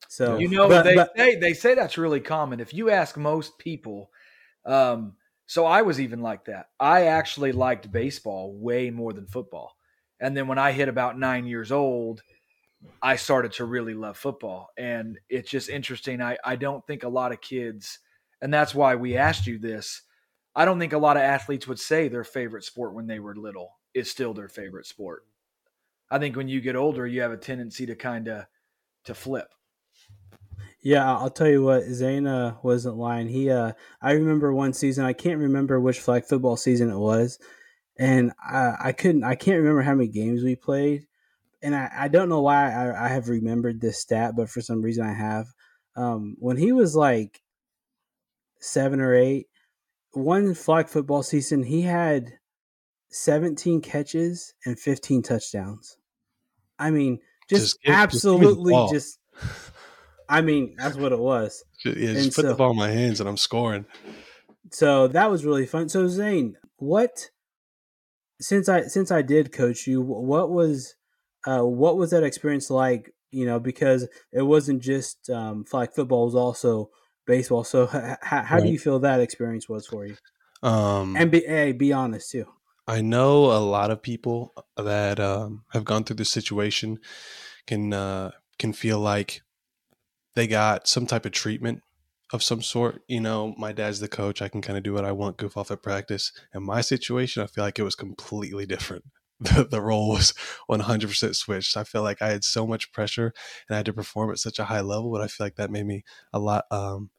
So 0.07 0.37
You 0.37 0.47
know, 0.49 0.67
but- 0.67 0.83
they 0.83 0.95
but- 0.95 1.11
say 1.17 1.35
they 1.35 1.53
say 1.53 1.73
that's 1.75 1.97
really 1.97 2.19
common. 2.19 2.59
If 2.59 2.73
you 2.73 2.89
ask 2.89 3.17
most 3.17 3.57
people, 3.57 4.11
um, 4.65 5.15
so 5.45 5.65
I 5.65 5.81
was 5.81 5.99
even 5.99 6.21
like 6.21 6.45
that. 6.45 6.67
I 6.79 7.07
actually 7.07 7.51
liked 7.51 7.91
baseball 7.91 8.55
way 8.55 8.89
more 8.91 9.13
than 9.13 9.27
football. 9.27 9.75
And 10.19 10.37
then 10.37 10.47
when 10.47 10.57
I 10.57 10.71
hit 10.71 10.87
about 10.87 11.19
nine 11.19 11.45
years 11.45 11.71
old, 11.71 12.21
I 13.01 13.15
started 13.15 13.53
to 13.53 13.65
really 13.65 13.93
love 13.93 14.17
football. 14.17 14.69
And 14.77 15.19
it's 15.29 15.49
just 15.49 15.69
interesting. 15.69 16.21
I, 16.21 16.37
I 16.43 16.55
don't 16.55 16.85
think 16.87 17.03
a 17.03 17.09
lot 17.09 17.31
of 17.31 17.41
kids, 17.41 17.99
and 18.41 18.53
that's 18.53 18.75
why 18.75 18.95
we 18.95 19.17
asked 19.17 19.47
you 19.47 19.59
this. 19.59 20.01
I 20.55 20.65
don't 20.65 20.79
think 20.79 20.93
a 20.93 20.97
lot 20.97 21.17
of 21.17 21.23
athletes 21.23 21.67
would 21.67 21.79
say 21.79 22.07
their 22.07 22.23
favorite 22.23 22.63
sport 22.63 22.93
when 22.93 23.07
they 23.07 23.19
were 23.19 23.35
little 23.35 23.71
is 23.93 24.09
still 24.09 24.33
their 24.33 24.49
favorite 24.49 24.85
sport. 24.85 25.25
I 26.11 26.19
think 26.19 26.35
when 26.35 26.47
you 26.47 26.61
get 26.61 26.75
older, 26.75 27.07
you 27.07 27.21
have 27.21 27.31
a 27.31 27.37
tendency 27.37 27.85
to 27.87 27.95
kind 27.95 28.27
of 28.27 28.45
to 29.05 29.15
flip. 29.15 29.47
Yeah, 30.81 31.09
I'll 31.09 31.29
tell 31.29 31.47
you 31.47 31.63
what, 31.63 31.83
Zayna 31.83 32.61
wasn't 32.61 32.97
lying. 32.97 33.29
He, 33.29 33.49
uh, 33.49 33.71
I 34.01 34.11
remember 34.11 34.53
one 34.53 34.73
season. 34.73 35.05
I 35.05 35.13
can't 35.13 35.39
remember 35.39 35.79
which 35.79 35.99
flag 35.99 36.25
football 36.25 36.57
season 36.57 36.89
it 36.89 36.97
was, 36.97 37.39
and 37.97 38.33
I, 38.43 38.75
I 38.79 38.91
couldn't. 38.91 39.23
I 39.23 39.35
can't 39.35 39.59
remember 39.59 39.81
how 39.81 39.95
many 39.95 40.09
games 40.09 40.43
we 40.43 40.57
played, 40.57 41.07
and 41.63 41.75
I, 41.75 41.89
I 41.97 42.07
don't 42.09 42.29
know 42.29 42.41
why 42.41 42.71
I, 42.71 43.05
I 43.05 43.07
have 43.07 43.29
remembered 43.29 43.81
this 43.81 43.97
stat, 43.99 44.35
but 44.35 44.49
for 44.49 44.61
some 44.61 44.81
reason 44.81 45.05
I 45.05 45.13
have. 45.13 45.47
Um, 45.95 46.35
when 46.39 46.57
he 46.57 46.71
was 46.71 46.95
like 46.95 47.41
seven 48.59 48.99
or 48.99 49.13
eight, 49.15 49.47
one 50.11 50.53
flag 50.53 50.89
football 50.89 51.23
season, 51.23 51.63
he 51.63 51.81
had 51.81 52.33
seventeen 53.09 53.81
catches 53.81 54.53
and 54.65 54.79
fifteen 54.79 55.21
touchdowns. 55.23 55.97
I 56.79 56.91
mean, 56.91 57.19
just, 57.49 57.61
Just 57.63 57.81
give- 57.83 57.93
just 58.09 58.23
give 58.23 58.33
me 58.33 58.39
the 58.39 58.47
absolutely 58.47 58.71
ball. 58.73 58.89
just. 58.91 59.19
I 60.29 60.41
mean, 60.41 60.75
that's 60.77 60.95
what 60.95 61.11
it 61.11 61.19
was. 61.19 61.63
Yeah. 61.85 61.91
And 61.93 62.17
Just 62.17 62.35
put 62.35 62.45
the 62.45 62.55
ball 62.55 62.71
in 62.71 62.77
my 62.77 62.89
hands 62.89 63.19
and 63.19 63.27
I'm 63.27 63.37
scoring. 63.37 63.85
So 64.71 65.07
that 65.09 65.29
was 65.29 65.45
really 65.45 65.65
fun. 65.65 65.89
So 65.89 66.07
Zane, 66.07 66.55
what 66.77 67.29
since 68.39 68.69
I 68.69 68.83
since 68.83 69.11
I 69.11 69.21
did 69.21 69.51
coach 69.51 69.85
you, 69.85 70.01
what 70.01 70.49
was 70.49 70.95
uh, 71.47 71.61
what 71.61 71.97
was 71.97 72.11
that 72.11 72.23
experience 72.23 72.69
like? 72.69 73.13
You 73.31 73.45
know, 73.45 73.59
because 73.59 74.07
it 74.31 74.43
wasn't 74.43 74.81
just 74.81 75.29
um, 75.29 75.65
flag 75.65 75.93
football; 75.93 76.23
it 76.23 76.27
was 76.27 76.35
also 76.35 76.91
baseball. 77.25 77.63
So 77.63 77.89
h- 77.93 78.17
how 78.21 78.59
do 78.59 78.69
you 78.69 78.79
feel 78.79 78.99
that 78.99 79.19
experience 79.19 79.67
was 79.67 79.87
for 79.87 80.05
you? 80.05 80.17
Um, 80.61 81.15
And 81.17 81.31
be 81.31 81.41
hey, 81.41 81.71
be 81.71 81.91
honest 81.91 82.31
too. 82.31 82.45
I 82.87 83.01
know 83.01 83.45
a 83.45 83.59
lot 83.63 83.91
of 83.91 84.01
people 84.01 84.53
that 84.77 85.19
um, 85.19 85.63
have 85.71 85.85
gone 85.85 86.03
through 86.03 86.17
this 86.17 86.29
situation 86.29 86.99
can 87.67 87.93
uh, 87.93 88.31
can 88.59 88.73
feel 88.73 88.99
like 88.99 89.41
they 90.35 90.47
got 90.47 90.87
some 90.87 91.05
type 91.07 91.25
of 91.25 91.31
treatment 91.31 91.81
of 92.31 92.43
some 92.43 92.61
sort. 92.61 93.03
You 93.07 93.21
know, 93.21 93.55
my 93.57 93.71
dad's 93.71 93.99
the 93.99 94.07
coach; 94.07 94.41
I 94.41 94.49
can 94.49 94.61
kind 94.61 94.77
of 94.77 94.83
do 94.83 94.93
what 94.93 95.05
I 95.05 95.11
want, 95.11 95.37
goof 95.37 95.57
off 95.57 95.71
at 95.71 95.83
practice. 95.83 96.31
In 96.53 96.63
my 96.63 96.81
situation, 96.81 97.43
I 97.43 97.47
feel 97.47 97.63
like 97.63 97.79
it 97.79 97.83
was 97.83 97.95
completely 97.95 98.65
different. 98.65 99.05
The, 99.39 99.67
the 99.69 99.81
role 99.81 100.09
was 100.09 100.33
100% 100.67 101.35
switched. 101.35 101.75
I 101.75 101.83
feel 101.83 102.01
like 102.01 102.21
I 102.21 102.29
had 102.29 102.43
so 102.43 102.65
much 102.65 102.91
pressure 102.93 103.33
and 103.67 103.75
I 103.75 103.77
had 103.77 103.85
to 103.87 103.93
perform 103.93 104.31
at 104.31 104.39
such 104.39 104.59
a 104.59 104.65
high 104.65 104.81
level, 104.81 105.11
but 105.11 105.21
I 105.21 105.27
feel 105.27 105.45
like 105.45 105.55
that 105.55 105.71
made 105.71 105.85
me 105.85 106.03
a 106.31 106.39
lot 106.39 106.65
um, 106.71 107.09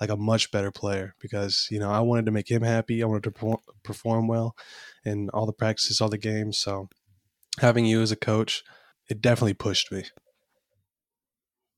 like 0.00 0.10
a 0.10 0.16
much 0.16 0.50
better 0.50 0.70
player 0.70 1.14
because 1.20 1.68
you 1.70 1.78
know 1.78 1.90
I 1.90 2.00
wanted 2.00 2.26
to 2.26 2.32
make 2.32 2.50
him 2.50 2.62
happy. 2.62 3.02
I 3.02 3.06
wanted 3.06 3.24
to 3.24 3.30
perform, 3.30 3.58
perform 3.82 4.28
well 4.28 4.56
in 5.04 5.30
all 5.30 5.46
the 5.46 5.52
practices, 5.52 6.00
all 6.00 6.08
the 6.08 6.18
games. 6.18 6.58
So 6.58 6.88
having 7.60 7.86
you 7.86 8.02
as 8.02 8.12
a 8.12 8.16
coach, 8.16 8.64
it 9.08 9.20
definitely 9.22 9.54
pushed 9.54 9.92
me. 9.92 10.04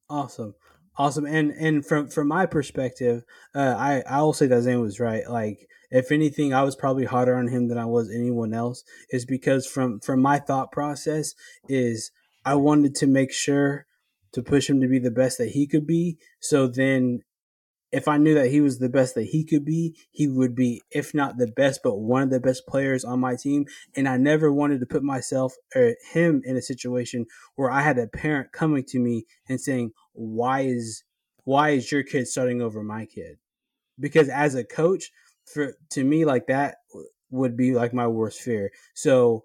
Awesome, 0.09 0.55
awesome. 0.97 1.27
And 1.27 1.51
and 1.53 1.85
from 1.85 2.09
from 2.09 2.29
my 2.29 2.47
perspective, 2.47 3.25
uh, 3.55 3.75
I 3.79 4.03
I 4.09 4.23
will 4.23 4.33
say 4.33 4.47
that 4.47 4.63
Zane 4.63 4.81
was 4.81 5.01
right. 5.01 5.29
Like 5.29 5.69
if 5.91 6.11
anything, 6.11 6.53
I 6.55 6.63
was 6.63 6.77
probably 6.77 7.05
harder 7.05 7.37
on 7.37 7.49
him 7.49 7.69
than 7.69 7.79
I 7.79 7.85
was 7.85 8.11
anyone 8.11 8.55
else. 8.55 8.85
Is 9.11 9.25
because 9.25 9.67
from 9.67 10.01
from 10.01 10.21
my 10.21 10.39
thought 10.39 10.73
process 10.73 11.35
is 11.69 12.11
I 12.45 12.55
wanted 12.55 12.95
to 12.97 13.07
make 13.07 13.33
sure 13.33 13.87
to 14.33 14.43
push 14.43 14.69
him 14.69 14.81
to 14.81 14.89
be 14.89 14.99
the 14.99 15.11
best 15.11 15.39
that 15.39 15.51
he 15.51 15.67
could 15.67 15.87
be. 15.87 16.19
So 16.41 16.67
then, 16.67 17.21
if 17.93 18.09
I 18.09 18.17
knew 18.17 18.35
that 18.35 18.51
he 18.51 18.63
was 18.63 18.79
the 18.79 18.89
best 18.89 19.15
that 19.15 19.25
he 19.25 19.45
could 19.45 19.65
be, 19.65 19.95
he 20.11 20.27
would 20.27 20.55
be, 20.55 20.83
if 20.91 21.13
not 21.13 21.37
the 21.37 21.47
best, 21.47 21.81
but 21.85 21.97
one 21.97 22.23
of 22.23 22.31
the 22.31 22.41
best 22.41 22.67
players 22.67 23.05
on 23.05 23.21
my 23.21 23.37
team. 23.37 23.67
And 23.95 24.09
I 24.09 24.17
never 24.17 24.51
wanted 24.51 24.81
to 24.81 24.87
put 24.87 25.03
myself 25.03 25.55
or 25.77 25.95
him 26.11 26.41
in 26.45 26.57
a 26.57 26.63
situation 26.63 27.27
where 27.55 27.71
I 27.71 27.83
had 27.83 27.99
a 27.99 28.07
parent 28.07 28.51
coming 28.51 28.85
to 28.89 28.99
me 28.99 29.27
and 29.49 29.61
saying, 29.61 29.93
"Why 30.15 30.61
is 30.63 31.05
why 31.45 31.71
is 31.71 31.93
your 31.93 32.03
kid 32.03 32.27
starting 32.29 32.63
over 32.63 32.83
my 32.83 33.05
kid?" 33.05 33.37
Because 34.01 34.29
as 34.31 34.55
a 34.55 34.65
coach, 34.65 35.13
for 35.45 35.75
to 35.91 36.03
me, 36.03 36.25
like 36.25 36.47
that 36.47 36.79
would 37.31 37.57
be 37.57 37.75
like 37.75 37.93
my 37.93 38.07
worst 38.07 38.41
fear. 38.41 38.73
So 38.95 39.45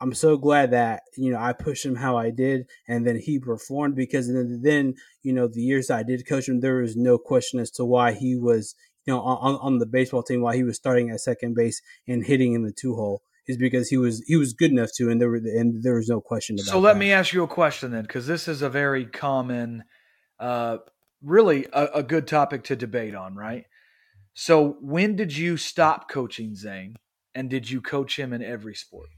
I'm 0.00 0.14
so 0.14 0.36
glad 0.36 0.72
that 0.72 1.02
you 1.16 1.30
know 1.30 1.38
I 1.38 1.52
pushed 1.52 1.84
him 1.84 1.96
how 1.96 2.16
I 2.16 2.30
did, 2.30 2.66
and 2.88 3.06
then 3.06 3.16
he 3.16 3.38
performed 3.38 3.94
because 3.94 4.26
then, 4.26 4.60
then 4.62 4.94
you 5.22 5.32
know 5.32 5.48
the 5.48 5.62
years 5.62 5.90
I 5.90 6.02
did 6.02 6.28
coach 6.28 6.48
him, 6.48 6.60
there 6.60 6.76
was 6.76 6.96
no 6.96 7.18
question 7.18 7.60
as 7.60 7.70
to 7.72 7.84
why 7.84 8.12
he 8.12 8.36
was 8.36 8.74
you 9.06 9.12
know, 9.12 9.20
on, 9.20 9.56
on 9.56 9.78
the 9.78 9.86
baseball 9.86 10.22
team 10.22 10.40
while 10.40 10.54
he 10.54 10.62
was 10.62 10.76
starting 10.76 11.10
at 11.10 11.20
second 11.20 11.54
base 11.54 11.82
and 12.08 12.24
hitting 12.24 12.54
in 12.54 12.62
the 12.62 12.72
two 12.72 12.94
hole 12.94 13.22
is 13.46 13.58
because 13.58 13.88
he 13.90 13.96
was 13.98 14.22
he 14.26 14.36
was 14.36 14.54
good 14.54 14.70
enough 14.70 14.90
to, 14.96 15.10
and 15.10 15.20
there 15.20 15.28
were 15.28 15.36
and 15.36 15.82
there 15.82 15.94
was 15.94 16.08
no 16.08 16.20
question 16.20 16.56
about. 16.56 16.66
So 16.66 16.80
let 16.80 16.94
that. 16.94 16.98
me 16.98 17.12
ask 17.12 17.32
you 17.32 17.42
a 17.42 17.48
question 17.48 17.90
then, 17.90 18.02
because 18.02 18.26
this 18.26 18.48
is 18.48 18.62
a 18.62 18.70
very 18.70 19.04
common, 19.04 19.84
uh, 20.40 20.78
really 21.22 21.66
a, 21.72 21.86
a 21.96 22.02
good 22.02 22.26
topic 22.26 22.64
to 22.64 22.76
debate 22.76 23.14
on, 23.14 23.34
right? 23.34 23.66
So 24.32 24.78
when 24.80 25.14
did 25.14 25.36
you 25.36 25.58
stop 25.58 26.08
coaching 26.08 26.54
Zane, 26.54 26.96
and 27.34 27.50
did 27.50 27.68
you 27.68 27.82
coach 27.82 28.18
him 28.18 28.32
in 28.32 28.42
every 28.42 28.74
sport? 28.74 29.08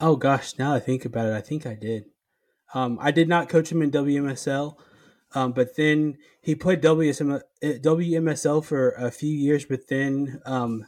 Oh 0.00 0.16
gosh, 0.16 0.58
now 0.58 0.74
I 0.74 0.80
think 0.80 1.04
about 1.04 1.28
it, 1.28 1.34
I 1.34 1.40
think 1.40 1.66
I 1.66 1.74
did. 1.74 2.04
Um, 2.74 2.98
I 3.00 3.10
did 3.10 3.28
not 3.28 3.48
coach 3.48 3.72
him 3.72 3.80
in 3.80 3.90
WMSL, 3.90 4.76
um, 5.34 5.52
but 5.52 5.76
then 5.76 6.18
he 6.40 6.54
played 6.54 6.82
WSM, 6.82 7.40
WMSL 7.62 8.64
for 8.64 8.90
a 8.90 9.10
few 9.10 9.32
years. 9.32 9.64
But 9.64 9.88
then 9.88 10.40
um, 10.44 10.86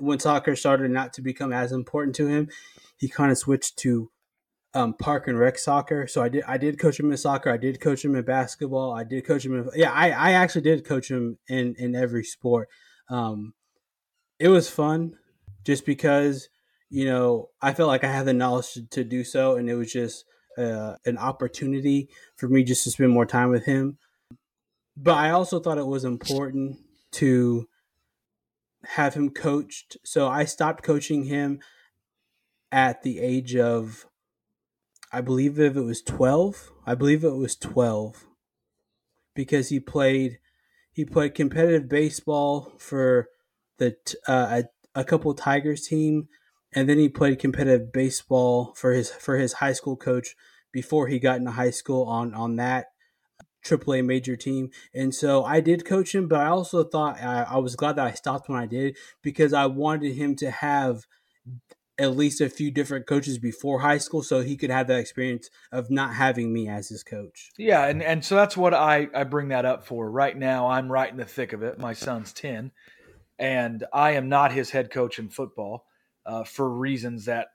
when 0.00 0.20
soccer 0.20 0.56
started 0.56 0.90
not 0.90 1.12
to 1.14 1.22
become 1.22 1.52
as 1.52 1.72
important 1.72 2.16
to 2.16 2.26
him, 2.26 2.48
he 2.96 3.08
kind 3.08 3.30
of 3.30 3.38
switched 3.38 3.78
to 3.80 4.10
um, 4.72 4.94
park 4.94 5.28
and 5.28 5.38
rec 5.38 5.58
soccer. 5.58 6.06
So 6.06 6.22
I 6.22 6.28
did 6.28 6.44
I 6.46 6.56
did 6.56 6.78
coach 6.78 6.98
him 6.98 7.10
in 7.10 7.16
soccer. 7.16 7.50
I 7.50 7.56
did 7.56 7.80
coach 7.80 8.04
him 8.04 8.14
in 8.16 8.24
basketball. 8.24 8.92
I 8.92 9.04
did 9.04 9.26
coach 9.26 9.44
him 9.44 9.54
in 9.54 9.70
yeah. 9.74 9.92
I, 9.92 10.10
I 10.10 10.32
actually 10.32 10.62
did 10.62 10.84
coach 10.84 11.10
him 11.10 11.38
in 11.48 11.74
in 11.78 11.94
every 11.94 12.24
sport. 12.24 12.68
Um, 13.08 13.54
it 14.38 14.48
was 14.48 14.68
fun, 14.68 15.16
just 15.64 15.86
because 15.86 16.48
you 16.94 17.06
know 17.06 17.50
I 17.60 17.72
felt 17.72 17.88
like 17.88 18.04
I 18.04 18.12
had 18.12 18.24
the 18.24 18.32
knowledge 18.32 18.74
to, 18.74 18.86
to 18.86 19.02
do 19.02 19.24
so, 19.24 19.56
and 19.56 19.68
it 19.68 19.74
was 19.74 19.92
just 19.92 20.24
uh, 20.56 20.94
an 21.04 21.18
opportunity 21.18 22.08
for 22.36 22.48
me 22.48 22.62
just 22.62 22.84
to 22.84 22.90
spend 22.92 23.10
more 23.10 23.26
time 23.26 23.50
with 23.50 23.64
him. 23.64 23.98
But 24.96 25.14
I 25.14 25.30
also 25.30 25.58
thought 25.58 25.78
it 25.78 25.88
was 25.88 26.04
important 26.04 26.78
to 27.12 27.68
have 28.84 29.14
him 29.14 29.30
coached. 29.30 29.96
So 30.04 30.28
I 30.28 30.44
stopped 30.44 30.84
coaching 30.84 31.24
him 31.24 31.58
at 32.70 33.02
the 33.02 33.18
age 33.18 33.56
of, 33.56 34.06
I 35.10 35.20
believe 35.20 35.58
if 35.58 35.76
it 35.76 35.80
was 35.80 36.00
12. 36.00 36.70
I 36.86 36.94
believe 36.94 37.24
it 37.24 37.34
was 37.34 37.56
12 37.56 38.24
because 39.34 39.68
he 39.68 39.80
played 39.80 40.38
he 40.92 41.04
played 41.04 41.34
competitive 41.34 41.88
baseball 41.88 42.72
for 42.78 43.26
the 43.78 43.96
uh, 44.28 44.62
a, 44.94 45.00
a 45.00 45.02
couple 45.02 45.34
Tigers 45.34 45.88
team 45.88 46.28
and 46.74 46.88
then 46.88 46.98
he 46.98 47.08
played 47.08 47.38
competitive 47.38 47.92
baseball 47.92 48.74
for 48.74 48.92
his 48.92 49.10
for 49.10 49.38
his 49.38 49.54
high 49.54 49.72
school 49.72 49.96
coach 49.96 50.34
before 50.72 51.06
he 51.06 51.18
got 51.18 51.38
into 51.38 51.52
high 51.52 51.70
school 51.70 52.04
on 52.04 52.34
on 52.34 52.56
that 52.56 52.86
AAA 53.64 54.04
major 54.04 54.36
team. 54.36 54.70
And 54.94 55.14
so 55.14 55.44
I 55.44 55.60
did 55.60 55.86
coach 55.86 56.14
him, 56.14 56.28
but 56.28 56.40
I 56.40 56.48
also 56.48 56.84
thought 56.84 57.20
I, 57.22 57.46
I 57.48 57.58
was 57.58 57.76
glad 57.76 57.96
that 57.96 58.06
I 58.06 58.12
stopped 58.12 58.48
when 58.48 58.58
I 58.58 58.66
did 58.66 58.96
because 59.22 59.52
I 59.54 59.66
wanted 59.66 60.14
him 60.14 60.36
to 60.36 60.50
have 60.50 61.06
at 61.96 62.16
least 62.16 62.40
a 62.40 62.50
few 62.50 62.72
different 62.72 63.06
coaches 63.06 63.38
before 63.38 63.80
high 63.80 63.98
school 63.98 64.22
so 64.22 64.40
he 64.40 64.56
could 64.56 64.70
have 64.70 64.88
that 64.88 64.98
experience 64.98 65.48
of 65.70 65.90
not 65.90 66.14
having 66.14 66.52
me 66.52 66.68
as 66.68 66.88
his 66.88 67.04
coach. 67.04 67.52
Yeah, 67.56 67.86
and, 67.86 68.02
and 68.02 68.24
so 68.24 68.34
that's 68.34 68.56
what 68.56 68.74
I, 68.74 69.08
I 69.14 69.22
bring 69.24 69.48
that 69.48 69.64
up 69.64 69.86
for. 69.86 70.10
Right 70.10 70.36
now, 70.36 70.68
I'm 70.68 70.90
right 70.90 71.08
in 71.08 71.16
the 71.16 71.24
thick 71.24 71.52
of 71.52 71.62
it. 71.62 71.78
My 71.78 71.92
son's 71.92 72.32
10, 72.32 72.72
and 73.38 73.84
I 73.92 74.10
am 74.12 74.28
not 74.28 74.50
his 74.50 74.70
head 74.70 74.90
coach 74.90 75.20
in 75.20 75.28
football 75.28 75.86
uh, 76.26 76.44
for 76.44 76.68
reasons 76.68 77.26
that 77.26 77.48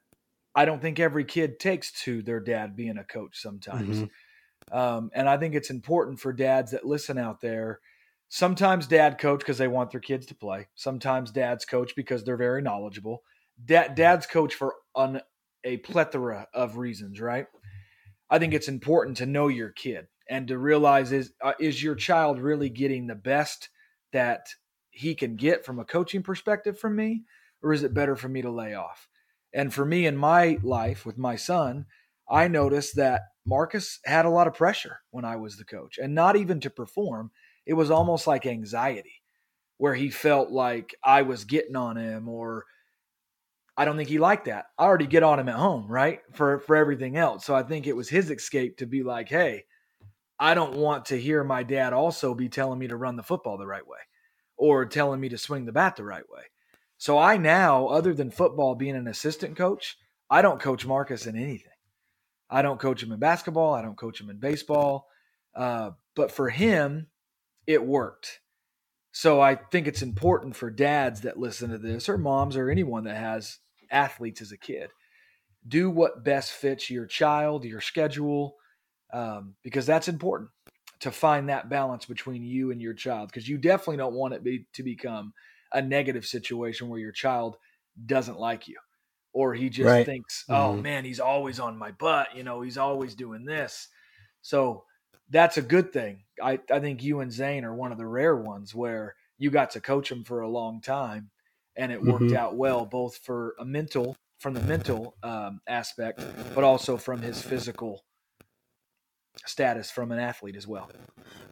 I 0.56 0.66
don't 0.66 0.82
think 0.82 1.00
every 1.00 1.26
kid 1.26 1.60
takes 1.60 1.92
to 2.04 2.22
their 2.22 2.40
dad 2.40 2.76
being 2.76 2.98
a 2.98 3.04
coach 3.04 3.40
sometimes. 3.40 3.98
Mm-hmm. 3.98 4.78
Um, 4.78 5.10
and 5.14 5.28
I 5.28 5.38
think 5.38 5.56
it's 5.56 5.70
important 5.70 6.20
for 6.20 6.34
dads 6.34 6.72
that 6.72 6.86
listen 6.86 7.18
out 7.18 7.42
there. 7.42 7.80
Sometimes 8.30 8.86
dad 8.86 9.18
coach 9.18 9.40
because 9.40 9.58
they 9.58 9.68
want 9.68 9.92
their 9.92 10.00
kids 10.00 10.26
to 10.28 10.36
play. 10.36 10.68
Sometimes 10.76 11.32
dads 11.32 11.66
coach 11.66 11.96
because 11.96 12.24
they're 12.24 12.38
very 12.38 12.62
knowledgeable. 12.62 13.24
Dad, 13.64 13.96
dads 13.96 14.28
coach 14.28 14.54
for 14.54 14.76
an, 14.96 15.22
a 15.64 15.78
plethora 15.78 16.48
of 16.54 16.78
reasons, 16.78 17.20
right? 17.20 17.48
I 18.30 18.38
think 18.38 18.54
it's 18.54 18.68
important 18.68 19.18
to 19.18 19.26
know 19.26 19.48
your 19.48 19.70
kid 19.70 20.08
and 20.30 20.48
to 20.48 20.58
realize 20.58 21.12
is 21.12 21.34
uh, 21.42 21.54
is 21.60 21.82
your 21.82 21.96
child 21.96 22.40
really 22.40 22.70
getting 22.70 23.08
the 23.08 23.16
best 23.16 23.70
that 24.14 24.48
he 24.92 25.16
can 25.16 25.36
get 25.36 25.66
from 25.66 25.80
a 25.80 25.86
coaching 25.86 26.22
perspective 26.22 26.80
from 26.80 26.96
me, 26.96 27.24
or 27.62 27.74
is 27.74 27.84
it 27.84 27.94
better 27.94 28.16
for 28.16 28.30
me 28.30 28.42
to 28.42 28.52
lay 28.52 28.74
off? 28.74 29.08
And 29.54 29.74
for 29.74 29.86
me 29.86 30.06
in 30.06 30.16
my 30.16 30.58
life 30.62 31.06
with 31.06 31.18
my 31.18 31.36
son, 31.36 31.86
I 32.30 32.48
noticed 32.48 32.96
that 32.98 33.24
Marcus 33.46 34.00
had 34.06 34.26
a 34.26 34.30
lot 34.30 34.48
of 34.48 34.54
pressure 34.54 35.00
when 35.10 35.26
I 35.26 35.38
was 35.38 35.58
the 35.58 35.66
coach, 35.66 35.98
and 35.98 36.14
not 36.14 36.36
even 36.36 36.60
to 36.62 36.70
perform. 36.70 37.32
It 37.66 37.74
was 37.74 37.90
almost 37.90 38.28
like 38.28 38.46
anxiety, 38.46 39.24
where 39.78 39.96
he 39.96 40.10
felt 40.10 40.52
like 40.52 40.96
I 41.04 41.24
was 41.24 41.46
getting 41.46 41.76
on 41.76 41.98
him, 41.98 42.30
or 42.30 42.66
I 43.76 43.86
don't 43.86 43.98
think 43.98 44.10
he 44.10 44.20
liked 44.20 44.46
that. 44.46 44.66
I 44.78 44.84
already 44.84 45.08
get 45.08 45.24
on 45.24 45.40
him 45.40 45.50
at 45.50 45.56
home, 45.56 45.88
right? 45.88 46.20
For 46.34 46.60
for 46.60 46.76
everything 46.76 47.18
else. 47.18 47.46
So 47.46 47.56
I 47.56 47.64
think 47.64 47.88
it 47.88 47.96
was 47.96 48.10
his 48.10 48.30
escape 48.30 48.78
to 48.78 48.86
be 48.86 49.04
like, 49.04 49.30
hey, 49.30 49.66
I 50.40 50.54
don't 50.54 50.76
want 50.76 51.06
to 51.06 51.20
hear 51.20 51.44
my 51.44 51.64
dad 51.64 51.94
also 51.94 52.34
be 52.34 52.50
telling 52.50 52.80
me 52.80 52.88
to 52.88 52.96
run 52.96 53.16
the 53.16 53.24
football 53.24 53.58
the 53.58 53.68
right 53.68 53.86
way 53.86 54.00
or 54.58 54.86
telling 54.86 55.20
me 55.20 55.30
to 55.30 55.38
swing 55.38 55.66
the 55.66 55.72
bat 55.72 55.96
the 55.96 56.04
right 56.04 56.30
way. 56.30 56.44
So 57.00 57.18
I 57.18 57.38
now, 57.38 57.88
other 57.88 58.14
than 58.14 58.30
football 58.30 58.76
being 58.76 58.96
an 58.98 59.08
assistant 59.08 59.56
coach, 59.56 59.98
I 60.30 60.42
don't 60.42 60.60
coach 60.60 60.86
Marcus 60.86 61.26
in 61.26 61.38
anything. 61.38 61.72
I 62.50 62.62
don't 62.62 62.80
coach 62.80 63.02
him 63.02 63.14
in 63.14 63.20
basketball. 63.20 63.74
I 63.74 63.82
don't 63.82 63.98
coach 63.98 64.20
him 64.20 64.30
in 64.30 64.38
baseball. 64.38 65.08
Uh, 65.56 65.92
but 66.14 66.30
for 66.30 66.50
him, 66.50 67.08
it 67.66 67.86
worked. 67.86 68.42
So 69.14 69.40
I 69.40 69.56
think 69.56 69.88
it's 69.88 70.02
important 70.02 70.58
for 70.58 70.70
dads 70.70 71.22
that 71.22 71.40
listen 71.40 71.70
to 71.70 71.78
this, 71.78 72.10
or 72.10 72.18
moms, 72.18 72.58
or 72.58 72.70
anyone 72.70 73.06
that 73.06 73.16
has 73.16 73.60
athletes 73.90 74.42
as 74.42 74.52
a 74.52 74.58
kid, 74.58 74.90
do 75.66 75.90
what 75.90 76.26
best 76.26 76.52
fits 76.52 76.90
your 76.90 77.06
child, 77.06 77.64
your 77.64 77.82
schedule, 77.82 78.56
um, 79.14 79.56
because 79.64 79.86
that's 79.86 80.10
important 80.10 80.50
to 81.00 81.12
find 81.12 81.48
that 81.48 81.70
balance 81.70 82.06
between 82.06 82.44
you 82.44 82.72
and 82.72 82.82
your 82.82 82.94
child. 82.94 83.30
Because 83.30 83.48
you 83.48 83.58
definitely 83.58 83.98
don't 83.98 84.14
want 84.14 84.34
it 84.34 84.44
be, 84.44 84.68
to 84.74 84.84
become 84.84 85.34
a 85.74 85.82
negative 85.82 86.26
situation 86.26 86.90
where 86.90 87.00
your 87.00 87.12
child 87.12 87.58
doesn't 88.06 88.40
like 88.40 88.68
you 88.68 88.78
or 89.34 89.54
he 89.54 89.70
just 89.70 89.88
right. 89.88 90.06
thinks, 90.06 90.44
oh 90.50 90.74
mm-hmm. 90.74 90.82
man, 90.82 91.06
he's 91.06 91.20
always 91.20 91.60
on 91.60 91.78
my 91.78 91.92
butt. 91.92 92.36
You 92.36 92.44
know, 92.44 92.62
he's 92.62 92.78
always 92.78 93.16
doing 93.16 93.46
this. 93.46 93.88
So 94.42 94.84
that's 95.30 95.58
a 95.58 95.62
good 95.62 95.94
thing. 95.94 96.24
I, 96.42 96.60
I 96.72 96.80
think 96.80 97.04
you 97.04 97.20
and 97.20 97.32
Zane 97.32 97.66
are 97.66 97.76
one 97.76 97.92
of 97.92 97.98
the 97.98 98.08
rare 98.08 98.36
ones 98.36 98.74
where 98.74 99.16
you 99.38 99.52
got 99.52 99.72
to 99.72 99.82
coach 99.82 100.12
him 100.12 100.24
for 100.24 100.42
a 100.42 100.50
long 100.50 100.82
time 100.82 101.30
and 101.76 101.92
it 101.92 102.04
worked 102.04 102.24
mm-hmm. 102.24 102.38
out 102.38 102.56
well, 102.56 102.86
both 102.86 103.18
for 103.18 103.56
a 103.60 103.66
mental, 103.66 104.18
from 104.40 104.54
the 104.54 104.62
mental 104.62 105.16
um, 105.24 105.62
aspect, 105.68 106.22
but 106.56 106.64
also 106.64 106.98
from 106.98 107.22
his 107.22 107.42
physical 107.42 108.04
status 109.46 109.90
from 109.92 110.12
an 110.12 110.20
athlete 110.20 110.56
as 110.56 110.68
well. 110.68 110.90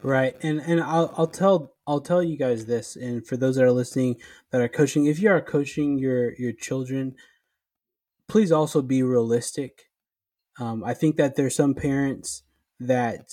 Right, 0.02 0.36
and 0.44 0.60
and 0.60 0.82
I'll 0.82 1.14
I'll 1.18 1.28
tell 1.28 1.74
I'll 1.86 2.02
tell 2.02 2.22
you 2.22 2.38
guys 2.38 2.66
this, 2.66 2.96
and 2.96 3.26
for 3.26 3.38
those 3.38 3.56
that 3.56 3.64
are 3.64 3.72
listening 3.72 4.18
that 4.52 4.62
are 4.62 4.68
coaching, 4.68 5.06
if 5.06 5.20
you 5.22 5.30
are 5.30 5.42
coaching 5.42 5.98
your 5.98 6.34
your 6.38 6.52
children, 6.52 7.16
please 8.28 8.52
also 8.52 8.82
be 8.82 9.04
realistic. 9.04 9.90
Um, 10.60 10.84
I 10.84 10.94
think 10.94 11.18
that 11.18 11.36
there's 11.36 11.56
some 11.56 11.76
parents 11.76 12.44
that, 12.80 13.30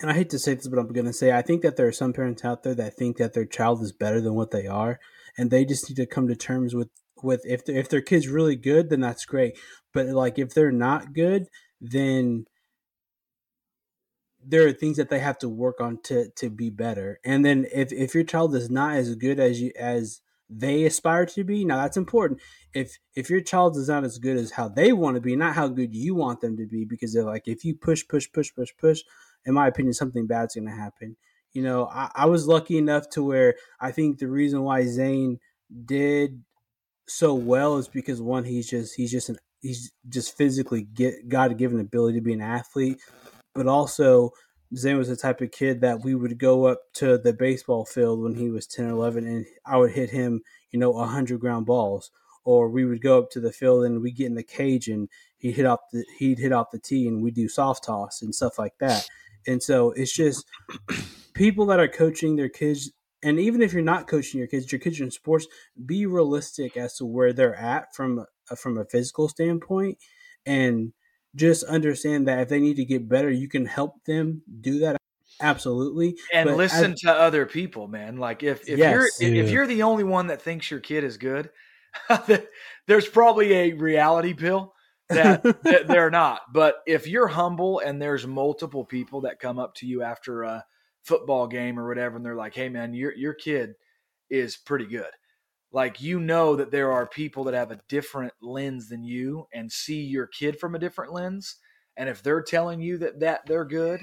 and 0.00 0.10
I 0.10 0.14
hate 0.14 0.30
to 0.30 0.38
say 0.38 0.54
this, 0.54 0.68
but 0.68 0.78
I'm 0.78 0.92
going 0.92 1.06
to 1.06 1.12
say 1.12 1.32
I 1.32 1.42
think 1.42 1.62
that 1.62 1.76
there 1.76 1.86
are 1.86 1.92
some 1.92 2.12
parents 2.12 2.44
out 2.44 2.62
there 2.62 2.74
that 2.74 2.94
think 2.94 3.16
that 3.16 3.32
their 3.32 3.46
child 3.46 3.82
is 3.82 3.92
better 3.92 4.20
than 4.20 4.34
what 4.34 4.50
they 4.50 4.66
are, 4.66 4.98
and 5.36 5.50
they 5.50 5.64
just 5.64 5.88
need 5.88 5.96
to 5.96 6.06
come 6.06 6.28
to 6.28 6.36
terms 6.36 6.74
with 6.74 6.90
with 7.22 7.42
if 7.44 7.68
if 7.68 7.88
their 7.88 8.02
kid's 8.02 8.28
really 8.28 8.56
good, 8.56 8.90
then 8.90 9.00
that's 9.00 9.24
great. 9.24 9.58
But 9.92 10.06
like 10.08 10.38
if 10.38 10.54
they're 10.54 10.72
not 10.72 11.12
good, 11.12 11.46
then 11.80 12.46
there 14.44 14.66
are 14.66 14.72
things 14.72 14.96
that 14.96 15.08
they 15.08 15.20
have 15.20 15.38
to 15.38 15.48
work 15.48 15.80
on 15.80 15.98
to 16.04 16.28
to 16.36 16.50
be 16.50 16.70
better. 16.70 17.20
And 17.24 17.44
then 17.44 17.66
if 17.72 17.92
if 17.92 18.14
your 18.14 18.24
child 18.24 18.54
is 18.54 18.70
not 18.70 18.96
as 18.96 19.14
good 19.14 19.38
as 19.38 19.60
you 19.60 19.72
as 19.78 20.20
they 20.50 20.84
aspire 20.84 21.24
to 21.26 21.44
be, 21.44 21.64
now 21.64 21.76
that's 21.76 21.96
important. 21.96 22.40
If 22.74 22.98
if 23.14 23.30
your 23.30 23.40
child 23.40 23.76
is 23.76 23.88
not 23.88 24.04
as 24.04 24.18
good 24.18 24.36
as 24.36 24.52
how 24.52 24.68
they 24.68 24.92
want 24.92 25.16
to 25.16 25.20
be, 25.20 25.36
not 25.36 25.54
how 25.54 25.68
good 25.68 25.94
you 25.94 26.14
want 26.14 26.40
them 26.40 26.56
to 26.56 26.66
be, 26.66 26.84
because 26.84 27.12
they're 27.12 27.24
like 27.24 27.46
if 27.46 27.64
you 27.64 27.74
push, 27.74 28.06
push, 28.06 28.30
push, 28.32 28.52
push, 28.54 28.70
push, 28.78 29.02
in 29.46 29.54
my 29.54 29.68
opinion, 29.68 29.94
something 29.94 30.26
bad's 30.26 30.54
gonna 30.54 30.74
happen. 30.74 31.16
You 31.52 31.62
know, 31.62 31.86
I, 31.86 32.10
I 32.14 32.26
was 32.26 32.48
lucky 32.48 32.78
enough 32.78 33.10
to 33.10 33.22
where 33.22 33.54
I 33.80 33.92
think 33.92 34.18
the 34.18 34.28
reason 34.28 34.62
why 34.62 34.86
Zane 34.86 35.38
did 35.84 36.42
so 37.06 37.34
well 37.34 37.76
is 37.76 37.88
because 37.88 38.20
one, 38.20 38.44
he's 38.44 38.68
just 38.68 38.94
he's 38.96 39.10
just 39.10 39.28
an 39.28 39.38
he's 39.60 39.92
just 40.08 40.36
physically 40.36 40.82
get 40.82 41.28
God 41.28 41.56
given 41.56 41.78
ability 41.78 42.18
to 42.18 42.24
be 42.24 42.32
an 42.32 42.40
athlete 42.40 43.00
but 43.54 43.66
also 43.66 44.30
Zane 44.74 44.98
was 44.98 45.08
the 45.08 45.16
type 45.16 45.40
of 45.40 45.50
kid 45.50 45.80
that 45.82 46.02
we 46.02 46.14
would 46.14 46.38
go 46.38 46.66
up 46.66 46.80
to 46.94 47.18
the 47.18 47.32
baseball 47.32 47.84
field 47.84 48.22
when 48.22 48.34
he 48.34 48.50
was 48.50 48.66
10 48.66 48.86
or 48.86 48.90
11 48.90 49.26
and 49.26 49.46
I 49.66 49.76
would 49.76 49.92
hit 49.92 50.10
him, 50.10 50.42
you 50.70 50.78
know, 50.78 50.90
100 50.90 51.40
ground 51.40 51.66
balls. 51.66 52.10
Or 52.44 52.68
we 52.68 52.84
would 52.84 53.02
go 53.02 53.18
up 53.18 53.30
to 53.32 53.40
the 53.40 53.52
field 53.52 53.84
and 53.84 54.02
we 54.02 54.10
get 54.10 54.26
in 54.26 54.34
the 54.34 54.42
cage 54.42 54.88
and 54.88 55.08
he'd 55.38 55.52
hit 55.52 55.66
off 55.66 55.78
the 55.92 56.04
he'd 56.18 56.40
hit 56.40 56.52
off 56.52 56.72
the 56.72 56.78
tee 56.78 57.06
and 57.06 57.22
we'd 57.22 57.34
do 57.34 57.48
soft 57.48 57.84
toss 57.84 58.20
and 58.20 58.34
stuff 58.34 58.58
like 58.58 58.74
that. 58.80 59.06
And 59.46 59.62
so 59.62 59.92
it's 59.92 60.12
just 60.12 60.44
people 61.34 61.66
that 61.66 61.78
are 61.78 61.86
coaching 61.86 62.34
their 62.34 62.48
kids 62.48 62.90
and 63.22 63.38
even 63.38 63.62
if 63.62 63.72
you're 63.72 63.82
not 63.82 64.08
coaching 64.08 64.38
your 64.38 64.48
kids, 64.48 64.72
your 64.72 64.80
kids 64.80 65.00
are 65.00 65.04
in 65.04 65.10
sports, 65.10 65.46
be 65.86 66.06
realistic 66.06 66.76
as 66.76 66.96
to 66.96 67.06
where 67.06 67.32
they're 67.32 67.54
at 67.54 67.94
from 67.94 68.24
from 68.56 68.76
a 68.76 68.84
physical 68.84 69.28
standpoint, 69.28 69.98
and 70.44 70.92
just 71.34 71.64
understand 71.64 72.28
that 72.28 72.40
if 72.40 72.48
they 72.48 72.60
need 72.60 72.76
to 72.76 72.84
get 72.84 73.08
better, 73.08 73.30
you 73.30 73.48
can 73.48 73.66
help 73.66 74.04
them 74.04 74.42
do 74.60 74.80
that. 74.80 74.96
Absolutely, 75.40 76.16
and 76.32 76.48
but 76.48 76.56
listen 76.56 76.92
as, 76.92 77.00
to 77.00 77.12
other 77.12 77.46
people, 77.46 77.88
man. 77.88 78.16
Like 78.16 78.42
if 78.42 78.68
if 78.68 78.78
yes, 78.78 79.18
you're 79.20 79.32
yeah. 79.32 79.42
if 79.42 79.50
you're 79.50 79.66
the 79.66 79.82
only 79.82 80.04
one 80.04 80.28
that 80.28 80.42
thinks 80.42 80.70
your 80.70 80.80
kid 80.80 81.04
is 81.04 81.16
good, 81.16 81.50
there's 82.86 83.08
probably 83.08 83.52
a 83.52 83.72
reality 83.72 84.34
pill 84.34 84.74
that, 85.08 85.42
that 85.62 85.88
they're 85.88 86.10
not. 86.10 86.42
But 86.52 86.76
if 86.86 87.06
you're 87.06 87.28
humble 87.28 87.80
and 87.80 88.00
there's 88.00 88.26
multiple 88.26 88.84
people 88.84 89.22
that 89.22 89.40
come 89.40 89.58
up 89.58 89.74
to 89.76 89.86
you 89.86 90.02
after 90.02 90.42
a 90.42 90.64
football 91.02 91.46
game 91.46 91.78
or 91.78 91.88
whatever, 91.88 92.16
and 92.16 92.24
they're 92.24 92.36
like, 92.36 92.54
"Hey, 92.54 92.68
man, 92.68 92.94
your 92.94 93.14
your 93.14 93.34
kid 93.34 93.74
is 94.30 94.56
pretty 94.56 94.86
good." 94.86 95.10
Like 95.72 96.02
you 96.02 96.20
know 96.20 96.54
that 96.56 96.70
there 96.70 96.92
are 96.92 97.06
people 97.06 97.44
that 97.44 97.54
have 97.54 97.70
a 97.70 97.80
different 97.88 98.34
lens 98.42 98.88
than 98.90 99.04
you 99.04 99.48
and 99.52 99.72
see 99.72 100.02
your 100.02 100.26
kid 100.26 100.60
from 100.60 100.74
a 100.74 100.78
different 100.78 101.12
lens, 101.12 101.56
and 101.96 102.08
if 102.08 102.22
they're 102.22 102.42
telling 102.42 102.80
you 102.80 102.98
that 102.98 103.20
that 103.20 103.46
they're 103.46 103.64
good, 103.64 104.00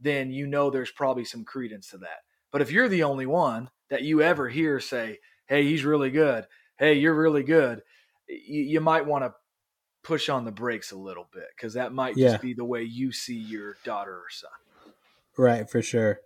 then 0.00 0.30
you 0.30 0.46
know 0.46 0.70
there's 0.70 0.92
probably 0.92 1.24
some 1.24 1.44
credence 1.44 1.88
to 1.90 1.98
that. 1.98 2.20
But 2.52 2.62
if 2.62 2.70
you're 2.70 2.88
the 2.88 3.02
only 3.02 3.26
one 3.26 3.70
that 3.90 4.02
you 4.02 4.22
ever 4.22 4.48
hear 4.48 4.78
say, 4.78 5.18
"Hey, 5.46 5.64
he's 5.64 5.84
really 5.84 6.10
good," 6.10 6.46
"Hey, 6.78 6.94
you're 6.94 7.14
really 7.14 7.42
good," 7.42 7.82
you, 8.28 8.62
you 8.62 8.80
might 8.80 9.06
want 9.06 9.24
to 9.24 9.34
push 10.04 10.28
on 10.28 10.44
the 10.44 10.52
brakes 10.52 10.92
a 10.92 10.96
little 10.96 11.28
bit 11.32 11.48
because 11.56 11.74
that 11.74 11.92
might 11.92 12.16
just 12.16 12.40
be 12.40 12.54
the 12.54 12.64
way 12.64 12.82
you 12.82 13.10
see 13.12 13.36
your 13.36 13.76
daughter 13.84 14.14
or 14.16 14.30
son. 14.30 14.50
Right, 15.36 15.68
for 15.68 15.82
sure. 15.82 16.20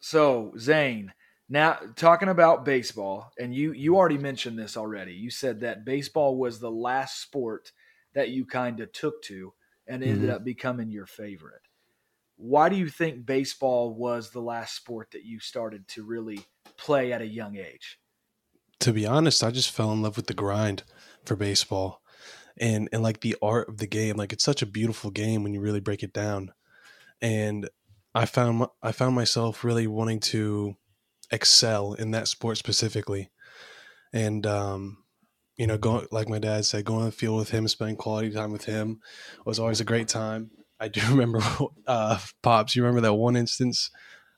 So, 0.00 0.54
Zane, 0.58 1.12
now 1.48 1.78
talking 1.96 2.28
about 2.28 2.64
baseball, 2.64 3.32
and 3.38 3.54
you 3.54 3.72
you 3.72 3.96
already 3.96 4.18
mentioned 4.18 4.58
this 4.58 4.76
already. 4.76 5.12
You 5.12 5.30
said 5.30 5.60
that 5.60 5.84
baseball 5.84 6.36
was 6.36 6.58
the 6.58 6.70
last 6.70 7.20
sport 7.20 7.72
that 8.14 8.30
you 8.30 8.44
kind 8.44 8.80
of 8.80 8.92
took 8.92 9.22
to 9.22 9.52
and 9.86 10.02
ended 10.02 10.24
mm-hmm. 10.24 10.36
up 10.36 10.44
becoming 10.44 10.90
your 10.90 11.06
favorite. 11.06 11.62
Why 12.36 12.68
do 12.68 12.76
you 12.76 12.88
think 12.88 13.26
baseball 13.26 13.94
was 13.94 14.30
the 14.30 14.40
last 14.40 14.76
sport 14.76 15.10
that 15.12 15.24
you 15.24 15.40
started 15.40 15.88
to 15.88 16.04
really 16.04 16.40
play 16.76 17.12
at 17.12 17.22
a 17.22 17.26
young 17.26 17.56
age? 17.56 17.98
To 18.80 18.92
be 18.92 19.06
honest, 19.06 19.42
I 19.42 19.50
just 19.50 19.72
fell 19.72 19.92
in 19.92 20.02
love 20.02 20.16
with 20.16 20.26
the 20.26 20.34
grind 20.34 20.84
for 21.24 21.34
baseball 21.34 22.02
and 22.56 22.88
and 22.92 23.02
like 23.02 23.20
the 23.20 23.36
art 23.40 23.68
of 23.68 23.78
the 23.78 23.86
game. 23.86 24.16
Like 24.16 24.32
it's 24.32 24.44
such 24.44 24.62
a 24.62 24.66
beautiful 24.66 25.10
game 25.10 25.42
when 25.42 25.54
you 25.54 25.60
really 25.60 25.80
break 25.80 26.02
it 26.02 26.12
down. 26.12 26.52
And 27.20 27.68
I 28.14 28.26
found 28.26 28.66
I 28.82 28.92
found 28.92 29.14
myself 29.14 29.64
really 29.64 29.86
wanting 29.86 30.20
to 30.20 30.76
excel 31.30 31.94
in 31.94 32.10
that 32.12 32.28
sport 32.28 32.58
specifically, 32.58 33.30
and 34.12 34.46
um, 34.46 34.98
you 35.56 35.66
know, 35.66 35.78
going 35.78 36.06
like 36.10 36.28
my 36.28 36.38
dad 36.38 36.64
said, 36.64 36.84
going 36.84 37.00
on 37.00 37.06
the 37.06 37.12
field 37.12 37.38
with 37.38 37.50
him, 37.50 37.68
spending 37.68 37.96
quality 37.96 38.30
time 38.30 38.52
with 38.52 38.64
him 38.64 39.00
was 39.44 39.58
always 39.58 39.80
a 39.80 39.84
great 39.84 40.08
time. 40.08 40.50
I 40.80 40.88
do 40.88 41.00
remember, 41.10 41.40
uh, 41.86 42.18
pops. 42.42 42.76
You 42.76 42.82
remember 42.82 43.02
that 43.02 43.14
one 43.14 43.36
instance 43.36 43.90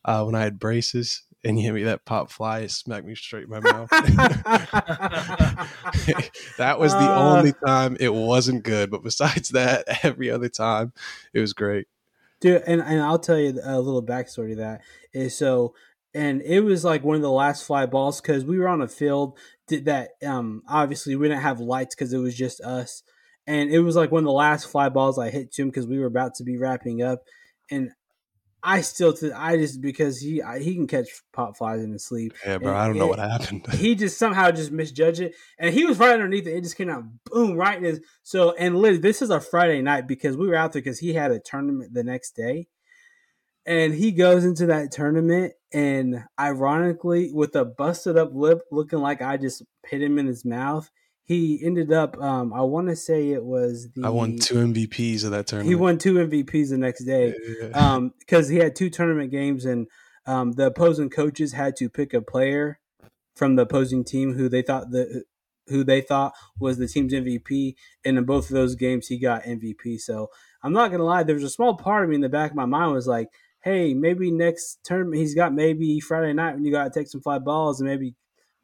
uh, 0.04 0.24
when 0.24 0.34
I 0.34 0.40
had 0.40 0.58
braces 0.58 1.22
and 1.44 1.58
you 1.58 1.64
hit 1.64 1.74
me 1.74 1.82
that 1.84 2.04
pop 2.04 2.30
fly, 2.30 2.60
it 2.60 2.70
smacked 2.70 3.06
me 3.06 3.14
straight 3.14 3.44
in 3.44 3.50
my 3.50 3.60
mouth. 3.60 3.88
that 6.58 6.78
was 6.78 6.92
the 6.92 6.98
uh, 6.98 7.36
only 7.36 7.52
time 7.64 7.96
it 7.98 8.12
wasn't 8.12 8.62
good. 8.62 8.90
But 8.90 9.02
besides 9.02 9.50
that, 9.50 9.84
every 10.04 10.30
other 10.30 10.48
time 10.48 10.92
it 11.32 11.40
was 11.40 11.52
great. 11.52 11.86
Dude, 12.40 12.62
and, 12.66 12.80
and 12.80 13.02
I'll 13.02 13.18
tell 13.18 13.38
you 13.38 13.58
a 13.62 13.80
little 13.80 14.02
backstory 14.02 14.50
to 14.50 14.56
that 14.56 14.82
is 15.12 15.36
so 15.36 15.74
and 16.14 16.42
it 16.42 16.60
was 16.60 16.84
like 16.84 17.04
one 17.04 17.16
of 17.16 17.22
the 17.22 17.30
last 17.30 17.64
fly 17.64 17.86
balls 17.86 18.20
because 18.20 18.44
we 18.44 18.58
were 18.58 18.68
on 18.68 18.82
a 18.82 18.88
field 18.88 19.38
that 19.68 20.10
um 20.26 20.62
obviously 20.68 21.16
we 21.16 21.28
didn't 21.28 21.42
have 21.42 21.60
lights 21.60 21.94
because 21.94 22.12
it 22.12 22.18
was 22.18 22.34
just 22.34 22.60
us 22.62 23.02
and 23.46 23.70
it 23.70 23.80
was 23.80 23.96
like 23.96 24.10
one 24.10 24.24
of 24.24 24.26
the 24.26 24.32
last 24.32 24.68
fly 24.68 24.88
balls 24.88 25.18
i 25.18 25.30
hit 25.30 25.52
to 25.52 25.62
him 25.62 25.68
because 25.68 25.86
we 25.86 25.98
were 25.98 26.06
about 26.06 26.34
to 26.34 26.44
be 26.44 26.56
wrapping 26.56 27.02
up 27.02 27.20
and 27.70 27.90
I 28.62 28.82
still, 28.82 29.14
I 29.34 29.56
just 29.56 29.80
because 29.80 30.20
he 30.20 30.42
he 30.60 30.74
can 30.74 30.86
catch 30.86 31.08
pop 31.32 31.56
flies 31.56 31.82
in 31.82 31.92
his 31.92 32.04
sleep. 32.04 32.34
Yeah, 32.44 32.58
bro. 32.58 32.68
And, 32.68 32.78
I 32.78 32.86
don't 32.86 32.98
know 32.98 33.06
what 33.06 33.18
happened. 33.18 33.66
he 33.72 33.94
just 33.94 34.18
somehow 34.18 34.50
just 34.50 34.70
misjudged 34.70 35.20
it, 35.20 35.34
and 35.58 35.72
he 35.72 35.86
was 35.86 35.98
right 35.98 36.12
underneath 36.12 36.46
it. 36.46 36.56
It 36.56 36.62
just 36.62 36.76
came 36.76 36.90
out 36.90 37.04
boom 37.24 37.56
right 37.56 37.78
in 37.78 37.84
his. 37.84 38.00
So 38.22 38.52
and 38.52 38.76
literally, 38.76 39.00
this 39.00 39.22
is 39.22 39.30
a 39.30 39.40
Friday 39.40 39.80
night 39.80 40.06
because 40.06 40.36
we 40.36 40.46
were 40.46 40.56
out 40.56 40.72
there 40.72 40.82
because 40.82 40.98
he 40.98 41.14
had 41.14 41.30
a 41.30 41.40
tournament 41.40 41.94
the 41.94 42.04
next 42.04 42.32
day, 42.32 42.68
and 43.70 43.94
he 43.94 44.10
goes 44.10 44.44
into 44.44 44.66
that 44.66 44.90
tournament 44.90 45.52
and 45.72 46.24
ironically 46.38 47.30
with 47.32 47.54
a 47.54 47.64
busted 47.64 48.18
up 48.18 48.30
lip, 48.34 48.62
looking 48.72 48.98
like 48.98 49.22
I 49.22 49.36
just 49.36 49.62
hit 49.86 50.02
him 50.02 50.18
in 50.18 50.26
his 50.26 50.44
mouth 50.44 50.90
he 51.30 51.60
ended 51.64 51.92
up 51.92 52.20
um, 52.20 52.52
i 52.52 52.60
want 52.60 52.88
to 52.88 52.96
say 52.96 53.30
it 53.30 53.44
was 53.44 53.88
the 53.94 54.04
i 54.04 54.08
won 54.08 54.36
two 54.36 54.56
mvps 54.56 55.24
of 55.24 55.30
that 55.30 55.46
tournament 55.46 55.68
he 55.68 55.76
won 55.76 55.96
two 55.96 56.14
mvps 56.14 56.70
the 56.70 56.76
next 56.76 57.04
day 57.04 57.32
because 57.68 57.70
yeah. 57.72 57.94
um, 57.94 58.12
he 58.50 58.56
had 58.56 58.74
two 58.74 58.90
tournament 58.90 59.30
games 59.30 59.64
and 59.64 59.86
um, 60.26 60.52
the 60.52 60.66
opposing 60.66 61.08
coaches 61.08 61.52
had 61.52 61.76
to 61.76 61.88
pick 61.88 62.12
a 62.12 62.20
player 62.20 62.80
from 63.36 63.54
the 63.54 63.62
opposing 63.62 64.02
team 64.02 64.32
who 64.32 64.48
they 64.48 64.60
thought 64.60 64.90
the 64.90 65.22
who 65.68 65.84
they 65.84 66.00
thought 66.00 66.32
was 66.58 66.78
the 66.78 66.88
team's 66.88 67.12
mvp 67.12 67.74
and 68.04 68.18
in 68.18 68.24
both 68.24 68.46
of 68.46 68.54
those 68.54 68.74
games 68.74 69.06
he 69.06 69.16
got 69.16 69.44
mvp 69.44 70.00
so 70.00 70.28
i'm 70.64 70.72
not 70.72 70.90
gonna 70.90 71.04
lie 71.04 71.22
there 71.22 71.36
was 71.36 71.44
a 71.44 71.50
small 71.50 71.76
part 71.76 72.02
of 72.02 72.10
me 72.10 72.16
in 72.16 72.22
the 72.22 72.28
back 72.28 72.50
of 72.50 72.56
my 72.56 72.66
mind 72.66 72.92
was 72.92 73.06
like 73.06 73.28
hey 73.62 73.94
maybe 73.94 74.30
next 74.30 74.78
tournament 74.84 75.16
he's 75.16 75.34
got 75.34 75.52
maybe 75.52 76.00
friday 76.00 76.32
night 76.32 76.54
when 76.54 76.64
you 76.64 76.72
got 76.72 76.84
to 76.84 76.90
take 76.90 77.08
some 77.08 77.20
fly 77.20 77.38
balls 77.38 77.80
and 77.80 77.88
maybe 77.88 78.14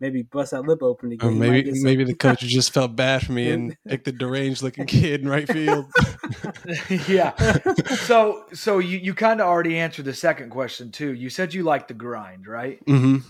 maybe 0.00 0.22
bust 0.22 0.50
that 0.50 0.62
lip 0.62 0.82
open 0.82 1.12
again. 1.12 1.28
Or 1.28 1.32
maybe 1.32 1.72
maybe 1.82 2.04
the 2.04 2.14
coach 2.18 2.40
just 2.40 2.72
felt 2.72 2.96
bad 2.96 3.24
for 3.24 3.32
me 3.32 3.50
and 3.50 3.76
picked 3.88 4.04
the 4.04 4.12
deranged 4.12 4.62
looking 4.62 4.86
kid 4.86 5.22
in 5.22 5.28
right 5.28 5.50
field. 5.50 5.90
yeah. 7.08 7.32
So 7.96 8.44
so 8.52 8.78
you 8.78 8.98
you 8.98 9.14
kind 9.14 9.40
of 9.40 9.46
already 9.46 9.78
answered 9.78 10.04
the 10.04 10.14
second 10.14 10.50
question 10.50 10.90
too. 10.90 11.12
You 11.12 11.30
said 11.30 11.54
you 11.54 11.62
like 11.62 11.88
the 11.88 11.94
grind, 11.94 12.46
right? 12.46 12.84
Mm-hmm. 12.86 13.28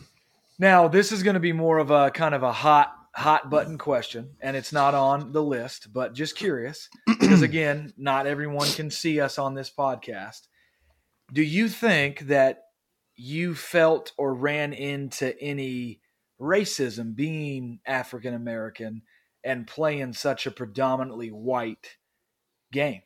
Now 0.59 0.89
this 0.89 1.13
is 1.13 1.23
going 1.23 1.35
to 1.35 1.41
be 1.41 1.53
more 1.53 1.79
of 1.79 1.91
a 1.91 2.11
kind 2.11 2.35
of 2.35 2.43
a 2.43 2.53
hot 2.53 2.93
hot 3.15 3.49
button 3.49 3.79
question, 3.79 4.31
and 4.41 4.57
it's 4.57 4.73
not 4.73 4.95
on 4.95 5.33
the 5.33 5.43
list, 5.43 5.93
but 5.93 6.15
just 6.15 6.37
curious 6.37 6.89
because 7.07 7.43
again, 7.43 7.93
not 7.97 8.27
everyone 8.27 8.69
can 8.69 8.91
see 8.91 9.21
us 9.21 9.39
on 9.39 9.55
this 9.55 9.71
podcast. 9.71 10.49
Do 11.33 11.43
you 11.43 11.69
think 11.69 12.21
that 12.21 12.63
you 13.17 13.55
felt 13.55 14.13
or 14.17 14.35
ran 14.35 14.73
into 14.73 15.39
any 15.41 16.01
racism 16.41 17.15
being 17.17 17.81
African 17.87 18.35
American 18.35 19.03
and 19.43 19.67
playing 19.67 20.13
such 20.13 20.47
a 20.47 20.51
predominantly 20.51 21.29
white 21.29 21.97
game? 22.73 23.03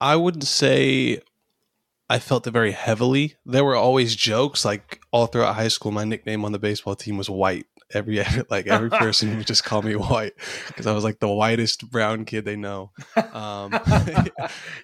I 0.00 0.16
wouldn't 0.16 0.44
say 0.44 1.20
I 2.10 2.18
felt 2.18 2.46
it 2.46 2.50
very 2.50 2.72
heavily. 2.72 3.36
There 3.46 3.64
were 3.64 3.76
always 3.76 4.14
jokes 4.14 4.64
like 4.64 5.00
all 5.10 5.26
throughout 5.26 5.54
high 5.54 5.68
school. 5.68 5.90
My 5.90 6.04
nickname 6.04 6.44
on 6.44 6.52
the 6.52 6.58
baseball 6.58 6.94
team 6.94 7.16
was 7.16 7.30
White. 7.30 7.66
Every 7.94 8.22
like 8.50 8.66
every 8.66 8.90
person 8.90 9.36
would 9.36 9.46
just 9.46 9.64
call 9.64 9.82
me 9.82 9.94
White 9.96 10.34
because 10.68 10.86
I 10.86 10.92
was 10.92 11.04
like 11.04 11.20
the 11.20 11.28
whitest 11.28 11.90
brown 11.90 12.24
kid 12.24 12.44
they 12.44 12.56
know. 12.56 12.90
Um, 13.32 13.72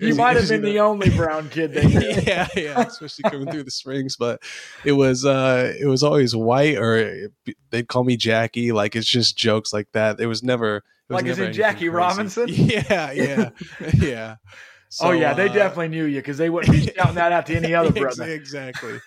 you 0.01 0.15
might 0.15 0.37
have 0.37 0.49
been 0.49 0.63
the 0.63 0.81
only 0.81 1.11
brown 1.11 1.49
kid 1.49 1.73
they 1.75 1.87
knew. 1.87 2.23
yeah, 2.23 2.49
yeah, 2.57 2.81
especially 2.81 3.31
coming 3.31 3.51
through 3.51 3.65
the 3.65 3.71
springs. 3.71 4.17
But 4.17 4.43
it 4.85 4.93
was 4.93 5.25
uh, 5.25 5.75
it 5.79 5.87
was 5.87 6.03
always 6.03 6.35
White, 6.35 6.79
or 6.79 7.31
they'd 7.71 7.89
call 7.89 8.05
me 8.05 8.17
Jackie. 8.17 8.73
Like 8.73 8.95
it's 8.97 9.09
just 9.09 9.37
jokes 9.37 9.73
like 9.73 9.89
that. 9.93 10.21
It 10.21 10.27
was 10.27 10.43
never. 10.43 10.77
It 10.77 11.15
was 11.15 11.17
like 11.17 11.25
never 11.25 11.43
is 11.43 11.49
it 11.49 11.53
Jackie 11.53 11.79
crazy. 11.79 11.89
Robinson? 11.91 12.49
Yeah, 12.49 13.11
yeah, 13.11 13.51
yeah. 13.95 14.37
So, 14.93 15.07
oh 15.07 15.11
yeah, 15.13 15.35
they 15.35 15.49
uh, 15.49 15.53
definitely 15.53 15.87
knew 15.87 16.05
you 16.05 16.19
because 16.19 16.37
they 16.37 16.51
wouldn't 16.51 16.73
be 16.73 16.93
shouting 16.97 17.15
that 17.15 17.31
out 17.31 17.47
to 17.47 17.55
any 17.55 17.75
other 17.75 17.93
brother. 17.93 18.25
exactly. 18.25 18.99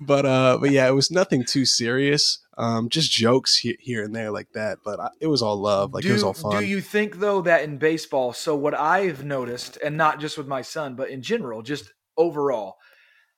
but 0.00 0.24
uh, 0.24 0.56
but 0.58 0.70
yeah, 0.70 0.88
it 0.88 0.92
was 0.92 1.10
nothing 1.10 1.44
too 1.44 1.66
serious. 1.66 2.38
Um, 2.56 2.88
just 2.88 3.12
jokes 3.12 3.58
he- 3.58 3.76
here 3.78 4.02
and 4.02 4.16
there 4.16 4.30
like 4.30 4.48
that. 4.54 4.78
But 4.82 4.98
I, 4.98 5.10
it 5.20 5.26
was 5.26 5.42
all 5.42 5.60
love. 5.60 5.92
Like 5.92 6.04
do, 6.04 6.08
it 6.08 6.14
was 6.14 6.22
all 6.22 6.32
fun. 6.32 6.62
Do 6.62 6.66
you 6.66 6.80
think 6.80 7.18
though 7.20 7.42
that 7.42 7.64
in 7.64 7.76
baseball? 7.76 8.32
So 8.32 8.56
what 8.56 8.72
I've 8.72 9.26
noticed, 9.26 9.76
and 9.84 9.94
not 9.94 10.20
just 10.20 10.38
with 10.38 10.46
my 10.46 10.62
son, 10.62 10.96
but 10.96 11.10
in 11.10 11.20
general, 11.20 11.60
just 11.60 11.92
overall, 12.16 12.76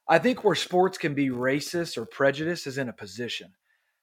I 0.08 0.20
think 0.20 0.44
where 0.44 0.54
sports 0.54 0.98
can 0.98 1.14
be 1.14 1.30
racist 1.30 1.98
or 1.98 2.06
prejudiced 2.06 2.68
is 2.68 2.78
in 2.78 2.88
a 2.88 2.92
position. 2.92 3.50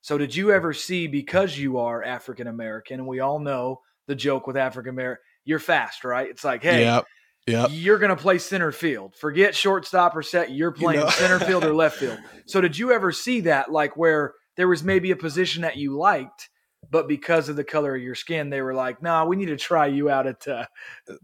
So 0.01 0.17
did 0.17 0.35
you 0.35 0.51
ever 0.51 0.73
see 0.73 1.07
because 1.07 1.57
you 1.57 1.77
are 1.77 2.03
African 2.03 2.47
American, 2.47 2.99
and 2.99 3.07
we 3.07 3.21
all 3.21 3.39
know 3.39 3.79
the 4.07 4.15
joke 4.15 4.47
with 4.47 4.57
African 4.57 4.89
American, 4.89 5.23
you're 5.45 5.59
fast, 5.59 6.03
right? 6.03 6.29
It's 6.29 6.43
like, 6.43 6.61
hey. 6.61 6.81
Yep 6.81 7.05
Yep. 7.47 7.69
You're 7.73 7.99
going 7.99 8.09
to 8.09 8.15
play 8.15 8.39
center 8.39 8.71
field. 8.71 9.15
Forget 9.15 9.55
shortstop 9.55 10.15
or 10.15 10.23
set. 10.23 10.51
You're 10.51 10.71
playing 10.71 10.99
you 10.99 11.05
know. 11.05 11.11
center 11.11 11.39
field 11.39 11.63
or 11.63 11.73
left 11.73 11.97
field. 11.97 12.17
So, 12.47 12.59
did 12.59 12.77
you 12.77 12.91
ever 12.91 13.11
see 13.11 13.41
that, 13.41 13.71
like 13.71 13.95
where 13.95 14.33
there 14.57 14.67
was 14.67 14.83
maybe 14.83 15.11
a 15.11 15.15
position 15.15 15.61
that 15.61 15.77
you 15.77 15.95
liked, 15.95 16.49
but 16.89 17.07
because 17.07 17.47
of 17.49 17.55
the 17.55 17.63
color 17.63 17.95
of 17.95 18.01
your 18.01 18.15
skin, 18.15 18.49
they 18.49 18.61
were 18.61 18.73
like, 18.73 19.01
"Nah, 19.01 19.25
we 19.25 19.35
need 19.35 19.47
to 19.47 19.57
try 19.57 19.85
you 19.85 20.09
out 20.09 20.25
at 20.25 20.47
uh, 20.47 20.65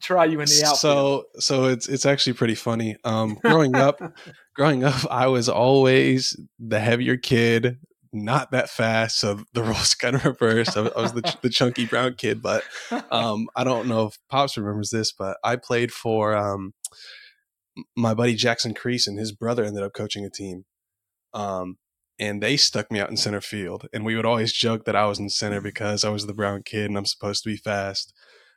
try 0.01 0.25
you 0.25 0.39
in 0.41 0.45
the 0.45 0.63
outfield." 0.63 0.77
So, 0.77 1.23
so 1.39 1.65
it's 1.65 1.88
it's 1.88 2.05
actually 2.05 2.34
pretty 2.34 2.55
funny. 2.55 2.97
Um, 3.03 3.36
growing 3.41 3.75
up, 3.75 3.99
growing 4.55 4.84
up, 4.84 5.05
I 5.10 5.27
was 5.27 5.49
always 5.49 6.39
the 6.60 6.79
heavier 6.79 7.17
kid, 7.17 7.79
not 8.13 8.52
that 8.52 8.69
fast, 8.69 9.19
so 9.19 9.43
the 9.54 9.63
roles 9.63 9.93
kind 9.95 10.15
of 10.15 10.26
reversed. 10.26 10.78
I, 10.78 10.82
I 10.88 11.02
was 11.02 11.13
the, 11.13 11.38
the, 11.41 11.50
chunky 11.50 11.86
brown 11.86 12.15
kid, 12.15 12.41
but 12.41 12.63
um, 13.12 13.47
I 13.56 13.63
don't 13.63 13.88
know 13.88 14.08
if 14.08 14.17
Pops 14.30 14.58
remembers 14.58 14.89
this, 14.89 15.12
but 15.12 15.38
I 15.43 15.56
played 15.56 15.91
for 15.91 16.36
um, 16.36 16.74
my 17.95 18.13
buddy 18.13 18.36
Jackson 18.36 18.74
Crease, 18.74 19.08
and 19.08 19.17
his 19.17 19.32
brother 19.32 19.63
ended 19.63 19.84
up 19.84 19.93
coaching 19.93 20.26
a 20.26 20.30
team. 20.30 20.65
Um, 21.34 21.78
and 22.19 22.41
they 22.41 22.56
stuck 22.56 22.91
me 22.91 23.00
out 23.00 23.10
in 23.10 23.17
center 23.17 23.41
field. 23.41 23.88
And 23.91 24.06
we 24.06 24.15
would 24.15 24.28
always 24.28 24.54
joke 24.54 24.86
that 24.86 24.95
I 24.95 25.08
was 25.08 25.17
in 25.17 25.30
center 25.30 25.60
because 25.60 26.06
I 26.06 26.10
was 26.10 26.28
the 26.28 26.36
brown 26.36 26.62
kid 26.63 26.86
and 26.86 26.95
I'm 26.95 27.06
supposed 27.06 27.43
to 27.43 27.50
be 27.50 27.58
fast. 27.58 28.13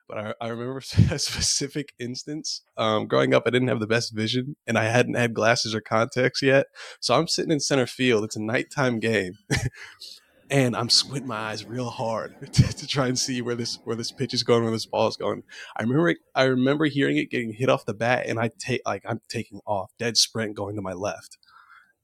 But 0.08 0.18
I, 0.18 0.34
I 0.40 0.48
remember 0.48 0.78
a 1.10 1.18
specific 1.18 1.92
instance. 1.98 2.62
Um, 2.76 3.06
growing 3.06 3.34
up, 3.34 3.44
I 3.46 3.50
didn't 3.50 3.68
have 3.68 3.80
the 3.80 3.86
best 3.86 4.14
vision 4.14 4.56
and 4.66 4.78
I 4.78 4.84
hadn't 4.84 5.14
had 5.14 5.34
glasses 5.34 5.74
or 5.74 5.80
contacts 5.80 6.42
yet. 6.42 6.66
So 7.00 7.14
I'm 7.14 7.28
sitting 7.28 7.52
in 7.52 7.60
center 7.60 7.86
field. 7.86 8.24
It's 8.24 8.36
a 8.36 8.42
nighttime 8.42 9.00
game. 9.00 9.34
and 10.50 10.76
I'm 10.76 10.90
squinting 10.90 11.28
my 11.28 11.36
eyes 11.36 11.64
real 11.64 11.90
hard 11.90 12.34
to, 12.52 12.62
to, 12.62 12.86
try 12.86 13.08
and 13.08 13.18
see 13.18 13.40
where 13.42 13.54
this 13.54 13.78
where 13.84 13.96
this 13.96 14.12
pitch 14.12 14.34
is 14.34 14.42
going, 14.42 14.62
where 14.62 14.72
this 14.72 14.86
ball 14.86 15.08
is 15.08 15.16
going. 15.16 15.42
I 15.76 15.82
remember 15.82 16.14
I 16.34 16.44
remember 16.44 16.84
hearing 16.86 17.16
it 17.16 17.30
getting 17.30 17.52
hit 17.52 17.68
off 17.68 17.86
the 17.86 17.94
bat, 17.94 18.26
and 18.26 18.38
I 18.38 18.50
take 18.58 18.82
like 18.84 19.02
I'm 19.06 19.20
taking 19.28 19.60
off, 19.66 19.92
dead 19.98 20.16
sprint 20.16 20.54
going 20.54 20.76
to 20.76 20.82
my 20.82 20.92
left 20.92 21.38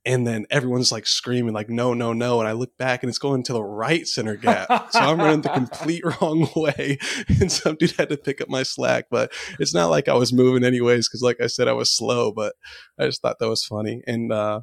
and 0.04 0.26
then 0.26 0.46
everyone's 0.50 0.90
like 0.90 1.06
screaming 1.06 1.52
like 1.52 1.68
no 1.68 1.92
no 1.92 2.12
no 2.12 2.40
and 2.40 2.48
i 2.48 2.52
look 2.52 2.76
back 2.78 3.02
and 3.02 3.10
it's 3.10 3.18
going 3.18 3.42
to 3.42 3.52
the 3.52 3.62
right 3.62 4.06
center 4.06 4.36
gap. 4.36 4.68
So 4.90 4.98
i'm 4.98 5.18
running 5.18 5.42
the 5.42 5.50
complete 5.50 6.02
wrong 6.20 6.48
way 6.56 6.98
and 7.28 7.50
some 7.52 7.76
dude 7.76 7.92
had 7.92 8.08
to 8.08 8.16
pick 8.16 8.40
up 8.40 8.48
my 8.48 8.62
slack 8.62 9.06
but 9.10 9.32
it's 9.58 9.74
not 9.74 9.90
like 9.90 10.08
i 10.08 10.14
was 10.14 10.32
moving 10.32 10.64
anyways 10.64 11.08
because 11.08 11.22
like 11.22 11.40
i 11.40 11.46
said 11.46 11.68
i 11.68 11.72
was 11.72 11.94
slow 11.94 12.32
but 12.32 12.54
i 12.98 13.06
just 13.06 13.20
thought 13.22 13.38
that 13.38 13.48
was 13.48 13.64
funny 13.64 14.02
and 14.06 14.32
uh 14.32 14.60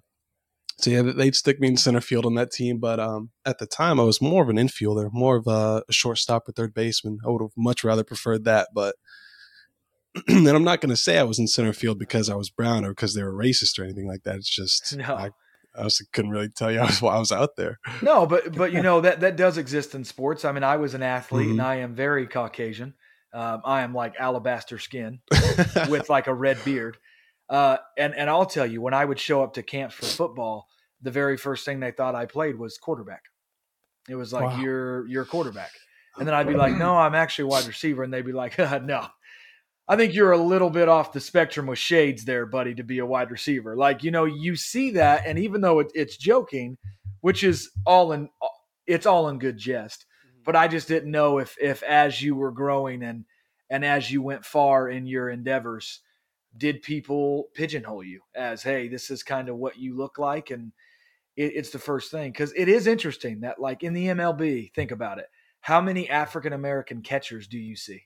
so 0.79 0.89
yeah 0.89 1.01
they'd 1.01 1.35
stick 1.35 1.59
me 1.59 1.67
in 1.67 1.77
center 1.77 2.01
field 2.01 2.25
on 2.25 2.35
that 2.35 2.51
team 2.51 2.79
but 2.79 2.99
um 2.99 3.29
at 3.45 3.59
the 3.59 3.67
time 3.67 3.99
i 3.99 4.03
was 4.03 4.21
more 4.21 4.43
of 4.43 4.49
an 4.49 4.57
infielder 4.57 5.09
more 5.11 5.37
of 5.37 5.47
a, 5.47 5.83
a 5.87 5.93
shortstop 5.93 6.47
or 6.47 6.51
third 6.51 6.73
baseman. 6.73 7.19
I 7.25 7.29
would 7.29 7.41
have 7.41 7.51
much 7.55 7.83
rather 7.83 8.03
preferred 8.03 8.43
that 8.45 8.69
but 8.73 8.95
and 10.27 10.47
I'm 10.47 10.63
not 10.63 10.81
going 10.81 10.89
to 10.89 10.97
say 10.97 11.17
I 11.17 11.23
was 11.23 11.39
in 11.39 11.47
center 11.47 11.73
field 11.73 11.99
because 11.99 12.29
I 12.29 12.35
was 12.35 12.49
brown 12.49 12.85
or 12.85 12.89
because 12.89 13.13
they 13.13 13.23
were 13.23 13.33
racist 13.33 13.79
or 13.79 13.83
anything 13.83 14.07
like 14.07 14.23
that. 14.23 14.35
It's 14.35 14.49
just 14.49 14.95
no. 14.95 15.15
I, 15.15 15.31
I 15.75 15.83
also 15.83 16.05
couldn't 16.11 16.31
really 16.31 16.49
tell 16.49 16.71
you 16.71 16.79
I 16.79 16.85
was, 16.85 17.03
I 17.03 17.19
was 17.19 17.31
out 17.31 17.55
there. 17.55 17.79
No, 18.01 18.25
but 18.25 18.55
but 18.55 18.73
you 18.73 18.81
know 18.81 19.01
that 19.01 19.19
that 19.19 19.35
does 19.35 19.57
exist 19.57 19.93
in 19.93 20.03
sports. 20.03 20.43
I 20.45 20.51
mean, 20.51 20.63
I 20.63 20.77
was 20.77 20.93
an 20.93 21.03
athlete 21.03 21.45
mm-hmm. 21.45 21.59
and 21.59 21.61
I 21.61 21.75
am 21.75 21.95
very 21.95 22.27
Caucasian. 22.27 22.95
Um, 23.33 23.61
I 23.65 23.81
am 23.83 23.93
like 23.93 24.15
alabaster 24.19 24.79
skin 24.79 25.19
with 25.89 26.09
like 26.09 26.27
a 26.27 26.33
red 26.33 26.57
beard. 26.65 26.97
Uh, 27.49 27.77
and 27.97 28.15
and 28.15 28.29
I'll 28.29 28.45
tell 28.45 28.65
you, 28.65 28.81
when 28.81 28.93
I 28.93 29.05
would 29.05 29.19
show 29.19 29.43
up 29.43 29.53
to 29.53 29.63
camps 29.63 29.95
for 29.95 30.05
football, 30.05 30.67
the 31.01 31.11
very 31.11 31.37
first 31.37 31.63
thing 31.65 31.79
they 31.79 31.91
thought 31.91 32.15
I 32.15 32.25
played 32.25 32.57
was 32.57 32.77
quarterback. 32.77 33.23
It 34.09 34.15
was 34.15 34.33
like 34.33 34.45
wow. 34.45 34.59
you're 34.59 35.07
you're 35.07 35.25
quarterback, 35.25 35.71
and 36.17 36.27
then 36.27 36.33
I'd 36.33 36.47
be 36.47 36.55
like, 36.55 36.75
no, 36.77 36.97
I'm 36.97 37.15
actually 37.15 37.43
a 37.43 37.47
wide 37.47 37.67
receiver, 37.67 38.03
and 38.03 38.13
they'd 38.13 38.25
be 38.25 38.33
like, 38.33 38.57
no, 38.83 39.07
I 39.89 39.95
think 39.95 40.13
you're 40.13 40.33
a 40.33 40.37
little 40.37 40.69
bit 40.69 40.89
off 40.89 41.13
the 41.13 41.21
spectrum 41.21 41.67
with 41.67 41.79
shades 41.79 42.25
there, 42.25 42.45
buddy, 42.45 42.75
to 42.75 42.83
be 42.83 42.99
a 42.99 43.05
wide 43.05 43.31
receiver. 43.31 43.75
Like, 43.77 44.03
you 44.03 44.11
know, 44.11 44.25
you 44.25 44.57
see 44.57 44.91
that, 44.91 45.25
and 45.25 45.39
even 45.39 45.61
though 45.61 45.79
it, 45.79 45.91
it's 45.95 46.17
joking, 46.17 46.77
which 47.21 47.43
is 47.43 47.71
all 47.85 48.11
in, 48.11 48.29
it's 48.85 49.05
all 49.05 49.29
in 49.29 49.39
good 49.39 49.57
jest. 49.57 50.05
Mm-hmm. 50.27 50.39
But 50.45 50.57
I 50.57 50.67
just 50.67 50.89
didn't 50.89 51.11
know 51.11 51.37
if, 51.37 51.55
if 51.61 51.83
as 51.83 52.21
you 52.21 52.35
were 52.35 52.51
growing 52.51 53.01
and, 53.01 53.23
and 53.69 53.85
as 53.85 54.11
you 54.11 54.21
went 54.21 54.43
far 54.43 54.89
in 54.89 55.07
your 55.07 55.29
endeavors, 55.29 56.01
did 56.57 56.81
people 56.81 57.45
pigeonhole 57.53 58.03
you 58.03 58.21
as, 58.35 58.63
hey, 58.63 58.89
this 58.89 59.09
is 59.09 59.23
kind 59.23 59.47
of 59.47 59.55
what 59.55 59.77
you 59.77 59.95
look 59.95 60.17
like, 60.17 60.49
and 60.49 60.73
it, 61.37 61.53
it's 61.55 61.69
the 61.69 61.79
first 61.79 62.11
thing 62.11 62.31
because 62.31 62.51
it 62.57 62.67
is 62.67 62.87
interesting 62.87 63.41
that, 63.41 63.59
like 63.59 63.83
in 63.83 63.93
the 63.93 64.07
MLB, 64.07 64.73
think 64.73 64.91
about 64.91 65.19
it. 65.19 65.27
How 65.61 65.79
many 65.79 66.09
African 66.09 66.51
American 66.51 67.01
catchers 67.01 67.47
do 67.47 67.57
you 67.57 67.75
see? 67.75 68.03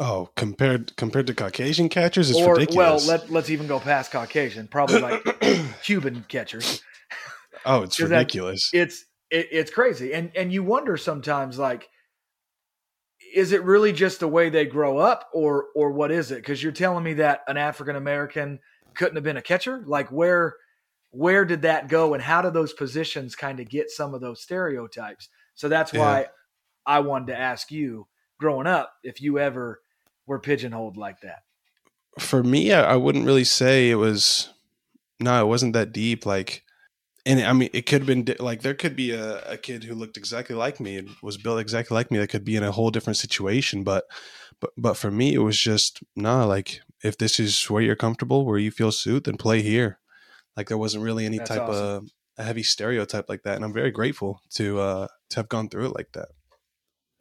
Oh, 0.00 0.30
compared 0.36 0.96
compared 0.96 1.26
to 1.26 1.34
Caucasian 1.34 1.88
catchers, 1.88 2.30
it's 2.30 2.40
or, 2.40 2.54
ridiculous. 2.54 3.06
Well, 3.06 3.18
let, 3.18 3.30
let's 3.30 3.50
even 3.50 3.66
go 3.66 3.78
past 3.78 4.10
Caucasian. 4.10 4.66
Probably 4.66 5.00
like 5.00 5.22
Cuban 5.82 6.24
catchers. 6.28 6.82
Oh, 7.66 7.82
it's 7.82 8.00
ridiculous. 8.00 8.70
That, 8.72 8.78
it's 8.78 9.04
it, 9.30 9.48
it's 9.52 9.70
crazy, 9.70 10.14
and 10.14 10.32
and 10.34 10.52
you 10.52 10.62
wonder 10.62 10.96
sometimes 10.96 11.58
like, 11.58 11.88
is 13.34 13.52
it 13.52 13.62
really 13.64 13.92
just 13.92 14.20
the 14.20 14.28
way 14.28 14.48
they 14.48 14.64
grow 14.64 14.96
up, 14.96 15.28
or 15.34 15.66
or 15.76 15.92
what 15.92 16.10
is 16.10 16.30
it? 16.30 16.36
Because 16.36 16.62
you're 16.62 16.72
telling 16.72 17.04
me 17.04 17.14
that 17.14 17.42
an 17.46 17.58
African 17.58 17.94
American 17.94 18.60
couldn't 18.94 19.16
have 19.16 19.24
been 19.24 19.36
a 19.36 19.42
catcher. 19.42 19.84
Like 19.86 20.10
where 20.10 20.56
where 21.10 21.44
did 21.44 21.62
that 21.62 21.88
go, 21.88 22.14
and 22.14 22.22
how 22.22 22.40
do 22.40 22.50
those 22.50 22.72
positions 22.72 23.36
kind 23.36 23.60
of 23.60 23.68
get 23.68 23.90
some 23.90 24.14
of 24.14 24.22
those 24.22 24.40
stereotypes? 24.40 25.28
So 25.54 25.68
that's 25.68 25.92
why 25.92 26.20
yeah. 26.20 26.26
I 26.86 27.00
wanted 27.00 27.26
to 27.26 27.38
ask 27.38 27.70
you 27.70 28.06
growing 28.42 28.66
up 28.66 28.92
if 29.02 29.22
you 29.22 29.38
ever 29.38 29.80
were 30.26 30.38
pigeonholed 30.38 30.96
like 30.96 31.20
that. 31.22 31.44
For 32.18 32.42
me, 32.42 32.72
I, 32.72 32.92
I 32.92 32.96
wouldn't 32.96 33.24
really 33.24 33.44
say 33.44 33.88
it 33.88 33.94
was. 33.94 34.50
No, 35.18 35.42
it 35.42 35.48
wasn't 35.48 35.72
that 35.72 35.92
deep. 35.92 36.26
Like, 36.26 36.64
and 37.24 37.40
I 37.40 37.52
mean, 37.52 37.70
it 37.72 37.86
could 37.86 38.02
have 38.02 38.06
been 38.06 38.36
like 38.38 38.62
there 38.62 38.74
could 38.74 38.96
be 38.96 39.12
a, 39.12 39.40
a 39.52 39.56
kid 39.56 39.84
who 39.84 39.94
looked 39.94 40.16
exactly 40.16 40.56
like 40.56 40.80
me 40.80 40.98
and 40.98 41.10
was 41.22 41.38
built 41.38 41.60
exactly 41.60 41.94
like 41.94 42.10
me 42.10 42.18
that 42.18 42.28
could 42.28 42.44
be 42.44 42.56
in 42.56 42.64
a 42.64 42.72
whole 42.72 42.90
different 42.90 43.16
situation. 43.16 43.84
But, 43.84 44.04
but, 44.60 44.70
but 44.76 44.94
for 44.94 45.10
me, 45.10 45.32
it 45.32 45.38
was 45.38 45.58
just 45.58 46.02
nah. 46.16 46.44
Like, 46.44 46.80
if 47.02 47.16
this 47.16 47.40
is 47.40 47.64
where 47.70 47.82
you're 47.82 47.96
comfortable, 47.96 48.44
where 48.44 48.58
you 48.58 48.70
feel 48.70 48.92
suit, 48.92 49.24
then 49.24 49.36
play 49.36 49.62
here. 49.62 49.98
Like, 50.56 50.68
there 50.68 50.76
wasn't 50.76 51.04
really 51.04 51.24
any 51.24 51.38
That's 51.38 51.48
type 51.48 51.62
awesome. 51.62 51.86
of 51.86 52.10
a 52.36 52.42
heavy 52.42 52.62
stereotype 52.62 53.28
like 53.28 53.44
that, 53.44 53.56
and 53.56 53.64
I'm 53.64 53.72
very 53.72 53.90
grateful 53.90 54.42
to 54.54 54.80
uh 54.80 55.06
to 55.30 55.36
have 55.36 55.48
gone 55.48 55.68
through 55.68 55.86
it 55.86 55.94
like 55.94 56.12
that. 56.12 56.28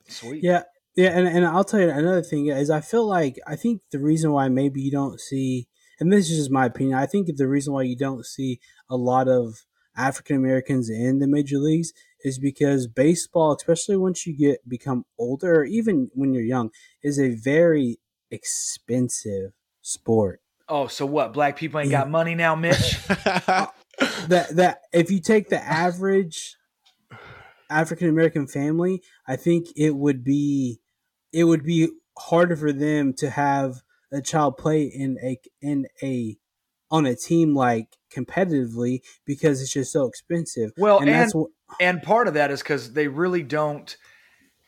Sweet. 0.08 0.44
Yeah, 0.44 0.64
yeah, 0.96 1.10
and, 1.10 1.28
and 1.28 1.46
I'll 1.46 1.64
tell 1.64 1.80
you 1.80 1.90
another 1.90 2.24
thing 2.24 2.48
is 2.48 2.70
I 2.70 2.82
feel 2.82 3.08
like 3.08 3.40
I 3.48 3.56
think 3.56 3.82
the 3.92 4.00
reason 4.00 4.32
why 4.32 4.50
maybe 4.50 4.82
you 4.82 4.92
don't 4.92 5.20
see 5.20 5.68
and 6.02 6.12
this 6.12 6.32
is 6.32 6.38
just 6.38 6.52
my 6.52 6.66
opinion, 6.66 6.98
I 6.98 7.06
think 7.06 7.30
the 7.38 7.48
reason 7.48 7.74
why 7.74 7.84
you 7.84 7.96
don't 7.96 8.26
see 8.26 8.60
a 8.90 8.98
lot 8.98 9.28
of 9.28 9.66
African 9.96 10.36
Americans 10.36 10.90
in 10.90 11.20
the 11.20 11.28
major 11.28 11.60
leagues 11.60 11.94
is 12.24 12.40
because 12.40 12.88
baseball, 12.88 13.56
especially 13.56 13.98
once 13.98 14.26
you 14.26 14.36
get 14.36 14.68
become 14.68 15.06
older, 15.20 15.62
or 15.62 15.64
even 15.64 16.10
when 16.14 16.34
you're 16.34 16.44
young, 16.44 16.72
is 17.04 17.20
a 17.20 17.36
very 17.36 18.00
expensive 18.32 19.52
sport. 19.82 20.42
Oh, 20.68 20.88
so 20.88 21.06
what? 21.06 21.34
Black 21.34 21.56
people 21.56 21.80
ain't 21.80 21.92
got 21.92 22.10
money 22.10 22.34
now, 22.34 22.56
Mitch. 22.56 22.98
that 23.08 24.48
that 24.54 24.82
if 24.92 25.12
you 25.12 25.20
take 25.20 25.50
the 25.50 25.64
average 25.64 26.56
African 27.70 28.10
American 28.10 28.48
family, 28.48 29.04
I 29.28 29.36
think 29.36 29.68
it 29.76 29.96
would 29.96 30.24
be 30.24 30.81
it 31.34 31.46
would 31.46 31.64
be 31.64 31.90
harder 32.18 32.56
for 32.56 32.72
them 32.72 33.14
to 33.14 33.30
have 33.30 33.82
a 34.12 34.22
child 34.22 34.58
play 34.58 34.84
in 34.84 35.18
a 35.24 35.38
in 35.62 35.88
a 36.04 36.38
on 36.90 37.06
a 37.06 37.16
team 37.16 37.56
like 37.56 37.98
competitively 38.14 39.00
because 39.26 39.62
it's 39.62 39.72
just 39.72 39.92
so 39.92 40.06
expensive. 40.06 40.72
Well, 40.78 41.00
and 41.00 41.10
and, 41.10 41.32
what, 41.32 41.52
and 41.80 42.04
part 42.04 42.28
of 42.28 42.34
that 42.34 42.52
is 42.52 42.62
because 42.62 42.94
they 42.94 43.08
really 43.08 43.44
don't. 43.44 43.96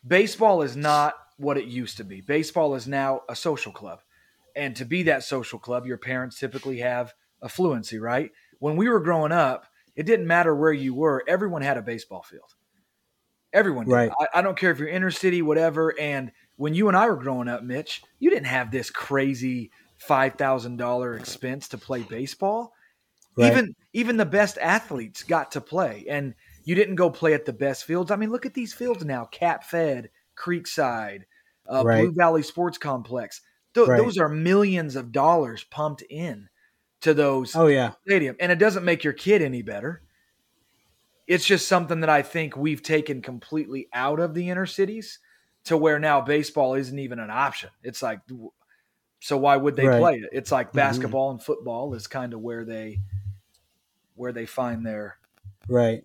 Baseball 0.05 0.61
is 0.61 0.75
not 0.75 1.13
what 1.37 1.57
it 1.57 1.65
used 1.65 1.97
to 1.97 2.03
be. 2.03 2.21
Baseball 2.21 2.75
is 2.75 2.87
now 2.87 3.21
a 3.29 3.35
social 3.35 3.71
club, 3.71 3.99
and 4.55 4.75
to 4.77 4.85
be 4.85 5.03
that 5.03 5.23
social 5.23 5.59
club, 5.59 5.85
your 5.85 5.97
parents 5.97 6.39
typically 6.39 6.79
have 6.79 7.13
affluency, 7.43 7.99
right? 7.99 8.31
When 8.59 8.77
we 8.77 8.87
were 8.87 9.01
growing 9.01 9.33
up, 9.33 9.65
it 9.95 10.05
didn't 10.05 10.27
matter 10.27 10.55
where 10.55 10.73
you 10.73 10.93
were; 10.93 11.23
everyone 11.27 11.61
had 11.61 11.77
a 11.77 11.81
baseball 11.81 12.23
field. 12.23 12.55
Everyone 13.51 13.85
did. 13.85 13.93
Right. 13.93 14.11
I, 14.19 14.39
I 14.39 14.41
don't 14.41 14.57
care 14.57 14.71
if 14.71 14.79
you're 14.79 14.87
inner 14.87 15.11
city, 15.11 15.41
whatever. 15.41 15.93
And 15.99 16.31
when 16.57 16.73
you 16.73 16.87
and 16.87 16.97
I 16.97 17.07
were 17.07 17.15
growing 17.15 17.47
up, 17.47 17.63
Mitch, 17.63 18.03
you 18.19 18.29
didn't 18.29 18.45
have 18.45 18.71
this 18.71 18.89
crazy 18.89 19.71
five 19.97 20.35
thousand 20.35 20.77
dollar 20.77 21.15
expense 21.15 21.67
to 21.69 21.77
play 21.77 22.03
baseball. 22.03 22.73
Right. 23.37 23.51
Even 23.51 23.75
even 23.93 24.17
the 24.17 24.25
best 24.25 24.57
athletes 24.59 25.23
got 25.23 25.51
to 25.53 25.61
play, 25.61 26.05
and 26.09 26.35
you 26.63 26.75
didn't 26.75 26.95
go 26.95 27.09
play 27.09 27.33
at 27.33 27.45
the 27.45 27.53
best 27.53 27.85
fields. 27.85 28.11
I 28.11 28.15
mean, 28.15 28.31
look 28.31 28.45
at 28.45 28.53
these 28.53 28.73
fields 28.73 29.03
now: 29.03 29.25
Cap 29.25 29.63
Fed, 29.63 30.09
Creekside, 30.37 31.23
uh, 31.71 31.83
right. 31.83 32.01
Blue 32.01 32.13
Valley 32.13 32.43
Sports 32.43 32.77
Complex. 32.77 33.41
Th- 33.73 33.87
right. 33.87 33.97
Those 33.97 34.17
are 34.19 34.29
millions 34.29 34.95
of 34.95 35.11
dollars 35.11 35.63
pumped 35.63 36.03
in 36.03 36.49
to 37.01 37.13
those. 37.13 37.55
Oh 37.55 37.67
yeah, 37.67 37.93
stadium, 38.05 38.35
and 38.39 38.51
it 38.51 38.59
doesn't 38.59 38.85
make 38.85 39.03
your 39.03 39.13
kid 39.13 39.41
any 39.41 39.61
better 39.61 40.01
it's 41.27 41.45
just 41.45 41.67
something 41.67 42.01
that 42.01 42.09
I 42.09 42.21
think 42.21 42.57
we've 42.57 42.83
taken 42.83 43.21
completely 43.21 43.87
out 43.93 44.19
of 44.19 44.33
the 44.33 44.49
inner 44.49 44.65
cities 44.65 45.19
to 45.65 45.77
where 45.77 45.99
now 45.99 46.21
baseball 46.21 46.73
isn't 46.75 46.99
even 46.99 47.19
an 47.19 47.29
option. 47.29 47.69
It's 47.83 48.01
like, 48.01 48.19
so 49.21 49.37
why 49.37 49.55
would 49.55 49.75
they 49.75 49.87
right. 49.87 49.99
play 49.99 50.15
it? 50.15 50.29
It's 50.33 50.51
like 50.51 50.69
mm-hmm. 50.69 50.77
basketball 50.77 51.29
mm-hmm. 51.29 51.37
and 51.37 51.43
football 51.43 51.93
is 51.93 52.07
kind 52.07 52.33
of 52.33 52.41
where 52.41 52.65
they 52.65 52.99
where 54.15 54.31
they 54.31 54.45
find 54.45 54.85
their 54.85 55.17
right 55.67 56.03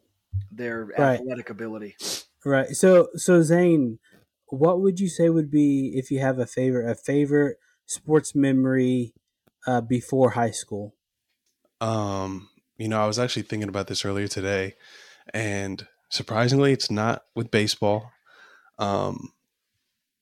their 0.51 0.85
right. 0.85 1.21
athletic 1.21 1.51
ability. 1.51 1.97
Right. 2.45 2.69
So 2.69 3.09
so 3.17 3.43
Zane, 3.43 3.99
what 4.47 4.81
would 4.81 5.01
you 5.01 5.09
say 5.09 5.29
would 5.29 5.51
be 5.51 5.93
if 5.95 6.11
you 6.11 6.21
have 6.21 6.39
a 6.39 6.47
favorite 6.47 6.89
a 6.89 6.95
favorite 6.95 7.59
sports 7.87 8.35
memory 8.35 9.15
uh, 9.67 9.81
before 9.81 10.31
high 10.31 10.53
school? 10.53 10.95
Um, 11.81 12.49
you 12.77 12.89
know, 12.89 13.03
I 13.03 13.07
was 13.07 13.19
actually 13.19 13.43
thinking 13.43 13.69
about 13.69 13.89
this 13.89 14.05
earlier 14.05 14.29
today, 14.29 14.75
and 15.35 15.87
surprisingly, 16.09 16.73
it's 16.73 16.91
not 16.91 17.25
with 17.35 17.51
baseball. 17.51 18.13
Um, 18.79 19.33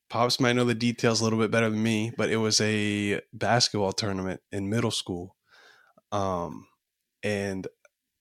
Pops 0.08 0.38
might 0.38 0.54
know 0.54 0.64
the 0.64 0.74
details 0.74 1.20
a 1.20 1.24
little 1.24 1.38
bit 1.38 1.50
better 1.50 1.68
than 1.68 1.82
me, 1.82 2.12
but 2.16 2.30
it 2.30 2.36
was 2.36 2.60
a 2.60 3.20
basketball 3.32 3.92
tournament 3.92 4.40
in 4.52 4.70
middle 4.70 4.92
school. 4.92 5.34
Um, 6.12 6.66
and 7.22 7.66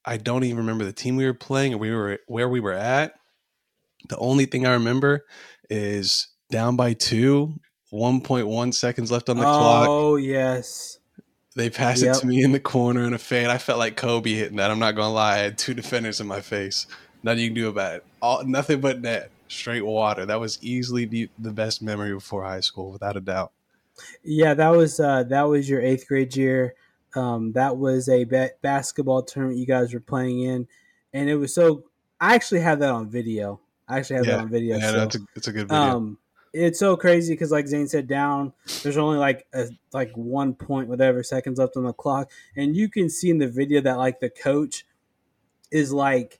I 0.03 0.17
don't 0.17 0.43
even 0.43 0.57
remember 0.57 0.83
the 0.85 0.93
team 0.93 1.15
we 1.15 1.25
were 1.25 1.33
playing 1.33 1.73
or 1.73 1.77
we 1.77 1.91
were 1.91 2.19
where 2.27 2.49
we 2.49 2.59
were 2.59 2.73
at. 2.73 3.13
The 4.09 4.17
only 4.17 4.45
thing 4.45 4.65
I 4.65 4.73
remember 4.73 5.25
is 5.69 6.27
down 6.51 6.75
by 6.75 6.93
two, 6.93 7.55
1.1 7.91 8.73
seconds 8.73 9.11
left 9.11 9.29
on 9.29 9.37
the 9.37 9.43
oh, 9.43 9.57
clock. 9.57 9.87
Oh, 9.89 10.15
yes. 10.15 10.99
They 11.55 11.69
passed 11.69 12.03
yep. 12.03 12.15
it 12.15 12.19
to 12.19 12.27
me 12.27 12.43
in 12.43 12.51
the 12.51 12.59
corner 12.59 13.05
in 13.05 13.13
a 13.13 13.17
fade. 13.17 13.47
I 13.47 13.57
felt 13.57 13.79
like 13.79 13.95
Kobe 13.95 14.33
hitting 14.33 14.57
that. 14.57 14.69
I'm 14.69 14.79
not 14.79 14.95
gonna 14.95 15.13
lie. 15.13 15.35
I 15.35 15.37
had 15.37 15.57
two 15.57 15.73
defenders 15.73 16.19
in 16.19 16.27
my 16.27 16.41
face. 16.41 16.85
Nothing 17.23 17.39
you 17.39 17.47
can 17.47 17.55
do 17.55 17.69
about 17.69 17.95
it. 17.95 18.05
All 18.21 18.43
nothing 18.43 18.81
but 18.81 19.01
net, 19.01 19.31
straight 19.47 19.85
water. 19.85 20.25
That 20.25 20.39
was 20.39 20.57
easily 20.61 21.05
the, 21.05 21.29
the 21.39 21.51
best 21.51 21.81
memory 21.81 22.13
before 22.13 22.43
high 22.43 22.61
school, 22.61 22.91
without 22.91 23.17
a 23.17 23.21
doubt. 23.21 23.51
Yeah, 24.23 24.53
that 24.53 24.69
was 24.69 24.99
uh, 24.99 25.23
that 25.23 25.43
was 25.43 25.69
your 25.69 25.81
eighth 25.81 26.07
grade 26.07 26.35
year. 26.35 26.75
Um, 27.15 27.53
that 27.53 27.77
was 27.77 28.09
a 28.09 28.25
ba- 28.25 28.51
basketball 28.61 29.23
tournament 29.23 29.57
you 29.57 29.65
guys 29.65 29.93
were 29.93 30.01
playing 30.01 30.41
in, 30.41 30.67
and 31.13 31.29
it 31.29 31.35
was 31.37 31.53
so. 31.53 31.85
I 32.19 32.35
actually 32.35 32.61
have 32.61 32.79
that 32.79 32.91
on 32.91 33.09
video. 33.09 33.61
I 33.87 33.99
actually 33.99 34.17
have 34.17 34.25
yeah, 34.25 34.31
that 34.33 34.41
on 34.41 34.49
video. 34.49 34.77
Yeah, 34.77 34.91
so, 34.91 34.97
that's 34.97 35.15
a, 35.15 35.19
it's 35.35 35.47
a 35.47 35.51
good 35.51 35.69
video. 35.69 35.83
Um, 35.83 36.17
it's 36.53 36.79
so 36.79 36.95
crazy 36.95 37.33
because 37.33 37.51
like 37.51 37.67
Zane 37.67 37.87
said, 37.87 38.07
down 38.07 38.53
there's 38.83 38.97
only 38.97 39.17
like 39.17 39.45
a, 39.53 39.67
like 39.93 40.11
one 40.15 40.53
point 40.53 40.87
whatever 40.87 41.21
seconds 41.23 41.59
left 41.59 41.77
on 41.77 41.83
the 41.83 41.93
clock, 41.93 42.31
and 42.55 42.75
you 42.75 42.89
can 42.89 43.09
see 43.09 43.29
in 43.29 43.37
the 43.37 43.47
video 43.47 43.81
that 43.81 43.97
like 43.97 44.19
the 44.19 44.29
coach 44.29 44.85
is 45.71 45.91
like 45.91 46.39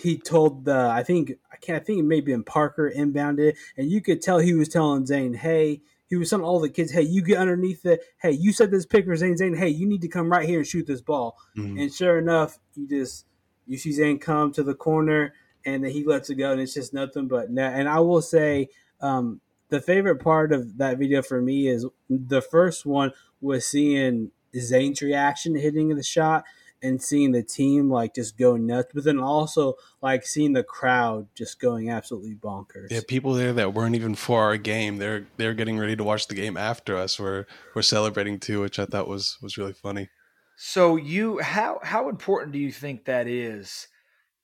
he 0.00 0.18
told 0.18 0.64
the 0.64 0.76
I 0.76 1.02
think 1.02 1.32
I 1.52 1.56
can't 1.56 1.80
I 1.80 1.84
think 1.84 2.00
it 2.00 2.04
may 2.04 2.20
be 2.20 2.32
in 2.32 2.44
Parker 2.44 2.92
inbounded, 2.94 3.56
and 3.76 3.90
you 3.90 4.00
could 4.00 4.20
tell 4.22 4.38
he 4.38 4.54
was 4.54 4.68
telling 4.68 5.06
Zane, 5.06 5.34
hey. 5.34 5.82
He 6.08 6.16
was 6.16 6.28
telling 6.28 6.44
all 6.44 6.58
the 6.58 6.68
kids, 6.68 6.90
"Hey, 6.90 7.02
you 7.02 7.22
get 7.22 7.38
underneath 7.38 7.86
it, 7.86 8.02
Hey, 8.20 8.32
you 8.32 8.52
set 8.52 8.72
this 8.72 8.84
pick 8.84 9.04
for 9.04 9.14
Zane. 9.14 9.36
Zane, 9.36 9.54
hey, 9.54 9.68
you 9.68 9.86
need 9.86 10.00
to 10.00 10.08
come 10.08 10.28
right 10.28 10.48
here 10.48 10.58
and 10.58 10.66
shoot 10.66 10.84
this 10.84 11.00
ball." 11.00 11.36
Mm-hmm. 11.56 11.78
And 11.78 11.94
sure 11.94 12.18
enough, 12.18 12.58
you 12.74 12.88
just 12.88 13.26
you 13.68 13.78
see 13.78 13.92
Zane 13.92 14.18
come 14.18 14.50
to 14.54 14.64
the 14.64 14.74
corner, 14.74 15.34
and 15.64 15.84
then 15.84 15.92
he 15.92 16.04
lets 16.04 16.28
it 16.28 16.34
go, 16.34 16.50
and 16.50 16.60
it's 16.60 16.74
just 16.74 16.92
nothing 16.92 17.28
but 17.28 17.52
net. 17.52 17.74
And 17.76 17.88
I 17.88 18.00
will 18.00 18.22
say, 18.22 18.70
um, 19.00 19.40
the 19.68 19.80
favorite 19.80 20.16
part 20.16 20.52
of 20.52 20.78
that 20.78 20.98
video 20.98 21.22
for 21.22 21.40
me 21.40 21.68
is 21.68 21.86
the 22.08 22.42
first 22.42 22.84
one 22.84 23.12
was 23.40 23.64
seeing 23.64 24.32
Zane's 24.58 25.00
reaction 25.00 25.54
to 25.54 25.60
hitting 25.60 25.94
the 25.94 26.02
shot 26.02 26.44
and 26.82 27.02
seeing 27.02 27.32
the 27.32 27.42
team 27.42 27.90
like 27.90 28.14
just 28.14 28.38
go 28.38 28.56
nuts, 28.56 28.90
but 28.94 29.04
then 29.04 29.18
also 29.18 29.74
like 30.02 30.24
seeing 30.24 30.52
the 30.52 30.64
crowd 30.64 31.28
just 31.34 31.60
going 31.60 31.90
absolutely 31.90 32.34
bonkers. 32.34 32.90
Yeah, 32.90 33.00
people 33.06 33.34
there 33.34 33.52
that 33.52 33.74
weren't 33.74 33.94
even 33.94 34.14
for 34.14 34.42
our 34.42 34.56
game, 34.56 34.96
they're 34.96 35.26
they're 35.36 35.54
getting 35.54 35.78
ready 35.78 35.96
to 35.96 36.04
watch 36.04 36.28
the 36.28 36.34
game 36.34 36.56
after 36.56 36.96
us. 36.96 37.18
We're 37.18 37.46
we're 37.74 37.82
celebrating 37.82 38.38
too, 38.38 38.60
which 38.60 38.78
I 38.78 38.86
thought 38.86 39.08
was 39.08 39.38
was 39.42 39.58
really 39.58 39.72
funny. 39.72 40.08
So 40.56 40.96
you 40.96 41.40
how 41.40 41.80
how 41.82 42.08
important 42.08 42.52
do 42.52 42.58
you 42.58 42.72
think 42.72 43.04
that 43.04 43.26
is 43.26 43.88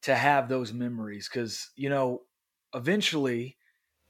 to 0.02 0.14
have 0.14 0.48
those 0.48 0.72
memories? 0.72 1.28
Because 1.28 1.70
you 1.76 1.90
know, 1.90 2.22
eventually 2.74 3.56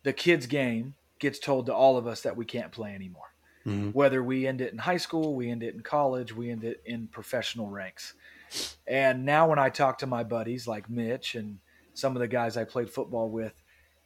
the 0.02 0.12
kids' 0.12 0.46
game 0.46 0.94
gets 1.18 1.38
told 1.38 1.66
to 1.66 1.74
all 1.74 1.96
of 1.96 2.06
us 2.06 2.22
that 2.22 2.36
we 2.36 2.44
can't 2.44 2.72
play 2.72 2.94
anymore. 2.94 3.32
Mm-hmm. 3.66 3.90
Whether 3.90 4.22
we 4.22 4.46
end 4.46 4.60
it 4.60 4.72
in 4.72 4.78
high 4.78 4.96
school, 4.96 5.34
we 5.34 5.50
end 5.50 5.62
it 5.62 5.74
in 5.74 5.80
college, 5.80 6.34
we 6.34 6.50
end 6.50 6.64
it 6.64 6.82
in 6.86 7.08
professional 7.08 7.68
ranks. 7.68 8.14
And 8.86 9.24
now 9.24 9.48
when 9.48 9.58
I 9.58 9.70
talk 9.70 9.98
to 9.98 10.06
my 10.06 10.22
buddies 10.22 10.68
like 10.68 10.88
Mitch 10.88 11.34
and 11.34 11.58
some 11.94 12.14
of 12.14 12.20
the 12.20 12.28
guys 12.28 12.56
I 12.56 12.64
played 12.64 12.90
football 12.90 13.28
with, 13.28 13.60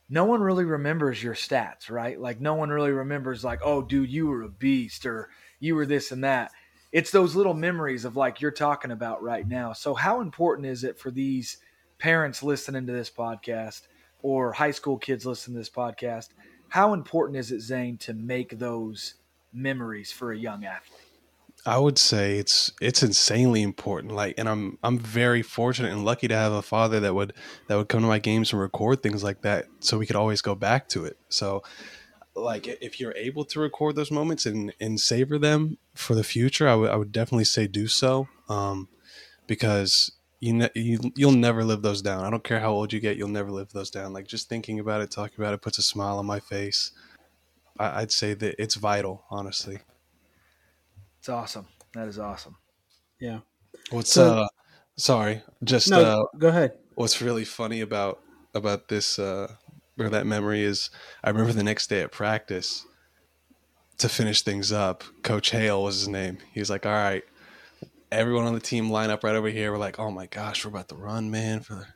no 0.09 0.25
one 0.25 0.41
really 0.41 0.65
remembers 0.65 1.23
your 1.23 1.35
stats, 1.35 1.91
right? 1.91 2.19
Like 2.19 2.41
no 2.41 2.55
one 2.55 2.71
really 2.71 2.91
remembers 2.91 3.45
like, 3.45 3.61
"Oh, 3.63 3.83
dude, 3.83 4.11
you 4.11 4.27
were 4.27 4.43
a 4.43 4.49
beast 4.49 5.07
or 5.07 5.29
you 5.61 5.75
were 5.75 5.87
this 5.87 6.11
and 6.11 6.25
that." 6.25 6.53
It's 6.91 7.13
those 7.13 7.37
little 7.37 7.55
memories 7.55 8.05
of 8.05 8.17
like 8.17 8.41
you're 8.41 8.51
talking 8.51 8.91
about 8.91 9.23
right 9.23 9.47
now. 9.47 9.73
So 9.73 9.95
how 9.95 10.21
important 10.21 10.67
is 10.67 10.83
it 10.83 10.99
for 10.99 11.13
these 11.13 11.59
parents 11.99 12.43
listening 12.43 12.87
to 12.87 12.93
this 12.93 13.11
podcast 13.11 13.83
or 14.23 14.53
high 14.53 14.73
school 14.73 14.99
kids 14.99 15.25
listening 15.25 15.55
to 15.55 15.61
this 15.61 15.71
podcast, 15.71 16.31
how 16.69 16.95
important 16.95 17.39
is 17.39 17.53
it, 17.53 17.61
Zane, 17.61 17.97
to 17.99 18.13
make 18.15 18.59
those 18.59 19.15
memories 19.53 20.13
for 20.13 20.33
a 20.33 20.37
young 20.37 20.65
athlete? 20.65 21.01
I 21.67 21.79
would 21.79 21.99
say 21.99 22.39
it's 22.39 22.73
it's 22.81 23.03
insanely 23.03 23.63
important. 23.63 24.15
Like, 24.15 24.35
and 24.39 24.49
I'm 24.49 24.79
I'm 24.83 24.99
very 24.99 25.43
fortunate 25.43 25.93
and 25.93 26.05
lucky 26.05 26.27
to 26.29 26.35
have 26.35 26.53
a 26.53 26.63
father 26.63 27.01
that 27.01 27.15
would 27.15 27.35
that 27.69 27.77
would 27.77 27.89
come 27.89 28.01
to 28.01 28.07
my 28.07 28.19
games 28.19 28.53
and 28.53 28.61
record 28.61 29.03
things 29.03 29.23
like 29.23 29.43
that, 29.43 29.67
so 29.81 29.99
we 29.99 30.07
could 30.07 30.17
always 30.17 30.41
go 30.41 30.55
back 30.55 30.89
to 30.91 31.05
it. 31.05 31.19
So, 31.29 31.63
like, 32.35 32.67
if 32.67 32.99
you're 32.99 33.15
able 33.15 33.45
to 33.47 33.61
record 33.61 33.97
those 33.97 34.11
moments 34.11 34.47
and 34.47 34.73
and 34.81 34.99
savor 34.99 35.39
them 35.39 35.77
for 35.95 36.15
the 36.15 36.25
future, 36.25 36.67
I 36.67 36.75
would 36.75 36.91
I 36.91 36.97
would 36.97 37.13
definitely 37.13 37.45
say 37.45 37.67
do 37.67 37.89
so, 37.89 38.29
um, 38.49 38.89
because 39.47 40.13
you, 40.41 40.55
ne- 40.55 40.71
you 40.75 40.99
you'll 41.15 41.33
never 41.33 41.63
live 41.63 41.83
those 41.83 42.01
down. 42.01 42.25
I 42.25 42.31
don't 42.31 42.45
care 42.45 42.61
how 42.61 42.73
old 42.73 42.93
you 42.93 43.01
get, 43.01 43.19
you'll 43.19 43.29
never 43.29 43.51
live 43.51 43.73
those 43.73 43.91
down. 43.91 44.15
Like 44.15 44.27
just 44.27 44.49
thinking 44.49 44.81
about 44.81 45.03
it, 45.03 45.11
talking 45.11 45.39
about 45.39 45.53
it, 45.53 45.61
puts 45.61 45.77
a 45.77 45.83
smile 45.83 46.19
on 46.19 46.25
my 46.25 46.41
face. 46.41 46.93
I, 47.89 48.01
would 48.01 48.13
say 48.13 48.35
that 48.35 48.57
it's 48.61 48.75
vital, 48.75 49.25
honestly. 49.31 49.79
It's 51.19 51.29
awesome. 51.29 51.67
That 51.95 52.09
is 52.09 52.19
awesome. 52.19 52.57
Yeah. 53.21 53.41
What's 53.91 54.13
so, 54.13 54.39
uh? 54.39 54.49
Sorry, 54.97 55.43
just 55.65 55.91
no, 55.91 56.01
uh. 56.01 56.25
Go 56.39 56.49
ahead. 56.49 56.73
What's 56.95 57.21
really 57.23 57.45
funny 57.45 57.81
about 57.81 58.21
about 58.55 58.89
this 58.89 59.19
uh 59.19 59.53
or 59.99 60.09
that 60.09 60.27
memory 60.27 60.63
is 60.63 60.91
I 61.23 61.31
remember 61.31 61.53
the 61.53 61.63
next 61.63 61.89
day 61.89 62.03
at 62.03 62.11
practice 62.11 62.87
to 63.99 64.09
finish 64.09 64.43
things 64.43 64.73
up. 64.73 65.05
Coach 65.23 65.51
Hale 65.51 65.83
was 65.83 66.01
his 66.01 66.09
name. 66.09 66.39
He 66.53 66.61
was 66.61 66.71
like, 66.71 66.87
"All 66.87 66.93
right." 66.93 67.25
everyone 68.13 68.45
on 68.45 68.55
the 68.55 68.61
team 68.61 68.91
line 68.91 69.11
up 69.11 69.25
right 69.25 69.35
over 69.35 69.49
here. 69.49 69.73
We're 69.73 69.79
like, 69.79 69.99
oh 69.99 70.11
my 70.11 70.27
gosh, 70.27 70.65
we're 70.65 70.71
about 70.71 70.89
to 70.89 70.97
run, 70.97 71.31
man, 71.31 71.61
for 71.61 71.95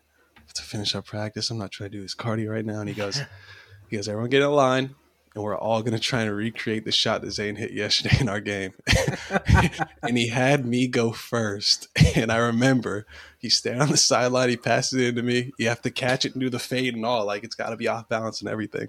to 0.55 0.63
finish 0.63 0.95
our 0.95 1.03
practice. 1.03 1.51
I'm 1.51 1.59
not 1.59 1.73
trying 1.73 1.91
to 1.91 1.97
do 1.97 2.03
this 2.03 2.15
cardio 2.15 2.51
right 2.51 2.65
now. 2.65 2.81
And 2.81 2.89
he 2.89 2.95
goes, 2.95 3.21
he 3.89 3.97
goes, 3.97 4.09
everyone 4.09 4.31
get 4.31 4.43
in 4.43 4.51
line, 4.51 4.95
and 5.35 5.43
we're 5.43 5.57
all 5.57 5.83
gonna 5.83 5.99
try 5.99 6.23
and 6.23 6.35
recreate 6.35 6.85
the 6.85 6.93
shot 6.93 7.23
that 7.23 7.33
Zane 7.33 7.57
hit 7.57 7.73
yesterday 7.73 8.17
in 8.21 8.29
our 8.29 8.41
game. 8.41 8.73
and 10.03 10.17
he 10.17 10.29
had 10.29 10.65
me 10.65 10.87
go 10.87 11.13
first. 11.13 11.89
And 12.17 12.31
I 12.31 12.37
remember 12.37 13.07
he 13.39 13.49
stayed 13.49 13.79
on 13.79 13.91
the 13.91 13.97
sideline, 13.97 14.49
he 14.49 14.57
passes 14.57 15.01
it 15.01 15.09
into 15.09 15.23
me. 15.23 15.53
You 15.59 15.69
have 15.69 15.83
to 15.83 15.91
catch 15.91 16.25
it 16.25 16.35
and 16.35 16.41
do 16.41 16.49
the 16.49 16.61
fade 16.61 16.95
and 16.95 17.05
all. 17.05 17.27
Like 17.27 17.43
it's 17.43 17.57
gotta 17.57 17.77
be 17.77 17.89
off 17.89 18.09
balance 18.09 18.41
and 18.41 18.49
everything. 18.49 18.87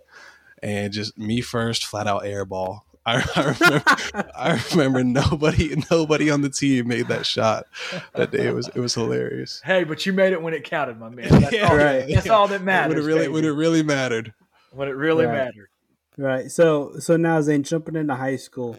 And 0.62 0.94
just 0.94 1.18
me 1.18 1.42
first, 1.42 1.86
flat 1.86 2.08
out 2.08 2.26
air 2.26 2.46
ball. 2.46 2.86
I, 3.06 3.18
I 3.36 3.56
remember, 3.60 4.32
I 4.36 4.62
remember 4.72 5.04
nobody, 5.04 5.76
nobody 5.92 6.30
on 6.30 6.42
the 6.42 6.50
team 6.50 6.88
made 6.88 7.08
that 7.08 7.26
shot 7.26 7.66
that 8.14 8.32
day. 8.32 8.48
It 8.48 8.54
was, 8.54 8.68
it 8.70 8.80
was 8.80 8.94
hilarious. 8.94 9.62
Hey, 9.64 9.84
but 9.84 10.06
you 10.06 10.14
made 10.14 10.34
it 10.34 10.42
when 10.42 10.54
it 10.54 10.64
counted, 10.64 11.00
my 11.00 11.10
man. 11.10 11.30
That's, 11.30 11.54
yeah, 11.54 11.70
all, 11.70 11.78
right. 11.78 12.08
that's 12.08 12.30
all 12.30 12.48
that 12.48 12.64
matters. 12.64 12.96
When 12.96 13.04
it 13.04 13.08
really, 13.08 13.22
baby. 13.22 13.34
when 13.34 13.46
it 13.46 13.50
really 13.50 13.84
mattered. 13.84 14.34
When 14.72 14.88
it 14.88 14.96
really 14.96 15.26
right. 15.26 15.34
mattered. 15.34 15.70
Right. 16.18 16.50
So, 16.50 16.94
so 17.00 17.18
now 17.18 17.42
Zane, 17.42 17.64
jumping 17.64 17.96
into 17.96 18.16
high 18.16 18.38
school, 18.38 18.78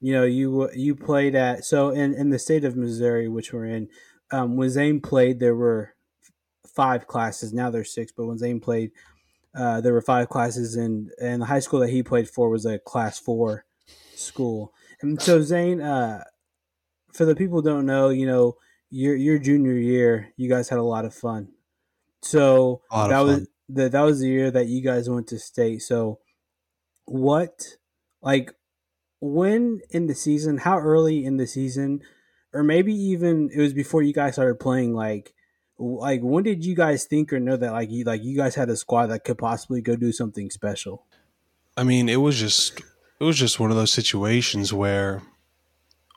you 0.00 0.12
know, 0.12 0.24
you 0.24 0.70
you 0.74 0.94
played 0.94 1.34
at 1.34 1.64
so 1.64 1.90
in 1.90 2.14
in 2.14 2.30
the 2.30 2.38
state 2.38 2.64
of 2.64 2.76
Missouri, 2.76 3.28
which 3.28 3.52
we're 3.52 3.66
in. 3.66 3.88
Um, 4.30 4.56
when 4.56 4.70
Zane 4.70 5.00
played, 5.00 5.40
there 5.40 5.54
were 5.54 5.94
five 6.66 7.06
classes. 7.06 7.52
Now 7.52 7.70
there's 7.70 7.92
six, 7.92 8.12
but 8.12 8.26
when 8.26 8.38
Zane 8.38 8.60
played, 8.60 8.92
uh, 9.56 9.80
there 9.80 9.92
were 9.92 10.02
five 10.02 10.28
classes, 10.28 10.76
and 10.76 11.10
and 11.20 11.42
the 11.42 11.46
high 11.46 11.58
school 11.60 11.80
that 11.80 11.90
he 11.90 12.02
played 12.02 12.28
for 12.28 12.48
was 12.48 12.66
a 12.66 12.78
class 12.78 13.18
four 13.18 13.64
school. 14.14 14.72
And 15.00 15.20
so 15.20 15.40
Zane, 15.42 15.80
uh, 15.80 16.24
for 17.12 17.24
the 17.24 17.34
people 17.34 17.60
who 17.60 17.68
don't 17.68 17.86
know, 17.86 18.10
you 18.10 18.26
know, 18.26 18.56
your 18.90 19.16
your 19.16 19.38
junior 19.38 19.74
year, 19.74 20.32
you 20.36 20.48
guys 20.48 20.68
had 20.68 20.78
a 20.78 20.82
lot 20.82 21.04
of 21.04 21.14
fun. 21.14 21.48
So 22.22 22.82
that 23.08 23.10
fun. 23.10 23.26
was 23.26 23.48
the 23.68 23.88
that 23.88 24.02
was 24.02 24.20
the 24.20 24.28
year 24.28 24.50
that 24.50 24.66
you 24.66 24.82
guys 24.82 25.10
went 25.10 25.26
to 25.28 25.38
state. 25.38 25.82
So 25.82 26.20
what, 27.10 27.76
like, 28.22 28.52
when 29.20 29.80
in 29.90 30.06
the 30.06 30.14
season? 30.14 30.58
How 30.58 30.78
early 30.78 31.24
in 31.24 31.36
the 31.36 31.46
season, 31.46 32.02
or 32.52 32.62
maybe 32.62 32.94
even 32.94 33.50
it 33.52 33.60
was 33.60 33.72
before 33.72 34.02
you 34.02 34.12
guys 34.12 34.34
started 34.34 34.60
playing? 34.60 34.94
Like, 34.94 35.34
like 35.78 36.20
when 36.22 36.44
did 36.44 36.64
you 36.64 36.74
guys 36.74 37.04
think 37.04 37.32
or 37.32 37.40
know 37.40 37.56
that 37.56 37.72
like 37.72 37.90
you 37.90 38.04
like 38.04 38.22
you 38.22 38.36
guys 38.36 38.54
had 38.54 38.68
a 38.68 38.76
squad 38.76 39.06
that 39.06 39.24
could 39.24 39.38
possibly 39.38 39.80
go 39.80 39.96
do 39.96 40.12
something 40.12 40.50
special? 40.50 41.04
I 41.76 41.84
mean, 41.84 42.08
it 42.08 42.16
was 42.16 42.38
just 42.38 42.80
it 43.20 43.24
was 43.24 43.38
just 43.38 43.60
one 43.60 43.70
of 43.70 43.76
those 43.76 43.92
situations 43.92 44.72
where 44.72 45.22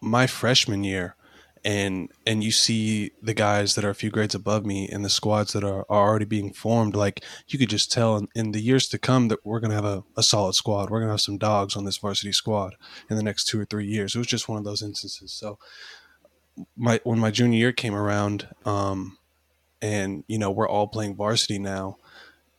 my 0.02 0.28
freshman 0.28 0.84
year 0.84 1.16
and 1.64 2.10
and 2.26 2.44
you 2.44 2.52
see 2.52 3.12
the 3.22 3.34
guys 3.34 3.76
that 3.76 3.86
are 3.86 3.92
a 3.92 3.96
few 3.96 4.10
grades 4.10 4.34
above 4.34 4.66
me 4.66 4.90
and 4.90 5.06
the 5.06 5.10
squads 5.10 5.54
that 5.54 5.64
are, 5.64 5.86
are 5.90 6.10
already 6.10 6.26
being 6.26 6.52
formed 6.52 6.96
like 6.96 7.24
you 7.48 7.60
could 7.60 7.70
just 7.70 7.92
tell 7.92 8.18
in, 8.18 8.28
in 8.34 8.52
the 8.52 8.62
years 8.62 8.88
to 8.88 8.98
come 8.98 9.28
that 9.28 9.46
we're 9.46 9.60
going 9.60 9.70
to 9.70 9.76
have 9.76 9.86
a, 9.86 10.04
a 10.18 10.24
solid 10.24 10.54
squad 10.54 10.90
we're 10.90 11.00
going 11.00 11.08
to 11.08 11.14
have 11.14 11.22
some 11.22 11.38
dogs 11.38 11.76
on 11.76 11.86
this 11.86 11.98
varsity 11.98 12.32
squad 12.32 12.76
in 13.12 13.16
the 13.16 13.24
next 13.24 13.46
two 13.46 13.60
or 13.60 13.66
three 13.66 13.86
years 13.86 14.16
it 14.16 14.18
was 14.18 14.28
just 14.28 14.50
one 14.50 14.58
of 14.58 14.64
those 14.64 14.82
instances 14.82 15.32
so 15.32 15.60
my 16.76 17.00
when 17.04 17.20
my 17.20 17.32
junior 17.32 17.58
year 17.58 17.72
came 17.72 17.96
around, 17.96 18.48
um, 18.66 19.18
and 19.82 20.24
you 20.28 20.38
know 20.38 20.52
we're 20.52 20.70
all 20.70 20.88
playing 20.88 21.16
varsity 21.16 21.60
now. 21.60 21.98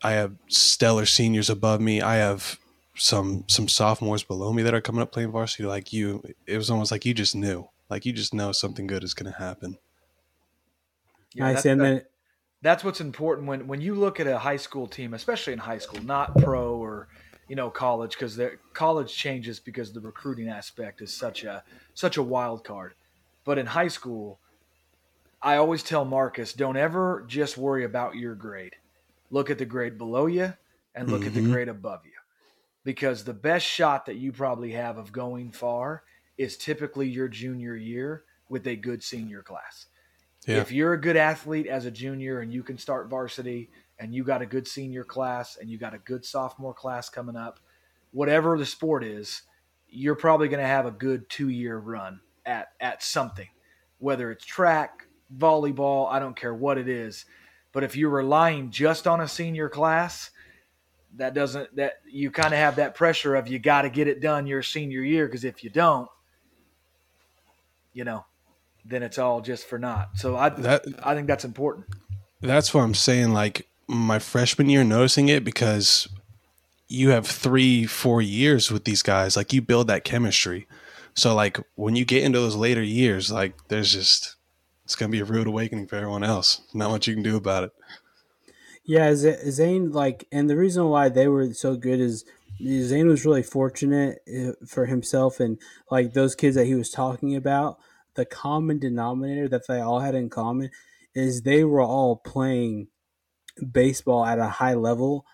I 0.03 0.12
have 0.12 0.34
stellar 0.48 1.07
seniors 1.07 1.48
above 1.48 1.80
me. 1.80 2.00
I 2.00 2.16
have 2.16 2.59
some 2.96 3.44
some 3.48 3.68
sophomores 3.68 4.22
below 4.22 4.53
me 4.53 4.62
that 4.62 4.74
are 4.74 4.80
coming 4.80 5.03
up 5.03 5.12
playing 5.12 5.30
varsity. 5.30 5.64
Like 5.64 5.92
you, 5.92 6.22
it 6.46 6.57
was 6.57 6.70
almost 6.70 6.90
like 6.90 7.05
you 7.05 7.14
just 7.14 7.36
knew, 7.36 7.68
like 7.93 8.07
you 8.07 8.12
just 8.14 8.32
know 8.32 8.53
something 8.53 8.86
good 8.86 9.05
is 9.05 9.12
going 9.12 9.30
to 9.30 9.38
happen. 9.38 9.76
Yeah, 11.34 11.53
nice, 11.53 11.66
and 11.66 11.78
then 11.78 12.03
that's 12.62 12.82
what's 12.82 13.03
important 13.03 13.47
when 13.47 13.66
when 13.66 13.82
you 13.82 13.95
look 13.95 14.18
at 14.18 14.26
a 14.26 14.38
high 14.38 14.57
school 14.57 14.86
team, 14.86 15.12
especially 15.12 15.53
in 15.53 15.59
high 15.59 15.76
school, 15.76 16.03
not 16.03 16.34
pro 16.38 16.74
or 16.74 17.09
you 17.49 17.55
know 17.55 17.68
college, 17.68 18.12
because 18.12 18.40
college 18.72 19.14
changes 19.14 19.61
because 19.61 19.93
the 19.93 20.01
recruiting 20.01 20.49
aspect 20.49 21.03
is 21.03 21.12
such 21.12 21.45
a 21.45 21.62
such 21.93 22.16
a 22.16 22.22
wild 22.22 22.64
card. 22.64 22.95
But 23.45 23.59
in 23.59 23.66
high 23.66 23.88
school, 23.88 24.40
I 25.43 25.57
always 25.57 25.82
tell 25.82 26.07
Marcus, 26.07 26.55
don't 26.55 26.78
ever 26.78 27.26
just 27.28 27.59
worry 27.59 27.84
about 27.84 28.16
your 28.16 28.34
grade. 28.34 28.76
Look 29.30 29.51
at 29.51 29.59
the 29.59 29.66
grade 29.66 29.99
below 29.99 30.26
you 30.26 30.55
and 30.95 31.11
look 31.11 31.20
mm-hmm. 31.20 31.28
at 31.28 31.34
the 31.34 31.40
mm-hmm. 31.40 31.53
grade 31.53 31.68
above 31.68 32.07
you. 32.07 32.12
Because 32.84 33.24
the 33.24 33.34
best 33.34 33.66
shot 33.66 34.07
that 34.07 34.16
you 34.16 34.32
probably 34.32 34.72
have 34.72 34.97
of 34.97 35.12
going 35.12 35.51
far 35.51 36.05
is 36.38 36.56
typically 36.56 37.08
your 37.08 37.28
junior 37.28 37.76
year 37.76 38.24
with 38.48 38.66
a 38.66 38.76
good 38.76 39.02
senior 39.02 39.42
class. 39.42 39.86
Yeah. 40.46 40.58
If 40.58 40.72
you're 40.72 40.92
a 40.92 41.00
good 41.00 41.16
athlete 41.16 41.66
as 41.66 41.86
a 41.86 41.90
junior 41.90 42.40
and 42.40 42.52
you 42.52 42.62
can 42.62 42.76
start 42.76 43.08
varsity 43.08 43.70
and 43.98 44.14
you 44.14 44.24
got 44.24 44.42
a 44.42 44.46
good 44.46 44.66
senior 44.66 45.04
class 45.04 45.56
and 45.60 45.70
you 45.70 45.78
got 45.78 45.94
a 45.94 45.98
good 45.98 46.24
sophomore 46.24 46.74
class 46.74 47.08
coming 47.08 47.36
up, 47.36 47.60
whatever 48.10 48.58
the 48.58 48.66
sport 48.66 49.04
is, 49.04 49.42
you're 49.88 50.16
probably 50.16 50.48
going 50.48 50.60
to 50.60 50.66
have 50.66 50.86
a 50.86 50.90
good 50.90 51.28
two 51.28 51.48
year 51.48 51.78
run 51.78 52.20
at 52.44 52.68
at 52.80 53.02
something, 53.02 53.48
whether 53.98 54.30
it's 54.30 54.44
track, 54.44 55.06
volleyball, 55.36 56.10
I 56.10 56.18
don't 56.18 56.36
care 56.36 56.54
what 56.54 56.78
it 56.78 56.88
is. 56.88 57.24
But 57.72 57.84
if 57.84 57.96
you're 57.96 58.10
relying 58.10 58.70
just 58.70 59.06
on 59.06 59.20
a 59.20 59.28
senior 59.28 59.68
class, 59.68 60.30
that 61.16 61.34
doesn't 61.34 61.74
that 61.76 62.00
you 62.10 62.30
kind 62.30 62.52
of 62.52 62.58
have 62.58 62.76
that 62.76 62.94
pressure 62.94 63.34
of 63.34 63.48
you 63.48 63.58
got 63.58 63.82
to 63.82 63.90
get 63.90 64.08
it 64.08 64.20
done 64.20 64.46
your 64.46 64.62
senior 64.62 65.02
year 65.02 65.26
because 65.26 65.44
if 65.44 65.62
you 65.62 65.70
don't, 65.70 66.08
you 67.93 68.05
know, 68.05 68.24
then 68.84 69.03
it's 69.03 69.18
all 69.18 69.40
just 69.40 69.66
for 69.66 69.78
naught. 69.78 70.11
So 70.16 70.36
I 70.36 70.49
that, 70.51 70.84
I 71.03 71.14
think 71.14 71.26
that's 71.26 71.45
important. 71.45 71.86
That's 72.40 72.74
what 72.74 72.82
I'm 72.82 72.95
saying. 72.95 73.32
Like 73.32 73.68
my 73.86 74.18
freshman 74.18 74.68
year, 74.68 74.84
noticing 74.84 75.28
it 75.28 75.45
because 75.45 76.09
you 76.88 77.11
have 77.11 77.26
three, 77.26 77.86
four 77.86 78.20
years 78.20 78.70
with 78.70 78.84
these 78.84 79.03
guys. 79.03 79.36
Like 79.36 79.53
you 79.53 79.62
build 79.62 79.86
that 79.86 80.05
chemistry. 80.05 80.66
So 81.14 81.34
like 81.34 81.59
when 81.74 81.97
you 81.97 82.05
get 82.05 82.24
into 82.24 82.40
those 82.40 82.57
later 82.57 82.82
years, 82.82 83.30
like 83.30 83.55
there's 83.68 83.93
just 83.93 84.36
it's 84.84 84.97
gonna 84.97 85.11
be 85.11 85.20
a 85.20 85.24
rude 85.24 85.47
awakening 85.47 85.86
for 85.86 85.97
everyone 85.97 86.24
else. 86.24 86.62
Not 86.74 86.90
much 86.90 87.07
you 87.07 87.14
can 87.14 87.22
do 87.22 87.36
about 87.36 87.64
it. 87.64 87.72
Yeah, 88.84 89.14
Zane 89.14 89.93
like, 89.93 90.26
and 90.32 90.51
the 90.51 90.57
reason 90.57 90.88
why 90.88 91.09
they 91.09 91.28
were 91.28 91.55
so 91.55 91.76
good 91.76 92.01
is 92.01 92.24
Zane 92.64 93.08
was 93.08 93.24
really 93.24 93.42
fortunate 93.42 94.18
eh, 94.26 94.52
for 94.66 94.86
himself 94.86 95.40
and 95.40 95.58
like 95.90 96.12
those 96.12 96.34
kids 96.34 96.56
that 96.56 96.66
he 96.66 96.74
was 96.74 96.90
talking 96.90 97.34
about. 97.36 97.78
The 98.14 98.24
common 98.24 98.78
denominator 98.78 99.48
that 99.48 99.66
they 99.66 99.80
all 99.80 100.00
had 100.00 100.14
in 100.14 100.28
common 100.28 100.70
is 101.14 101.42
they 101.42 101.64
were 101.64 101.82
all 101.82 102.16
playing 102.16 102.88
baseball 103.70 104.24
at 104.24 104.38
a 104.38 104.48
high 104.48 104.74
level 104.74 105.24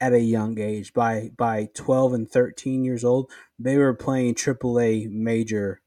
at 0.00 0.12
a 0.12 0.20
young 0.20 0.58
age. 0.58 0.92
By 0.92 1.30
by 1.36 1.68
twelve 1.74 2.12
and 2.12 2.28
thirteen 2.30 2.84
years 2.84 3.04
old, 3.04 3.30
they 3.58 3.76
were 3.76 3.94
playing 3.94 4.34
AAA 4.34 5.10
major 5.10 5.82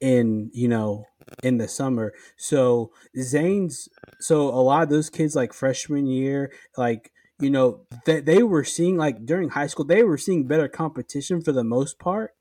in 0.00 0.50
you 0.52 0.68
know 0.68 1.06
in 1.42 1.58
the 1.58 1.68
summer. 1.68 2.12
So 2.36 2.90
Zane's 3.20 3.88
so 4.20 4.48
a 4.48 4.60
lot 4.60 4.82
of 4.82 4.90
those 4.90 5.10
kids 5.10 5.36
like 5.36 5.52
freshman 5.52 6.06
year, 6.06 6.52
like 6.76 7.12
you 7.44 7.50
know, 7.50 7.80
they, 8.06 8.20
they 8.20 8.42
were 8.42 8.64
seeing 8.64 8.96
like 8.96 9.24
during 9.26 9.50
high 9.50 9.66
school, 9.66 9.84
they 9.84 10.02
were 10.02 10.18
seeing 10.18 10.46
better 10.46 10.68
competition 10.68 11.42
for 11.42 11.52
the 11.52 11.64
most 11.64 11.98
part 11.98 12.34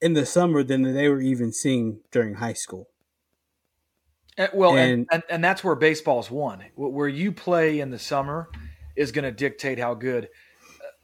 in 0.00 0.14
the 0.14 0.26
summer 0.26 0.62
than 0.62 0.82
they 0.94 1.08
were 1.08 1.20
even 1.20 1.52
seeing 1.52 2.00
during 2.10 2.34
high 2.34 2.52
school. 2.54 2.88
And, 4.36 4.50
well, 4.52 4.76
and, 4.76 4.92
and, 4.92 5.08
and, 5.12 5.22
and 5.30 5.44
that's 5.44 5.62
where 5.62 5.74
baseball's 5.74 6.30
won. 6.30 6.64
Where 6.74 7.08
you 7.08 7.32
play 7.32 7.80
in 7.80 7.90
the 7.90 7.98
summer 7.98 8.48
is 8.96 9.12
going 9.12 9.24
to 9.24 9.32
dictate 9.32 9.78
how 9.78 9.94
good. 9.94 10.28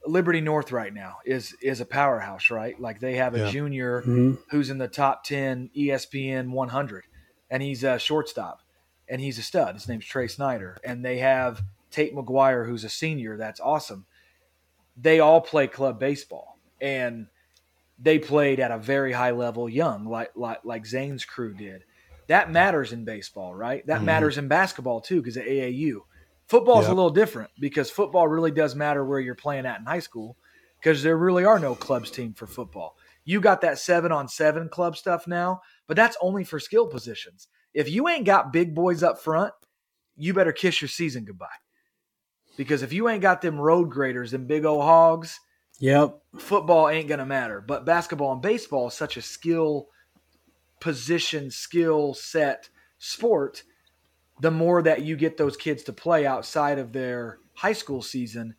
Liberty 0.05 0.41
North 0.41 0.71
right 0.71 0.91
now 0.91 1.17
is 1.25 1.55
is 1.61 1.79
a 1.79 1.85
powerhouse, 1.85 2.49
right? 2.49 2.79
Like 2.79 2.99
they 2.99 3.17
have 3.17 3.35
a 3.35 3.39
yeah. 3.39 3.51
junior 3.51 4.01
mm-hmm. 4.01 4.33
who's 4.49 4.71
in 4.71 4.79
the 4.79 4.87
top 4.87 5.23
ten 5.23 5.69
ESPN 5.77 6.49
100, 6.49 7.03
and 7.51 7.61
he's 7.61 7.83
a 7.83 7.99
shortstop, 7.99 8.61
and 9.07 9.21
he's 9.21 9.37
a 9.37 9.43
stud. 9.43 9.75
His 9.75 9.87
name's 9.87 10.05
Trey 10.05 10.27
Snyder, 10.27 10.75
and 10.83 11.05
they 11.05 11.19
have 11.19 11.61
Tate 11.91 12.15
McGuire, 12.15 12.67
who's 12.67 12.83
a 12.83 12.89
senior. 12.89 13.37
That's 13.37 13.59
awesome. 13.59 14.05
They 14.97 15.19
all 15.19 15.41
play 15.41 15.67
club 15.67 15.99
baseball, 15.99 16.57
and 16.79 17.27
they 17.99 18.19
played 18.19 18.59
at 18.59 18.71
a 18.71 18.77
very 18.77 19.13
high 19.13 19.31
level, 19.31 19.69
young, 19.69 20.05
like 20.05 20.31
like 20.35 20.59
like 20.63 20.85
Zane's 20.85 21.25
crew 21.25 21.53
did. 21.53 21.83
That 22.27 22.51
matters 22.51 22.93
in 22.93 23.03
baseball, 23.03 23.53
right? 23.53 23.85
That 23.87 23.97
mm-hmm. 23.97 24.05
matters 24.05 24.37
in 24.37 24.47
basketball 24.47 25.01
too, 25.01 25.21
because 25.21 25.37
at 25.37 25.45
AAU 25.45 26.01
Football's 26.51 26.83
yep. 26.83 26.91
a 26.91 26.95
little 26.95 27.11
different 27.11 27.49
because 27.61 27.89
football 27.89 28.27
really 28.27 28.51
does 28.51 28.75
matter 28.75 29.05
where 29.05 29.21
you're 29.21 29.35
playing 29.35 29.65
at 29.65 29.79
in 29.79 29.85
high 29.85 29.99
school 29.99 30.35
because 30.77 31.01
there 31.01 31.15
really 31.15 31.45
are 31.45 31.59
no 31.59 31.75
clubs 31.75 32.11
team 32.11 32.33
for 32.33 32.45
football. 32.45 32.97
You 33.23 33.39
got 33.39 33.61
that 33.61 33.79
seven 33.79 34.11
on 34.11 34.27
seven 34.27 34.67
club 34.67 34.97
stuff 34.97 35.27
now, 35.27 35.61
but 35.87 35.95
that's 35.95 36.17
only 36.19 36.43
for 36.43 36.59
skill 36.59 36.87
positions. 36.87 37.47
If 37.73 37.89
you 37.89 38.09
ain't 38.09 38.25
got 38.25 38.51
big 38.51 38.75
boys 38.75 39.01
up 39.01 39.21
front, 39.21 39.53
you 40.17 40.33
better 40.33 40.51
kiss 40.51 40.81
your 40.81 40.89
season 40.89 41.23
goodbye. 41.23 41.47
Because 42.57 42.83
if 42.83 42.93
you 42.93 43.09
ain't 43.09 43.21
got 43.21 43.41
them 43.41 43.59
road 43.59 43.89
graders 43.89 44.33
and 44.33 44.47
big 44.47 44.65
old 44.65 44.83
hogs, 44.83 45.39
yep, 45.79 46.21
football 46.37 46.89
ain't 46.89 47.07
gonna 47.07 47.25
matter. 47.25 47.61
But 47.61 47.85
basketball 47.85 48.33
and 48.33 48.41
baseball 48.41 48.87
is 48.87 48.93
such 48.93 49.17
a 49.17 49.21
skill 49.21 49.87
position, 50.79 51.51
skill 51.51 52.13
set 52.13 52.69
sport 52.97 53.63
the 54.41 54.51
more 54.51 54.81
that 54.81 55.03
you 55.03 55.15
get 55.15 55.37
those 55.37 55.55
kids 55.55 55.83
to 55.83 55.93
play 55.93 56.25
outside 56.25 56.79
of 56.79 56.91
their 56.91 57.37
high 57.53 57.73
school 57.73 58.01
season, 58.01 58.55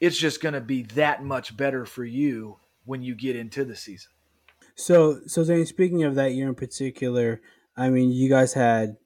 it's 0.00 0.18
just 0.18 0.42
to 0.42 0.60
be 0.60 0.82
that 0.82 1.22
much 1.22 1.56
better 1.56 1.86
for 1.86 2.04
you 2.04 2.58
when 2.84 3.02
you 3.02 3.14
get 3.14 3.36
into 3.36 3.64
the 3.64 3.76
season. 3.76 4.10
So, 4.74 5.20
so 5.26 5.44
Zane, 5.44 5.64
speaking 5.64 6.02
of 6.02 6.16
that 6.16 6.34
year 6.34 6.48
in 6.48 6.56
particular, 6.56 7.40
I 7.76 7.88
mean, 7.88 8.10
you 8.10 8.28
guys 8.28 8.52
had, 8.52 8.96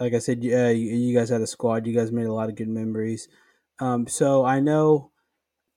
like 0.00 0.12
I 0.12 0.18
said, 0.18 0.38
uh, 0.38 0.68
you, 0.68 0.96
you 0.96 1.16
guys 1.16 1.28
had 1.28 1.40
a 1.40 1.46
squad. 1.46 1.86
You 1.86 1.94
guys 1.94 2.10
made 2.10 2.26
a 2.26 2.32
lot 2.32 2.48
of 2.48 2.56
good 2.56 2.68
memories. 2.68 3.28
Um, 3.80 4.06
so 4.06 4.44
I 4.44 4.60
know 4.60 5.10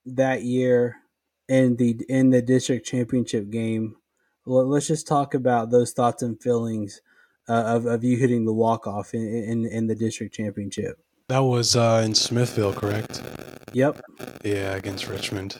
that 0.05 0.43
year 0.43 0.97
in 1.47 1.75
the 1.77 1.99
in 2.09 2.29
the 2.29 2.41
district 2.41 2.85
championship 2.85 3.49
game. 3.49 3.95
Let's 4.45 4.87
just 4.87 5.07
talk 5.07 5.33
about 5.33 5.71
those 5.71 5.93
thoughts 5.93 6.21
and 6.21 6.41
feelings 6.41 7.01
uh, 7.47 7.63
of, 7.63 7.85
of 7.85 8.03
you 8.03 8.17
hitting 8.17 8.45
the 8.45 8.53
walk 8.53 8.87
off 8.87 9.13
in, 9.13 9.21
in, 9.21 9.65
in 9.65 9.87
the 9.87 9.95
district 9.95 10.35
championship. 10.35 10.99
That 11.29 11.39
was 11.39 11.77
uh, 11.77 12.01
in 12.03 12.13
Smithville, 12.13 12.73
correct? 12.73 13.21
Yep. 13.71 14.01
Yeah, 14.43 14.75
against 14.75 15.07
Richmond. 15.07 15.55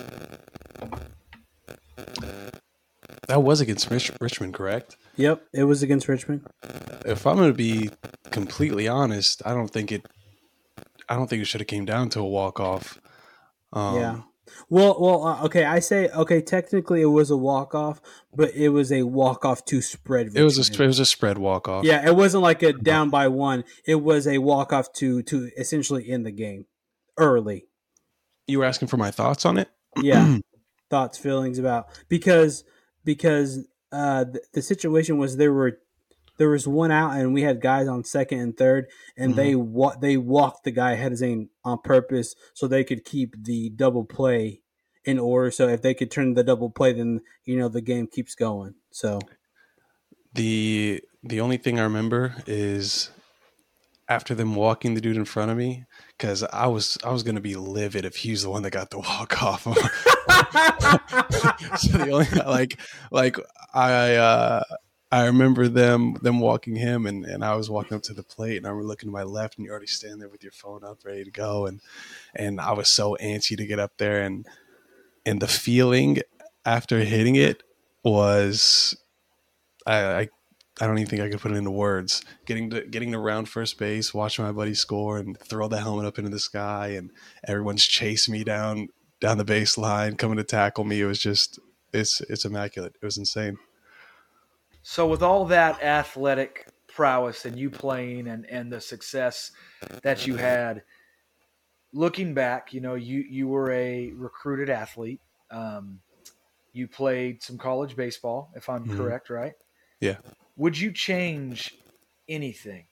That 3.28 3.42
was 3.42 3.62
against 3.62 3.90
Rich- 3.90 4.12
Richmond, 4.20 4.54
correct? 4.54 4.98
Yep, 5.16 5.46
it 5.54 5.64
was 5.64 5.82
against 5.82 6.10
Richmond. 6.10 6.46
If 7.06 7.26
I'm 7.26 7.38
going 7.38 7.50
to 7.50 7.54
be 7.54 7.90
completely 8.32 8.88
honest, 8.88 9.42
I 9.46 9.54
don't 9.54 9.70
think 9.70 9.92
it. 9.94 10.06
I 11.10 11.16
don't 11.16 11.30
think 11.30 11.42
it 11.42 11.46
should 11.46 11.62
have 11.62 11.68
came 11.68 11.86
down 11.86 12.10
to 12.10 12.20
a 12.20 12.28
walk 12.28 12.60
off. 12.60 13.00
Um, 13.72 13.96
yeah. 13.96 14.22
Well, 14.70 14.98
well, 15.00 15.26
uh, 15.26 15.46
okay. 15.46 15.64
I 15.66 15.80
say 15.80 16.10
okay. 16.10 16.42
Technically, 16.42 17.02
it 17.02 17.08
was 17.08 17.32
a 17.32 17.38
walk 17.38 17.74
off, 17.74 18.02
but 18.36 18.54
it 18.54 18.70
was 18.70 18.92
a 18.92 19.04
walk 19.04 19.46
off 19.46 19.66
to 19.66 19.82
spread. 19.82 20.28
Richmond. 20.28 20.42
It 20.42 20.44
was 20.44 20.58
a 20.58 20.84
it 20.84 20.88
was 20.88 21.00
a 21.00 21.06
spread 21.06 21.38
walk 21.38 21.68
off. 21.68 21.86
Yeah, 21.86 22.08
it 22.08 22.16
wasn't 22.16 22.44
like 22.44 22.62
a 22.62 22.74
down 22.74 23.10
by 23.10 23.28
one. 23.30 23.64
It 23.86 23.96
was 23.96 24.28
a 24.28 24.40
walk 24.40 24.74
off 24.74 24.92
to 24.94 25.24
to 25.24 25.50
essentially 25.58 26.10
end 26.10 26.26
the 26.26 26.32
game 26.32 26.66
early. 27.18 27.66
You 28.48 28.60
were 28.60 28.66
asking 28.66 28.90
for 28.90 28.98
my 28.98 29.12
thoughts 29.12 29.46
on 29.46 29.58
it. 29.58 29.70
Yeah, 29.98 30.38
thoughts, 30.90 31.18
feelings 31.18 31.58
about 31.58 31.88
because 32.10 32.64
because 33.06 33.66
uh, 33.92 34.26
the, 34.26 34.42
the 34.54 34.62
situation 34.62 35.18
was 35.18 35.38
there 35.38 35.54
were 35.54 35.80
there 36.44 36.50
was 36.50 36.68
one 36.68 36.92
out 36.92 37.12
and 37.12 37.34
we 37.34 37.42
had 37.42 37.62
guys 37.62 37.88
on 37.88 38.04
second 38.04 38.40
and 38.40 38.58
third 38.58 38.88
and 39.16 39.32
mm-hmm. 39.32 39.38
they 39.38 39.56
wa- 39.56 39.96
they 39.96 40.18
walked 40.18 40.66
the 40.66 40.72
guy 40.72 40.92
ahead 40.92 41.14
of 41.14 41.18
Zane 41.18 41.48
on 41.64 41.80
purpose 41.80 42.36
so 42.54 42.68
they 42.68 42.84
could 42.84 43.06
keep 43.06 43.34
the 43.42 43.70
double 43.70 44.04
play 44.04 44.60
in 45.06 45.20
order. 45.20 45.52
So 45.52 45.70
if 45.70 45.82
they 45.82 45.94
could 45.94 46.12
turn 46.12 46.34
the 46.34 46.44
double 46.44 46.70
play 46.70 46.92
then 46.92 47.22
you 47.46 47.58
know 47.58 47.70
the 47.70 47.80
game 47.80 48.08
keeps 48.08 48.36
going. 48.36 48.74
So 48.92 49.22
the 50.34 51.02
the 51.24 51.40
only 51.40 51.58
thing 51.58 51.80
i 51.80 51.84
remember 51.84 52.36
is 52.48 53.12
after 54.10 54.36
them 54.36 54.56
walking 54.56 54.94
the 54.94 55.02
dude 55.02 55.16
in 55.16 55.26
front 55.26 55.50
of 55.50 55.58
me 55.58 55.86
because 56.18 56.44
i 56.52 56.68
was 56.68 56.98
i 57.04 57.12
was 57.12 57.24
going 57.24 57.36
to 57.36 57.42
be 57.42 57.56
livid 57.56 58.04
if 58.04 58.18
he 58.18 58.32
was 58.32 58.44
the 58.44 58.50
one 58.50 58.64
that 58.64 58.72
got 58.72 58.90
the 58.90 59.00
walk 59.00 59.42
off 59.42 59.64
so 61.78 61.98
the 61.98 62.10
only 62.12 62.28
like 62.46 62.80
like 63.12 63.38
i 63.74 64.16
uh 64.16 64.64
I 65.14 65.28
remember 65.28 65.68
them 65.68 66.16
them 66.24 66.40
walking 66.40 66.76
him, 66.76 67.06
and, 67.06 67.24
and 67.24 67.46
I 67.46 67.56
was 67.56 67.70
walking 67.70 67.96
up 67.96 68.02
to 68.04 68.16
the 68.16 68.24
plate, 68.24 68.58
and 68.58 68.66
I 68.66 68.70
remember 68.72 68.88
looking 68.88 69.10
to 69.10 69.14
my 69.14 69.22
left, 69.22 69.58
and 69.58 69.64
you're 69.64 69.72
already 69.72 69.86
standing 69.86 70.18
there 70.18 70.28
with 70.28 70.42
your 70.42 70.52
phone 70.52 70.84
up, 70.84 71.06
ready 71.06 71.24
to 71.24 71.30
go, 71.30 71.68
and 71.68 71.82
and 72.34 72.60
I 72.60 72.72
was 72.72 72.90
so 72.90 73.16
antsy 73.22 73.56
to 73.56 73.68
get 73.68 73.78
up 73.78 74.00
there, 74.00 74.24
and 74.24 74.48
and 75.24 75.40
the 75.40 75.48
feeling 75.48 76.20
after 76.66 77.00
hitting 77.00 77.36
it 77.36 77.62
was, 78.04 78.98
I, 79.86 79.98
I 80.04 80.30
I 80.82 80.88
don't 80.88 80.98
even 80.98 81.10
think 81.12 81.22
I 81.22 81.30
could 81.30 81.42
put 81.42 81.52
it 81.52 81.58
into 81.58 81.70
words. 81.70 82.24
Getting 82.48 82.72
to 82.72 82.82
getting 82.82 83.12
to 83.12 83.20
round 83.20 83.48
first 83.48 83.78
base, 83.78 84.16
watching 84.16 84.46
my 84.46 84.52
buddy 84.52 84.74
score, 84.74 85.20
and 85.20 85.40
throw 85.40 85.68
the 85.68 85.80
helmet 85.82 86.08
up 86.08 86.18
into 86.18 86.32
the 86.32 86.40
sky, 86.40 86.88
and 86.88 87.12
everyone's 87.48 87.86
chasing 87.86 88.32
me 88.32 88.44
down 88.44 88.88
down 89.22 89.38
the 89.38 89.46
baseline, 89.46 90.18
coming 90.18 90.38
to 90.38 90.44
tackle 90.44 90.86
me. 90.86 91.02
It 91.02 91.06
was 91.06 91.20
just 91.20 91.60
it's 91.94 92.20
it's 92.22 92.46
immaculate. 92.46 92.96
It 93.00 93.06
was 93.06 93.20
insane. 93.20 93.60
So 94.84 95.08
with 95.08 95.24
all 95.24 95.46
that 95.46 95.82
athletic 95.82 96.68
prowess 96.88 97.46
and 97.46 97.58
you 97.58 97.70
playing 97.70 98.28
and 98.28 98.46
and 98.46 98.72
the 98.72 98.82
success 98.82 99.52
that 100.04 100.28
you 100.28 100.36
had, 100.36 100.84
looking 101.94 102.34
back, 102.34 102.74
you 102.74 102.82
know, 102.82 102.96
you 102.96 103.24
you 103.28 103.48
were 103.48 103.72
a 103.72 104.12
recruited 104.12 104.70
athlete. 104.70 105.22
Um, 105.50 106.00
you 106.74 106.88
played 106.88 107.42
some 107.42 107.58
college 107.58 107.96
baseball, 107.96 108.52
if 108.56 108.70
I'm 108.70 108.84
mm-hmm. 108.86 108.98
correct, 108.98 109.30
right? 109.30 109.54
Yeah. 110.00 110.18
Would 110.58 110.78
you 110.78 110.92
change 110.92 111.76
anything 112.28 112.86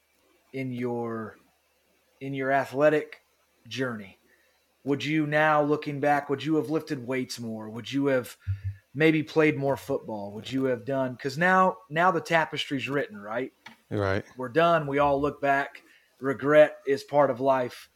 in 0.54 0.72
your 0.72 1.36
in 2.22 2.34
your 2.34 2.52
athletic 2.52 3.22
journey? 3.68 4.18
Would 4.84 5.04
you 5.04 5.28
now 5.28 5.62
looking 5.62 6.00
back, 6.00 6.30
would 6.30 6.44
you 6.44 6.56
have 6.56 6.70
lifted 6.70 7.06
weights 7.06 7.40
more? 7.40 7.70
Would 7.70 7.92
you 7.92 8.08
have 8.08 8.36
maybe 8.94 9.24
played 9.24 9.58
more 9.58 9.78
football? 9.78 10.34
Would 10.34 10.52
you 10.52 10.66
have 10.66 10.86
done 10.86 11.18
cuz 11.18 11.38
now 11.38 11.78
now 11.90 12.12
the 12.12 12.22
tapestry's 12.22 12.90
written, 12.90 13.18
right? 13.18 13.52
Right. 13.90 14.26
We're 14.38 14.50
done. 14.50 14.88
We 14.88 15.00
all 15.00 15.20
look 15.20 15.42
back. 15.42 15.82
Regret 16.20 16.78
is 16.86 17.04
part 17.04 17.30
of 17.30 17.40
life. 17.40 17.90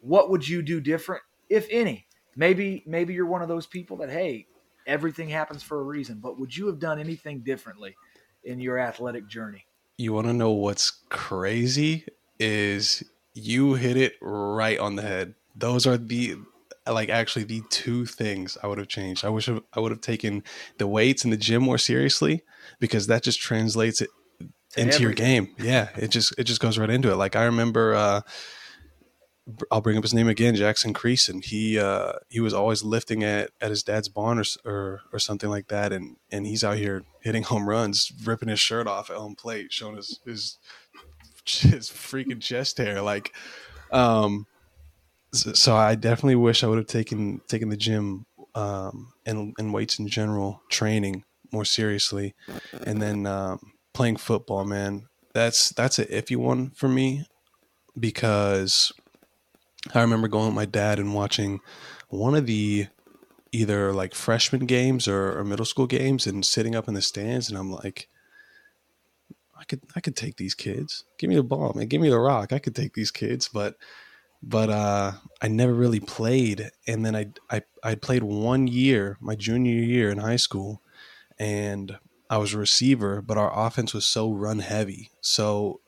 What 0.00 0.30
would 0.30 0.46
you 0.46 0.62
do 0.62 0.80
different 0.80 1.22
if 1.48 1.66
any? 1.70 2.06
Maybe 2.36 2.82
maybe 2.86 3.14
you're 3.14 3.26
one 3.26 3.42
of 3.42 3.48
those 3.48 3.66
people 3.66 3.96
that 3.98 4.10
hey, 4.10 4.46
everything 4.86 5.28
happens 5.28 5.62
for 5.62 5.80
a 5.80 5.84
reason, 5.84 6.18
but 6.20 6.38
would 6.38 6.56
you 6.56 6.66
have 6.66 6.78
done 6.78 6.98
anything 6.98 7.40
differently 7.40 7.96
in 8.44 8.60
your 8.60 8.78
athletic 8.78 9.28
journey? 9.28 9.66
You 9.98 10.12
want 10.12 10.26
to 10.26 10.32
know 10.32 10.50
what's 10.50 10.90
crazy 11.08 12.06
is 12.38 13.04
you 13.34 13.74
hit 13.74 13.96
it 13.96 14.14
right 14.20 14.78
on 14.78 14.96
the 14.96 15.02
head. 15.02 15.34
Those 15.54 15.86
are 15.86 15.96
the 15.96 16.36
like 16.86 17.08
actually 17.08 17.44
the 17.44 17.62
two 17.70 18.06
things 18.06 18.58
I 18.62 18.66
would 18.66 18.78
have 18.78 18.88
changed. 18.88 19.24
I 19.24 19.28
wish 19.28 19.48
I 19.48 19.80
would 19.80 19.92
have 19.92 20.00
taken 20.00 20.42
the 20.78 20.86
weights 20.86 21.24
in 21.24 21.30
the 21.30 21.36
gym 21.36 21.62
more 21.62 21.78
seriously 21.78 22.42
because 22.80 23.06
that 23.06 23.22
just 23.22 23.40
translates 23.40 24.00
it 24.00 24.10
into 24.76 24.94
everything. 24.94 25.02
your 25.02 25.12
game. 25.12 25.54
Yeah, 25.58 25.88
it 25.96 26.08
just 26.08 26.34
it 26.38 26.44
just 26.44 26.60
goes 26.60 26.78
right 26.78 26.90
into 26.90 27.10
it. 27.10 27.16
Like 27.16 27.36
I 27.36 27.44
remember 27.44 27.94
uh 27.94 28.20
I'll 29.70 29.80
bring 29.80 29.96
up 29.96 30.04
his 30.04 30.14
name 30.14 30.28
again, 30.28 30.54
Jackson 30.54 30.94
Creason. 30.94 31.44
He 31.44 31.78
uh, 31.78 32.12
he 32.28 32.38
was 32.38 32.54
always 32.54 32.84
lifting 32.84 33.24
at, 33.24 33.50
at 33.60 33.70
his 33.70 33.82
dad's 33.82 34.08
barn 34.08 34.38
or, 34.38 34.44
or, 34.64 35.00
or 35.12 35.18
something 35.18 35.50
like 35.50 35.66
that, 35.68 35.92
and 35.92 36.16
and 36.30 36.46
he's 36.46 36.62
out 36.62 36.76
here 36.76 37.02
hitting 37.20 37.42
home 37.42 37.68
runs, 37.68 38.12
ripping 38.24 38.48
his 38.48 38.60
shirt 38.60 38.86
off 38.86 39.10
at 39.10 39.16
home 39.16 39.34
plate, 39.34 39.72
showing 39.72 39.96
his 39.96 40.20
his 40.24 40.58
his 41.44 41.90
freaking 41.90 42.40
chest 42.40 42.78
hair. 42.78 43.02
Like, 43.02 43.32
um, 43.90 44.46
so, 45.32 45.76
I 45.76 45.94
definitely 45.94 46.36
wish 46.36 46.62
I 46.62 46.66
would 46.66 46.78
have 46.78 46.86
taken 46.86 47.40
taken 47.48 47.68
the 47.68 47.76
gym 47.76 48.26
um, 48.54 49.12
and 49.26 49.54
and 49.58 49.72
weights 49.72 49.98
in 49.98 50.08
general 50.08 50.62
training 50.70 51.24
more 51.52 51.64
seriously, 51.64 52.34
and 52.86 53.00
then 53.00 53.26
um, 53.26 53.58
playing 53.94 54.16
football. 54.16 54.64
Man, 54.64 55.08
that's 55.34 55.70
that's 55.70 55.98
an 55.98 56.06
iffy 56.06 56.36
one 56.36 56.70
for 56.70 56.88
me 56.88 57.26
because 57.98 58.92
I 59.94 60.00
remember 60.00 60.28
going 60.28 60.46
with 60.46 60.54
my 60.54 60.64
dad 60.64 60.98
and 60.98 61.14
watching 61.14 61.60
one 62.08 62.34
of 62.34 62.46
the 62.46 62.86
either 63.52 63.92
like 63.92 64.14
freshman 64.14 64.66
games 64.66 65.06
or, 65.06 65.38
or, 65.38 65.44
middle 65.44 65.66
school 65.66 65.86
games 65.86 66.26
and 66.26 66.44
sitting 66.44 66.74
up 66.74 66.88
in 66.88 66.94
the 66.94 67.02
stands 67.02 67.50
and 67.50 67.58
I'm 67.58 67.70
like 67.70 68.08
I 69.58 69.64
could 69.64 69.82
I 69.94 70.00
could 70.00 70.16
take 70.16 70.36
these 70.36 70.54
kids. 70.54 71.04
Give 71.18 71.28
me 71.28 71.36
the 71.36 71.42
ball, 71.42 71.72
man. 71.74 71.86
Give 71.86 72.00
me 72.00 72.08
the 72.08 72.18
rock. 72.18 72.52
I 72.52 72.58
could 72.58 72.74
take 72.74 72.94
these 72.94 73.10
kids, 73.10 73.48
but 73.48 73.76
but 74.42 74.70
uh, 74.70 75.12
I 75.40 75.48
never 75.48 75.72
really 75.72 76.00
played. 76.00 76.70
And 76.86 77.04
then 77.04 77.14
I 77.14 77.26
I 77.50 77.62
I 77.82 77.94
played 77.94 78.22
one 78.22 78.66
year, 78.66 79.16
my 79.20 79.34
junior 79.34 79.74
year 79.74 80.10
in 80.10 80.18
high 80.18 80.36
school, 80.36 80.82
and 81.38 81.98
I 82.28 82.38
was 82.38 82.54
a 82.54 82.58
receiver, 82.58 83.22
but 83.22 83.38
our 83.38 83.66
offense 83.66 83.94
was 83.94 84.04
so 84.04 84.32
run 84.32 84.60
heavy. 84.60 85.10
So 85.20 85.80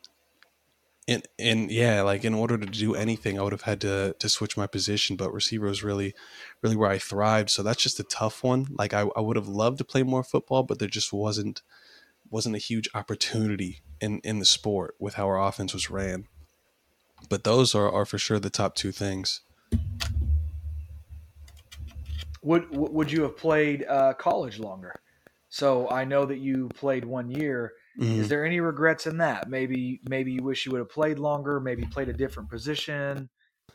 and 1.07 1.27
and 1.39 1.71
yeah, 1.71 2.03
like 2.03 2.25
in 2.25 2.35
order 2.35 2.57
to 2.57 2.67
do 2.67 2.95
anything, 2.95 3.39
I 3.39 3.43
would 3.43 3.53
have 3.53 3.63
had 3.63 3.81
to 3.83 4.15
to 4.19 4.29
switch 4.29 4.57
my 4.57 4.67
position. 4.67 5.17
But 5.17 5.33
receiver 5.33 5.67
was 5.67 5.83
really, 5.83 6.15
really 6.63 6.77
where 6.77 6.91
I 6.91 6.99
thrived. 6.99 7.51
So 7.51 7.63
that's 7.63 7.83
just 7.83 8.01
a 8.01 8.05
tough 8.05 8.43
one. 8.43 8.69
Like 8.71 8.95
I, 8.95 9.07
I 9.17 9.21
would 9.21 9.37
have 9.37 9.49
loved 9.49 9.79
to 9.79 9.85
play 9.85 10.03
more 10.03 10.23
football, 10.23 10.63
but 10.63 10.79
there 10.79 10.89
just 10.89 11.13
wasn't 11.13 11.63
wasn't 12.31 12.57
a 12.57 12.59
huge 12.59 12.89
opportunity 12.95 13.83
in 14.01 14.21
in 14.21 14.39
the 14.39 14.45
sport 14.45 14.95
with 14.99 15.15
how 15.15 15.27
our 15.27 15.43
offense 15.43 15.75
was 15.75 15.91
ran. 15.91 16.27
But 17.29 17.45
those 17.45 17.75
are 17.75 17.91
are 17.91 18.05
for 18.05 18.19
sure 18.19 18.39
the 18.39 18.51
top 18.51 18.75
two 18.75 18.93
things. 18.93 19.41
Would 22.43 22.67
would 22.71 23.11
you 23.11 23.23
have 23.23 23.37
played 23.37 23.85
uh, 23.89 24.15
college 24.15 24.59
longer? 24.59 24.95
So 25.49 25.89
I 25.89 26.05
know 26.05 26.27
that 26.27 26.39
you 26.39 26.69
played 26.75 27.05
one 27.05 27.31
year 27.31 27.73
Mm-hmm. 27.99 28.21
Is 28.21 28.29
there 28.29 28.45
any 28.45 28.61
regrets 28.61 29.07
in 29.07 29.19
that? 29.19 29.49
Maybe 29.49 30.01
maybe 30.09 30.33
you 30.33 30.43
wish 30.43 30.67
you 30.67 30.73
would 30.73 30.81
have 30.81 30.91
played 30.91 31.19
longer, 31.19 31.61
maybe 31.61 31.85
played 31.85 32.09
a 32.09 32.13
different 32.13 32.51
position. 32.51 33.29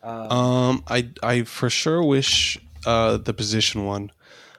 Um, 0.03 0.31
um 0.31 0.83
I 0.87 1.09
I 1.23 1.43
for 1.43 1.69
sure 1.69 2.03
wish 2.03 2.57
uh 2.85 3.17
the 3.17 3.33
position 3.33 3.85
one. 3.85 4.11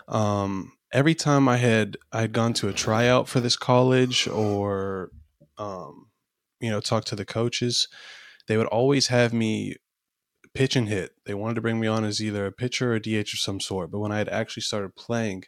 Um 0.09 0.73
every 0.93 1.15
time 1.15 1.47
I 1.47 1.59
had 1.59 1.99
I 2.11 2.23
had 2.23 2.33
gone 2.33 2.55
to 2.55 2.69
a 2.69 2.73
tryout 2.73 3.29
for 3.29 3.41
this 3.41 3.57
college 3.57 4.27
or 4.29 5.11
um 5.59 6.07
you 6.59 6.71
know 6.71 6.81
talk 6.81 7.05
to 7.07 7.17
the 7.17 7.27
coaches, 7.27 7.87
they 8.51 8.57
would 8.57 8.67
always 8.67 9.07
have 9.07 9.33
me 9.33 9.77
pitch 10.55 10.75
and 10.75 10.89
hit. 10.89 11.13
They 11.25 11.35
wanted 11.35 11.55
to 11.55 11.61
bring 11.61 11.79
me 11.79 11.87
on 11.87 12.05
as 12.05 12.21
either 12.21 12.47
a 12.47 12.51
pitcher 12.51 12.91
or 12.91 12.97
a 12.97 13.01
DH 13.01 13.33
of 13.33 13.39
some 13.39 13.61
sort. 13.61 13.93
But 13.93 14.01
when 14.01 14.11
I 14.11 14.19
had 14.19 14.29
actually 14.29 14.65
started 14.65 14.97
playing, 14.97 15.45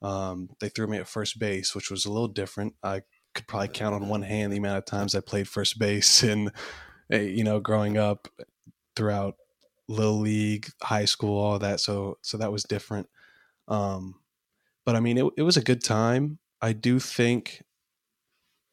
um, 0.00 0.48
they 0.58 0.70
threw 0.70 0.86
me 0.86 0.96
at 0.96 1.06
first 1.06 1.38
base, 1.38 1.74
which 1.74 1.90
was 1.90 2.06
a 2.06 2.10
little 2.10 2.28
different. 2.28 2.72
I 2.82 3.02
could 3.34 3.46
probably 3.46 3.68
count 3.68 3.94
on 3.94 4.08
one 4.08 4.22
hand 4.22 4.54
the 4.54 4.56
amount 4.56 4.78
of 4.78 4.86
times 4.86 5.14
I 5.14 5.20
played 5.20 5.48
first 5.48 5.78
base 5.78 6.22
and 6.22 6.50
eh, 7.12 7.24
you 7.24 7.44
know 7.44 7.60
growing 7.60 7.98
up 7.98 8.26
throughout 8.96 9.34
little 9.86 10.20
league, 10.20 10.70
high 10.82 11.04
school, 11.04 11.38
all 11.38 11.58
that. 11.58 11.80
So 11.80 12.16
so 12.22 12.38
that 12.38 12.52
was 12.52 12.64
different. 12.64 13.06
Um, 13.68 14.14
but 14.86 14.96
I 14.96 15.00
mean, 15.00 15.18
it, 15.18 15.26
it 15.36 15.42
was 15.42 15.58
a 15.58 15.62
good 15.62 15.84
time. 15.84 16.38
I 16.62 16.72
do 16.72 17.00
think, 17.00 17.64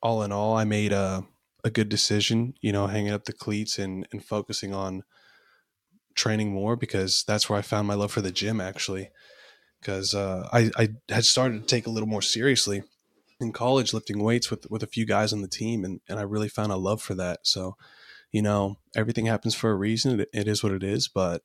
all 0.01 0.23
in 0.23 0.31
all, 0.31 0.55
I 0.55 0.63
made 0.63 0.93
a 0.93 1.25
a 1.63 1.69
good 1.69 1.89
decision. 1.89 2.53
You 2.61 2.71
know, 2.71 2.87
hanging 2.87 3.11
up 3.11 3.25
the 3.25 3.33
cleats 3.33 3.79
and 3.79 4.07
and 4.11 4.23
focusing 4.23 4.73
on 4.73 5.03
training 6.15 6.51
more 6.53 6.75
because 6.75 7.23
that's 7.27 7.49
where 7.49 7.57
I 7.57 7.61
found 7.61 7.87
my 7.87 7.95
love 7.95 8.11
for 8.11 8.21
the 8.21 8.31
gym 8.31 8.61
actually. 8.61 9.09
Because 9.79 10.13
uh, 10.13 10.47
I 10.51 10.71
I 10.77 10.89
had 11.09 11.25
started 11.25 11.61
to 11.61 11.67
take 11.67 11.87
a 11.87 11.89
little 11.89 12.09
more 12.09 12.21
seriously 12.21 12.83
in 13.39 13.51
college 13.51 13.93
lifting 13.93 14.23
weights 14.23 14.49
with 14.49 14.69
with 14.69 14.83
a 14.83 14.87
few 14.87 15.05
guys 15.05 15.33
on 15.33 15.41
the 15.41 15.47
team 15.47 15.83
and, 15.83 16.01
and 16.07 16.19
I 16.19 16.23
really 16.23 16.49
found 16.49 16.71
a 16.71 16.77
love 16.77 17.01
for 17.01 17.15
that. 17.15 17.41
So, 17.43 17.75
you 18.31 18.41
know, 18.41 18.77
everything 18.95 19.25
happens 19.25 19.55
for 19.55 19.71
a 19.71 19.75
reason. 19.75 20.19
It, 20.21 20.29
it 20.33 20.47
is 20.47 20.63
what 20.63 20.71
it 20.73 20.83
is, 20.83 21.07
but 21.07 21.43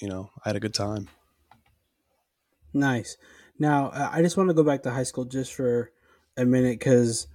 you 0.00 0.08
know, 0.08 0.30
I 0.44 0.50
had 0.50 0.56
a 0.56 0.60
good 0.60 0.74
time. 0.74 1.08
Nice. 2.72 3.16
Now, 3.58 3.90
I 3.92 4.22
just 4.22 4.36
want 4.36 4.50
to 4.50 4.54
go 4.54 4.62
back 4.62 4.82
to 4.84 4.90
high 4.90 5.02
school 5.02 5.24
just 5.24 5.52
for 5.52 5.90
a 6.36 6.44
minute 6.44 6.80
cuz 6.80 7.26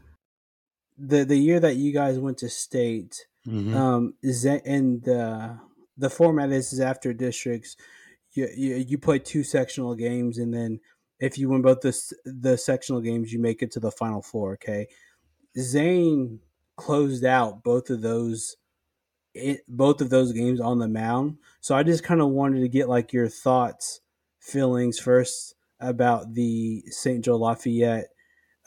the 0.97 1.23
the 1.23 1.37
year 1.37 1.59
that 1.59 1.75
you 1.75 1.91
guys 1.91 2.19
went 2.19 2.37
to 2.37 2.49
state 2.49 3.27
mm-hmm. 3.47 3.75
um 3.75 4.13
is 4.21 4.43
that 4.43 4.65
and 4.65 5.03
the 5.03 5.57
the 5.97 6.09
format 6.09 6.51
is, 6.51 6.73
is 6.73 6.79
after 6.79 7.13
districts 7.13 7.75
you, 8.33 8.47
you 8.55 8.75
you 8.75 8.97
play 8.97 9.19
two 9.19 9.43
sectional 9.43 9.95
games 9.95 10.37
and 10.37 10.53
then 10.53 10.79
if 11.23 11.37
you 11.37 11.47
win 11.47 11.61
both 11.61 11.79
the 11.79 11.97
the 12.25 12.57
sectional 12.57 12.99
games, 12.99 13.31
you 13.31 13.39
make 13.39 13.61
it 13.61 13.71
to 13.71 13.79
the 13.79 13.91
final 13.91 14.21
four. 14.21 14.53
Okay, 14.53 14.87
Zane 15.57 16.39
closed 16.75 17.23
out 17.23 17.63
both 17.63 17.89
of 17.89 18.01
those 18.01 18.57
it, 19.33 19.61
both 19.67 20.01
of 20.01 20.09
those 20.09 20.33
games 20.33 20.59
on 20.59 20.79
the 20.79 20.87
mound. 20.87 21.37
So 21.61 21.75
I 21.75 21.83
just 21.83 22.03
kind 22.03 22.21
of 22.21 22.29
wanted 22.29 22.59
to 22.59 22.67
get 22.67 22.89
like 22.89 23.13
your 23.13 23.29
thoughts, 23.29 24.01
feelings 24.39 24.99
first 24.99 25.55
about 25.79 26.33
the 26.33 26.83
St. 26.87 27.23
Joe 27.23 27.37
Lafayette. 27.37 28.09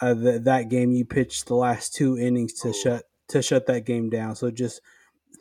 Uh, 0.00 0.14
the, 0.14 0.38
that 0.38 0.68
game 0.68 0.92
you 0.92 1.04
pitched 1.04 1.46
the 1.46 1.54
last 1.54 1.94
two 1.94 2.18
innings 2.18 2.52
to 2.52 2.68
oh. 2.68 2.72
shut 2.72 3.04
to 3.28 3.42
shut 3.42 3.66
that 3.66 3.84
game 3.84 4.10
down. 4.10 4.36
So 4.36 4.50
just 4.50 4.80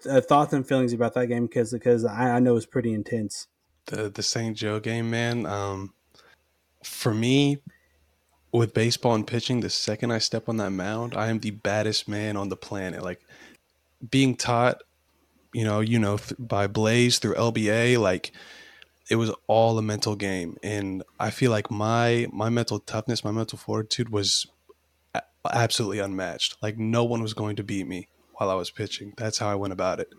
uh, 0.09 0.21
thoughts 0.21 0.53
and 0.53 0.67
feelings 0.67 0.93
about 0.93 1.13
that 1.15 1.27
game 1.27 1.45
because 1.45 1.71
because 1.71 2.05
I, 2.05 2.35
I 2.35 2.39
know 2.39 2.55
it's 2.55 2.65
pretty 2.65 2.93
intense. 2.93 3.47
The 3.87 4.09
the 4.09 4.23
St. 4.23 4.55
Joe 4.55 4.79
game, 4.79 5.09
man. 5.09 5.45
Um, 5.45 5.93
for 6.83 7.13
me, 7.13 7.57
with 8.51 8.73
baseball 8.73 9.15
and 9.15 9.27
pitching, 9.27 9.59
the 9.59 9.69
second 9.69 10.11
I 10.11 10.19
step 10.19 10.47
on 10.47 10.57
that 10.57 10.71
mound, 10.71 11.15
I 11.15 11.27
am 11.27 11.39
the 11.39 11.51
baddest 11.51 12.07
man 12.07 12.37
on 12.37 12.49
the 12.49 12.55
planet. 12.55 13.03
Like 13.03 13.21
being 14.09 14.35
taught, 14.35 14.81
you 15.53 15.63
know, 15.63 15.81
you 15.81 15.99
know, 15.99 16.17
by 16.39 16.67
Blaze 16.67 17.19
through 17.19 17.35
LBA, 17.35 17.99
like 17.99 18.31
it 19.09 19.15
was 19.15 19.31
all 19.47 19.77
a 19.77 19.81
mental 19.81 20.15
game, 20.15 20.57
and 20.63 21.03
I 21.19 21.29
feel 21.29 21.51
like 21.51 21.69
my 21.69 22.27
my 22.31 22.49
mental 22.49 22.79
toughness, 22.79 23.23
my 23.23 23.31
mental 23.31 23.57
fortitude 23.57 24.09
was 24.09 24.47
absolutely 25.53 25.99
unmatched. 25.99 26.57
Like 26.61 26.77
no 26.77 27.03
one 27.03 27.21
was 27.21 27.33
going 27.33 27.55
to 27.57 27.63
beat 27.63 27.87
me 27.87 28.07
while 28.33 28.49
I 28.49 28.55
was 28.55 28.71
pitching. 28.71 29.13
That's 29.17 29.37
how 29.37 29.49
I 29.49 29.55
went 29.55 29.73
about 29.73 29.99
it. 29.99 30.09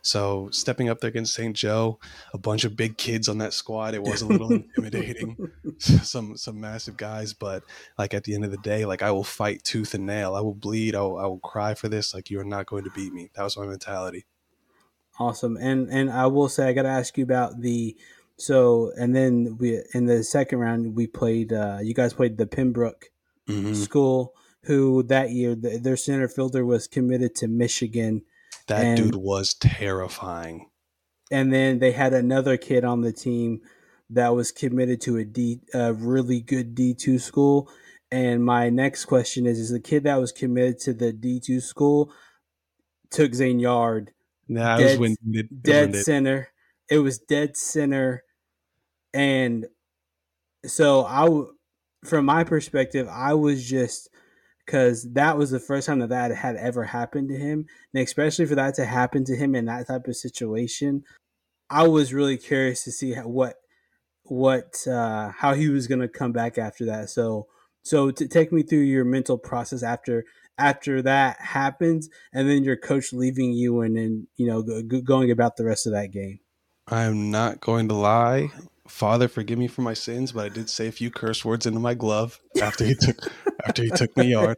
So 0.00 0.48
stepping 0.52 0.88
up 0.88 1.00
there 1.00 1.10
against 1.10 1.34
St. 1.34 1.54
Joe, 1.54 1.98
a 2.32 2.38
bunch 2.38 2.64
of 2.64 2.76
big 2.76 2.96
kids 2.96 3.28
on 3.28 3.38
that 3.38 3.52
squad, 3.52 3.94
it 3.94 4.02
was 4.02 4.22
a 4.22 4.26
little 4.26 4.52
intimidating. 4.52 5.36
some 5.78 6.36
some 6.36 6.60
massive 6.60 6.96
guys, 6.96 7.34
but 7.34 7.62
like 7.98 8.14
at 8.14 8.24
the 8.24 8.34
end 8.34 8.44
of 8.44 8.50
the 8.50 8.58
day, 8.58 8.84
like 8.84 9.02
I 9.02 9.10
will 9.10 9.24
fight 9.24 9.64
tooth 9.64 9.94
and 9.94 10.06
nail. 10.06 10.34
I 10.34 10.40
will 10.40 10.54
bleed. 10.54 10.94
I 10.94 11.00
will, 11.00 11.18
I 11.18 11.26
will 11.26 11.40
cry 11.40 11.74
for 11.74 11.88
this. 11.88 12.14
Like 12.14 12.30
you 12.30 12.40
are 12.40 12.44
not 12.44 12.66
going 12.66 12.84
to 12.84 12.90
beat 12.90 13.12
me. 13.12 13.30
That 13.34 13.42
was 13.42 13.56
my 13.56 13.66
mentality. 13.66 14.26
Awesome. 15.18 15.56
And 15.56 15.88
and 15.90 16.10
I 16.10 16.26
will 16.26 16.48
say 16.48 16.68
I 16.68 16.72
got 16.72 16.82
to 16.82 16.88
ask 16.88 17.18
you 17.18 17.24
about 17.24 17.60
the 17.60 17.96
so 18.38 18.92
and 18.96 19.14
then 19.14 19.56
we 19.58 19.82
in 19.94 20.06
the 20.06 20.24
second 20.24 20.58
round 20.58 20.94
we 20.94 21.06
played. 21.06 21.52
uh 21.52 21.78
You 21.82 21.94
guys 21.94 22.14
played 22.14 22.38
the 22.38 22.46
Pembroke 22.46 23.06
mm-hmm. 23.48 23.74
School, 23.74 24.34
who 24.64 25.02
that 25.04 25.30
year 25.30 25.54
the, 25.54 25.78
their 25.78 25.96
center 25.96 26.28
fielder 26.28 26.64
was 26.64 26.86
committed 26.86 27.34
to 27.36 27.48
Michigan 27.48 28.22
that 28.68 28.84
and, 28.84 28.96
dude 28.96 29.16
was 29.16 29.54
terrifying. 29.54 30.70
And 31.30 31.52
then 31.52 31.78
they 31.78 31.92
had 31.92 32.14
another 32.14 32.56
kid 32.56 32.84
on 32.84 33.02
the 33.02 33.12
team 33.12 33.60
that 34.10 34.34
was 34.34 34.52
committed 34.52 35.00
to 35.02 35.18
a 35.18 35.24
D, 35.24 35.60
a 35.74 35.92
really 35.92 36.40
good 36.40 36.74
D 36.74 36.94
two 36.94 37.18
school. 37.18 37.70
And 38.10 38.42
my 38.44 38.70
next 38.70 39.04
question 39.04 39.46
is: 39.46 39.58
Is 39.58 39.70
the 39.70 39.80
kid 39.80 40.04
that 40.04 40.16
was 40.16 40.32
committed 40.32 40.78
to 40.80 40.94
the 40.94 41.12
D 41.12 41.40
two 41.40 41.60
school 41.60 42.12
took 43.10 43.34
Zane 43.34 43.58
Yard? 43.58 44.12
Nah, 44.48 44.78
dead, 44.78 44.98
was 44.98 44.98
when 44.98 45.16
it, 45.34 45.62
dead 45.62 45.94
it. 45.94 46.04
center. 46.04 46.48
It 46.88 47.00
was 47.00 47.18
dead 47.18 47.54
center, 47.56 48.24
and 49.12 49.66
so 50.66 51.04
I, 51.04 51.28
from 52.06 52.24
my 52.24 52.44
perspective, 52.44 53.08
I 53.10 53.34
was 53.34 53.68
just 53.68 54.08
because 54.66 55.10
that 55.14 55.38
was 55.38 55.50
the 55.50 55.60
first 55.60 55.86
time 55.86 56.00
that 56.00 56.10
that 56.10 56.34
had 56.34 56.56
ever 56.56 56.84
happened 56.84 57.28
to 57.30 57.36
him, 57.36 57.66
and 57.94 58.04
especially 58.04 58.46
for 58.46 58.54
that 58.54 58.74
to 58.74 58.84
happen 58.84 59.24
to 59.24 59.36
him 59.36 59.54
in 59.54 59.64
that 59.66 59.86
type 59.86 60.06
of 60.06 60.16
situation, 60.16 61.04
I 61.70 61.88
was 61.88 62.12
really 62.12 62.36
curious 62.36 62.84
to 62.84 62.92
see 62.92 63.14
what 63.14 63.56
what 64.24 64.86
uh, 64.86 65.30
how 65.30 65.54
he 65.54 65.68
was 65.68 65.86
going 65.86 66.00
to 66.00 66.08
come 66.08 66.32
back 66.32 66.58
after 66.58 66.84
that. 66.86 67.10
So 67.10 67.46
so 67.82 68.10
to 68.10 68.28
take 68.28 68.52
me 68.52 68.62
through 68.62 68.80
your 68.80 69.04
mental 69.04 69.38
process 69.38 69.82
after 69.82 70.24
after 70.58 71.00
that 71.02 71.40
happens, 71.40 72.08
and 72.32 72.48
then 72.48 72.64
your 72.64 72.76
coach 72.76 73.12
leaving 73.12 73.52
you, 73.52 73.80
and 73.80 73.96
then 73.96 74.26
you 74.36 74.46
know 74.46 74.62
go, 74.62 74.82
going 75.00 75.30
about 75.30 75.56
the 75.56 75.64
rest 75.64 75.86
of 75.86 75.92
that 75.92 76.12
game. 76.12 76.40
I'm 76.86 77.30
not 77.30 77.60
going 77.60 77.88
to 77.88 77.94
lie. 77.94 78.50
Father, 78.88 79.28
forgive 79.28 79.58
me 79.58 79.68
for 79.68 79.82
my 79.82 79.94
sins, 79.94 80.32
but 80.32 80.46
I 80.46 80.48
did 80.48 80.70
say 80.70 80.88
a 80.88 80.92
few 80.92 81.10
curse 81.10 81.44
words 81.44 81.66
into 81.66 81.78
my 81.78 81.94
glove 81.94 82.40
after 82.60 82.84
he 82.84 82.94
took 82.94 83.16
after 83.66 83.82
he 83.82 83.90
took 83.90 84.16
me 84.16 84.30
yard. 84.30 84.56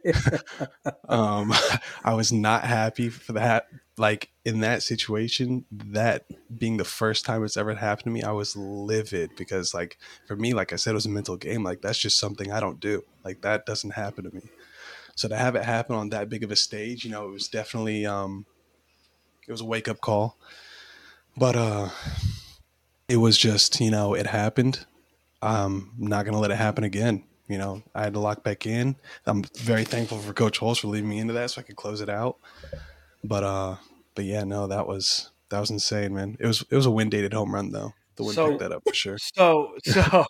um, 1.09 1.53
I 2.03 2.13
was 2.13 2.31
not 2.31 2.63
happy 2.63 3.09
for 3.09 3.33
that. 3.33 3.67
Like 3.97 4.31
in 4.45 4.61
that 4.61 4.83
situation, 4.83 5.65
that 5.71 6.25
being 6.57 6.77
the 6.77 6.85
first 6.85 7.25
time 7.25 7.43
it's 7.43 7.57
ever 7.57 7.75
happened 7.75 8.05
to 8.05 8.09
me, 8.09 8.23
I 8.23 8.31
was 8.31 8.55
livid 8.55 9.31
because, 9.37 9.73
like, 9.73 9.97
for 10.25 10.35
me, 10.35 10.53
like 10.53 10.71
I 10.73 10.77
said, 10.77 10.91
it 10.91 10.95
was 10.95 11.05
a 11.05 11.09
mental 11.09 11.35
game. 11.35 11.63
Like 11.63 11.81
that's 11.81 11.99
just 11.99 12.17
something 12.17 12.51
I 12.51 12.61
don't 12.61 12.79
do. 12.79 13.03
Like 13.25 13.41
that 13.41 13.65
doesn't 13.65 13.91
happen 13.91 14.23
to 14.23 14.33
me. 14.33 14.43
So 15.15 15.27
to 15.27 15.35
have 15.35 15.55
it 15.55 15.65
happen 15.65 15.95
on 15.95 16.09
that 16.09 16.29
big 16.29 16.43
of 16.43 16.51
a 16.51 16.55
stage, 16.55 17.03
you 17.03 17.11
know, 17.11 17.27
it 17.27 17.31
was 17.31 17.49
definitely 17.49 18.05
um, 18.05 18.45
it 19.47 19.51
was 19.51 19.61
a 19.61 19.65
wake 19.65 19.89
up 19.89 19.99
call. 19.99 20.37
But 21.35 21.55
uh 21.55 21.89
it 23.11 23.17
was 23.17 23.37
just, 23.37 23.81
you 23.81 23.91
know, 23.91 24.13
it 24.13 24.25
happened. 24.25 24.85
I'm 25.41 25.91
not 25.97 26.23
going 26.23 26.33
to 26.33 26.39
let 26.39 26.51
it 26.51 26.57
happen 26.57 26.85
again. 26.85 27.23
You 27.49 27.57
know, 27.57 27.83
I 27.93 28.03
had 28.03 28.13
to 28.13 28.21
lock 28.21 28.41
back 28.43 28.65
in. 28.65 28.95
I'm 29.25 29.43
very 29.57 29.83
thankful 29.83 30.17
for 30.19 30.31
Coach 30.31 30.59
Holz 30.59 30.79
for 30.79 30.87
leaving 30.87 31.09
me 31.09 31.19
into 31.19 31.33
that 31.33 31.51
so 31.51 31.59
I 31.59 31.63
could 31.65 31.75
close 31.75 31.99
it 31.99 32.07
out. 32.07 32.37
But, 33.21 33.43
uh, 33.43 33.75
but 34.15 34.23
yeah, 34.23 34.45
no, 34.45 34.67
that 34.67 34.87
was, 34.87 35.31
that 35.49 35.59
was 35.59 35.69
insane, 35.69 36.13
man. 36.13 36.37
It 36.39 36.47
was, 36.47 36.63
it 36.69 36.75
was 36.75 36.85
a 36.85 36.91
wind 36.91 37.11
dated 37.11 37.33
home 37.33 37.53
run 37.53 37.71
though. 37.71 37.93
The 38.15 38.23
wind 38.23 38.35
so, 38.35 38.47
picked 38.47 38.61
that 38.61 38.71
up 38.71 38.83
for 38.87 38.93
sure. 38.93 39.17
So, 39.35 39.73
so 39.83 40.25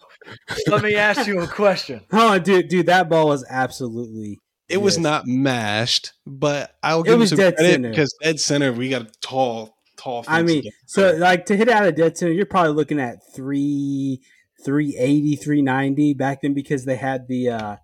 let 0.67 0.81
me 0.81 0.95
ask 0.95 1.27
you 1.27 1.39
a 1.41 1.47
question. 1.47 2.01
Oh, 2.11 2.39
dude, 2.39 2.67
dude, 2.67 2.87
that 2.87 3.09
ball 3.09 3.27
was 3.27 3.45
absolutely. 3.47 4.39
It 4.67 4.81
was 4.81 4.97
not 4.97 5.27
mashed, 5.27 6.13
but 6.25 6.75
I'll 6.81 7.03
give 7.03 7.13
it 7.13 7.17
was 7.17 7.31
you 7.31 7.37
some 7.37 7.53
credit 7.53 7.81
because 7.83 8.15
dead 8.23 8.39
center, 8.39 8.73
we 8.73 8.89
got 8.89 9.03
a 9.03 9.11
tall, 9.21 9.77
tall. 10.01 10.25
I 10.27 10.43
mean, 10.43 10.63
so 10.85 11.11
like 11.17 11.45
to 11.47 11.55
hit 11.55 11.69
out 11.69 11.85
a 11.85 11.91
dead 11.91 12.17
center, 12.17 12.31
you're 12.31 12.45
probably 12.45 12.73
looking 12.73 12.99
at 12.99 13.19
three, 13.35 14.21
380, 14.63 15.35
390 15.35 16.13
back 16.13 16.41
then 16.41 16.53
because 16.53 16.85
they 16.85 16.95
had 16.95 17.27
the 17.27 17.49
uh 17.49 17.75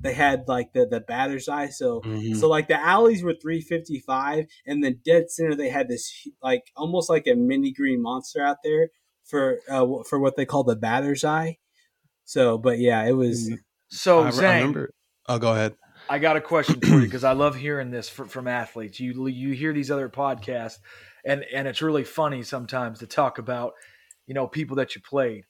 they 0.00 0.14
had 0.14 0.44
like 0.46 0.72
the 0.72 0.86
the 0.86 1.00
batter's 1.00 1.48
eye. 1.48 1.68
So 1.68 2.00
mm-hmm. 2.00 2.34
so 2.34 2.48
like 2.48 2.68
the 2.68 2.80
alleys 2.80 3.22
were 3.22 3.34
355, 3.34 4.46
and 4.66 4.82
then 4.82 5.00
dead 5.04 5.30
center 5.30 5.54
they 5.54 5.70
had 5.70 5.88
this 5.88 6.28
like 6.42 6.64
almost 6.76 7.10
like 7.10 7.26
a 7.26 7.34
mini 7.34 7.72
green 7.72 8.02
monster 8.02 8.42
out 8.42 8.58
there 8.62 8.90
for 9.24 9.58
uh 9.70 9.86
for 10.08 10.18
what 10.18 10.36
they 10.36 10.46
call 10.46 10.64
the 10.64 10.76
batter's 10.76 11.24
eye. 11.24 11.58
So, 12.24 12.58
but 12.58 12.78
yeah, 12.78 13.06
it 13.06 13.12
was. 13.12 13.46
Mm-hmm. 13.46 13.54
So 13.88 14.24
I, 14.24 14.30
Zane, 14.30 14.44
I 14.44 14.54
remember. 14.56 14.90
Oh, 15.28 15.38
go 15.38 15.52
ahead. 15.52 15.74
I 16.10 16.18
got 16.18 16.36
a 16.36 16.40
question 16.40 16.80
for 16.80 16.86
you 16.86 17.00
because 17.04 17.24
I 17.24 17.32
love 17.32 17.56
hearing 17.56 17.90
this 17.90 18.08
from, 18.08 18.28
from 18.28 18.46
athletes. 18.46 19.00
You 19.00 19.26
you 19.28 19.52
hear 19.52 19.72
these 19.72 19.90
other 19.90 20.08
podcasts 20.08 20.76
and 21.28 21.44
and 21.52 21.68
it's 21.68 21.82
really 21.82 22.04
funny 22.04 22.42
sometimes 22.42 23.00
to 23.00 23.06
talk 23.06 23.38
about 23.38 23.74
you 24.26 24.34
know 24.34 24.48
people 24.48 24.76
that 24.76 24.96
you 24.96 25.02
played. 25.02 25.44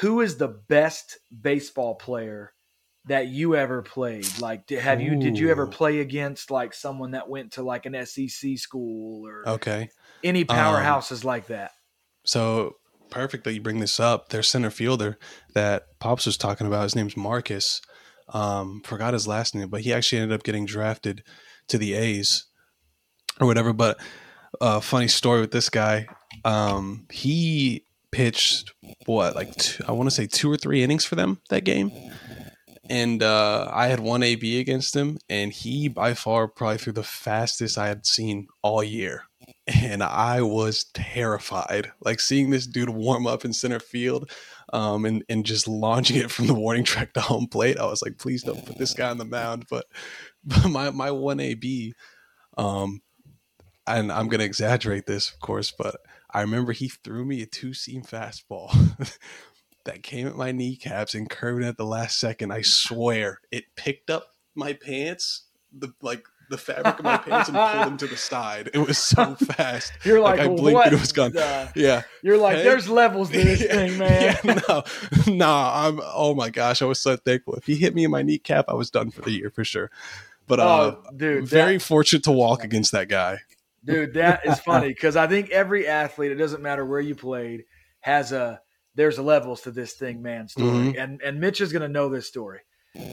Who 0.00 0.20
is 0.20 0.36
the 0.36 0.48
best 0.48 1.18
baseball 1.38 1.96
player 1.96 2.52
that 3.06 3.28
you 3.28 3.54
ever 3.54 3.82
played? 3.82 4.26
Like 4.40 4.70
have 4.70 5.00
Ooh. 5.00 5.04
you 5.04 5.16
did 5.16 5.38
you 5.38 5.50
ever 5.50 5.66
play 5.66 6.00
against 6.00 6.50
like 6.50 6.72
someone 6.72 7.10
that 7.10 7.28
went 7.28 7.52
to 7.52 7.62
like 7.62 7.84
an 7.84 7.94
sec 8.06 8.58
school 8.58 9.26
or 9.26 9.48
okay. 9.48 9.90
any 10.24 10.44
powerhouses 10.44 11.24
um, 11.24 11.28
like 11.28 11.48
that? 11.48 11.72
so 12.24 12.76
perfect 13.08 13.44
that 13.44 13.52
you 13.52 13.60
bring 13.60 13.78
this 13.78 14.00
up 14.00 14.30
their 14.30 14.42
center 14.42 14.68
fielder 14.70 15.16
that 15.54 15.84
pops 16.00 16.26
was 16.26 16.36
talking 16.36 16.66
about 16.66 16.82
his 16.82 16.96
name's 16.96 17.16
marcus. 17.16 17.80
Um 18.30 18.82
forgot 18.84 19.14
his 19.14 19.28
last 19.28 19.54
name 19.54 19.68
but 19.68 19.82
he 19.82 19.92
actually 19.92 20.20
ended 20.20 20.34
up 20.34 20.42
getting 20.42 20.66
drafted 20.66 21.22
to 21.68 21.78
the 21.78 21.94
a's 21.94 22.46
or 23.40 23.46
whatever 23.46 23.72
but 23.72 24.00
a 24.60 24.80
funny 24.80 25.08
story 25.08 25.40
with 25.40 25.50
this 25.50 25.68
guy. 25.68 26.06
Um, 26.44 27.06
he 27.10 27.84
pitched 28.12 28.72
what, 29.06 29.34
like 29.34 29.54
two, 29.56 29.84
I 29.86 29.92
want 29.92 30.08
to 30.08 30.14
say 30.14 30.26
two 30.26 30.50
or 30.50 30.56
three 30.56 30.82
innings 30.82 31.04
for 31.04 31.14
them 31.14 31.40
that 31.50 31.64
game, 31.64 31.90
and 32.88 33.22
uh, 33.22 33.68
I 33.72 33.88
had 33.88 34.00
one 34.00 34.22
AB 34.22 34.60
against 34.60 34.94
him, 34.94 35.18
and 35.28 35.52
he 35.52 35.88
by 35.88 36.14
far 36.14 36.48
probably 36.48 36.78
threw 36.78 36.92
the 36.92 37.02
fastest 37.02 37.78
I 37.78 37.88
had 37.88 38.06
seen 38.06 38.48
all 38.62 38.82
year. 38.82 39.24
And 39.66 40.02
I 40.02 40.42
was 40.42 40.84
terrified, 40.94 41.92
like 42.00 42.20
seeing 42.20 42.50
this 42.50 42.66
dude 42.66 42.90
warm 42.90 43.26
up 43.26 43.44
in 43.44 43.52
center 43.52 43.80
field, 43.80 44.30
um, 44.72 45.04
and 45.04 45.24
and 45.28 45.44
just 45.44 45.68
launching 45.68 46.16
it 46.16 46.30
from 46.30 46.46
the 46.46 46.54
warning 46.54 46.84
track 46.84 47.12
to 47.14 47.20
home 47.20 47.46
plate. 47.46 47.78
I 47.78 47.86
was 47.86 48.02
like, 48.02 48.18
please 48.18 48.42
don't 48.42 48.64
put 48.64 48.78
this 48.78 48.94
guy 48.94 49.10
on 49.10 49.18
the 49.18 49.24
mound. 49.24 49.66
But, 49.70 49.86
but 50.44 50.68
my 50.68 50.90
my 50.90 51.10
one 51.10 51.40
AB, 51.40 51.94
um, 52.58 53.00
and 53.86 54.10
I'm 54.12 54.28
gonna 54.28 54.44
exaggerate 54.44 55.06
this, 55.06 55.30
of 55.30 55.40
course, 55.40 55.70
but 55.70 55.96
I 56.30 56.40
remember 56.40 56.72
he 56.72 56.88
threw 56.88 57.24
me 57.24 57.42
a 57.42 57.46
two 57.46 57.72
seam 57.74 58.02
fastball 58.02 58.70
that 59.84 60.02
came 60.02 60.26
at 60.26 60.36
my 60.36 60.52
kneecaps 60.52 61.14
and 61.14 61.30
curved 61.30 61.64
at 61.64 61.76
the 61.76 61.86
last 61.86 62.18
second. 62.18 62.52
I 62.52 62.62
swear 62.62 63.40
it 63.50 63.64
picked 63.76 64.10
up 64.10 64.34
my 64.54 64.72
pants, 64.72 65.44
the 65.72 65.92
like 66.02 66.24
the 66.48 66.58
fabric 66.58 66.98
of 66.98 67.04
my 67.04 67.16
pants 67.16 67.48
and 67.48 67.56
pulled 67.56 67.86
them 67.86 67.96
to 67.98 68.06
the 68.06 68.16
side. 68.16 68.70
It 68.72 68.78
was 68.78 68.98
so 68.98 69.34
fast. 69.34 69.92
You're 70.04 70.20
like, 70.20 70.38
like 70.38 70.48
I 70.48 70.54
blinked 70.54 70.74
what? 70.74 70.86
and 70.86 70.96
it 70.96 71.00
was 71.00 71.12
gone. 71.12 71.32
The... 71.32 71.72
Yeah. 71.76 72.02
You're 72.22 72.38
like, 72.38 72.58
hey. 72.58 72.64
there's 72.64 72.88
levels 72.88 73.30
to 73.30 73.38
this 73.38 73.62
thing, 73.62 73.98
man. 73.98 74.36
Yeah, 74.44 74.60
no, 74.68 74.84
no, 75.26 75.50
I'm 75.50 76.00
oh 76.02 76.34
my 76.34 76.50
gosh, 76.50 76.82
I 76.82 76.84
was 76.84 77.00
so 77.00 77.16
thankful. 77.16 77.54
If 77.54 77.66
he 77.66 77.76
hit 77.76 77.94
me 77.94 78.04
in 78.04 78.10
my 78.10 78.22
kneecap, 78.22 78.66
I 78.68 78.74
was 78.74 78.90
done 78.90 79.10
for 79.10 79.22
the 79.22 79.32
year 79.32 79.50
for 79.50 79.64
sure. 79.64 79.90
But 80.46 80.60
uh, 80.60 80.96
oh, 80.96 81.02
dude, 81.16 81.46
very 81.48 81.76
that... 81.78 81.82
fortunate 81.82 82.22
to 82.24 82.32
walk 82.32 82.62
against 82.62 82.92
that 82.92 83.08
guy. 83.08 83.40
Dude, 83.86 84.14
that 84.14 84.44
is 84.44 84.58
funny 84.60 84.88
because 84.88 85.16
I 85.16 85.26
think 85.28 85.50
every 85.50 85.86
athlete, 85.86 86.32
it 86.32 86.36
doesn't 86.36 86.62
matter 86.62 86.84
where 86.84 87.00
you 87.00 87.14
played, 87.14 87.64
has 88.00 88.32
a 88.32 88.60
there's 88.96 89.18
levels 89.18 89.60
to 89.62 89.70
this 89.70 89.92
thing, 89.92 90.22
man 90.22 90.48
story. 90.48 90.66
Mm-hmm. 90.66 90.98
And 90.98 91.22
and 91.22 91.40
Mitch 91.40 91.60
is 91.60 91.72
gonna 91.72 91.88
know 91.88 92.08
this 92.08 92.26
story. 92.26 92.60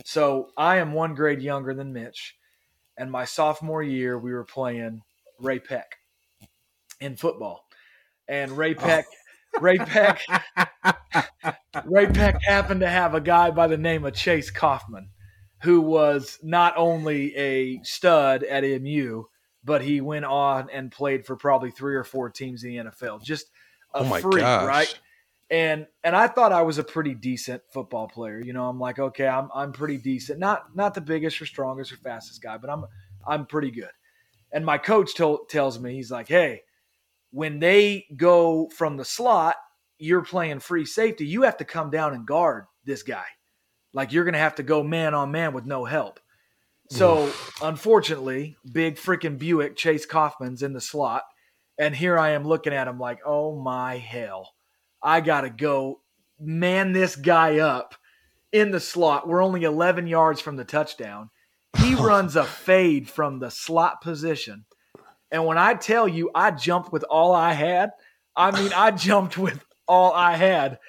So 0.05 0.49
I 0.57 0.77
am 0.77 0.93
one 0.93 1.13
grade 1.13 1.41
younger 1.41 1.73
than 1.73 1.93
Mitch, 1.93 2.35
and 2.97 3.11
my 3.11 3.25
sophomore 3.25 3.83
year 3.83 4.17
we 4.17 4.33
were 4.33 4.45
playing 4.45 5.01
Ray-Pec 5.39 5.83
in 6.99 7.17
football. 7.17 7.65
And 8.27 8.51
Ray 8.53 8.73
oh. 8.75 8.79
Peck, 8.79 9.05
Ray-Pec. 9.59 10.19
Ray 11.85 12.07
Peck 12.07 12.41
happened 12.43 12.79
to 12.79 12.89
have 12.89 13.13
a 13.13 13.21
guy 13.21 13.51
by 13.51 13.67
the 13.67 13.77
name 13.77 14.05
of 14.05 14.13
Chase 14.13 14.51
Coffman, 14.51 15.09
who 15.63 15.81
was 15.81 16.39
not 16.41 16.73
only 16.77 17.35
a 17.35 17.81
stud 17.83 18.43
at 18.43 18.63
MU, 18.63 19.25
but 19.63 19.81
he 19.81 20.01
went 20.01 20.25
on 20.25 20.69
and 20.71 20.91
played 20.91 21.25
for 21.25 21.35
probably 21.35 21.71
three 21.71 21.95
or 21.95 22.03
four 22.03 22.29
teams 22.29 22.63
in 22.63 22.71
the 22.71 22.77
NFL. 22.91 23.23
Just 23.23 23.47
a 23.93 23.99
Oh 23.99 24.19
freak, 24.19 24.41
gosh. 24.41 24.67
right? 24.67 24.99
And 25.49 25.87
and 26.03 26.15
I 26.15 26.27
thought 26.27 26.51
I 26.51 26.63
was 26.63 26.77
a 26.77 26.83
pretty 26.83 27.13
decent 27.13 27.61
football 27.71 28.07
player. 28.07 28.41
You 28.43 28.53
know, 28.53 28.67
I'm 28.67 28.79
like, 28.79 28.99
okay, 28.99 29.27
I'm 29.27 29.49
I'm 29.53 29.71
pretty 29.71 29.97
decent. 29.97 30.39
Not 30.39 30.75
not 30.75 30.93
the 30.93 31.01
biggest 31.01 31.41
or 31.41 31.45
strongest 31.45 31.91
or 31.91 31.97
fastest 31.97 32.41
guy, 32.41 32.57
but 32.57 32.69
I'm 32.69 32.85
I'm 33.25 33.45
pretty 33.45 33.71
good. 33.71 33.91
And 34.51 34.65
my 34.65 34.77
coach 34.77 35.15
told, 35.15 35.49
tells 35.49 35.79
me, 35.79 35.95
he's 35.95 36.11
like, 36.11 36.27
hey, 36.27 36.61
when 37.31 37.59
they 37.59 38.05
go 38.15 38.69
from 38.69 38.97
the 38.97 39.05
slot, 39.05 39.55
you're 39.97 40.23
playing 40.23 40.59
free 40.59 40.85
safety. 40.85 41.25
You 41.25 41.41
have 41.43 41.57
to 41.57 41.65
come 41.65 41.89
down 41.89 42.13
and 42.13 42.25
guard 42.27 42.65
this 42.85 43.01
guy. 43.03 43.25
Like 43.93 44.11
you're 44.11 44.23
going 44.25 44.33
to 44.33 44.39
have 44.39 44.55
to 44.55 44.63
go 44.63 44.83
man 44.83 45.13
on 45.13 45.31
man 45.31 45.53
with 45.53 45.65
no 45.65 45.85
help. 45.85 46.19
So, 46.89 47.31
unfortunately, 47.61 48.57
big 48.71 48.97
freaking 48.97 49.39
Buick 49.39 49.75
Chase 49.75 50.05
Coffman's 50.05 50.61
in 50.61 50.73
the 50.73 50.81
slot. 50.81 51.23
And 51.79 51.95
here 51.95 52.19
I 52.19 52.31
am 52.31 52.45
looking 52.45 52.73
at 52.73 52.87
him 52.87 52.99
like, 52.99 53.19
oh 53.25 53.55
my 53.59 53.97
hell. 53.97 54.53
I 55.01 55.21
got 55.21 55.41
to 55.41 55.49
go 55.49 56.01
man 56.39 56.93
this 56.93 57.15
guy 57.15 57.59
up 57.59 57.95
in 58.51 58.71
the 58.71 58.79
slot. 58.79 59.27
We're 59.27 59.43
only 59.43 59.63
11 59.63 60.07
yards 60.07 60.39
from 60.39 60.55
the 60.55 60.65
touchdown. 60.65 61.29
He 61.77 61.95
runs 61.95 62.35
a 62.35 62.43
fade 62.43 63.09
from 63.09 63.39
the 63.39 63.49
slot 63.49 64.01
position. 64.01 64.65
And 65.31 65.45
when 65.45 65.57
I 65.57 65.73
tell 65.73 66.07
you 66.07 66.29
I 66.35 66.51
jumped 66.51 66.91
with 66.91 67.03
all 67.09 67.33
I 67.33 67.53
had, 67.53 67.91
I 68.35 68.51
mean, 68.51 68.71
I 68.73 68.91
jumped 69.07 69.37
with 69.37 69.63
all 69.87 70.13
I 70.13 70.35
had. 70.35 70.79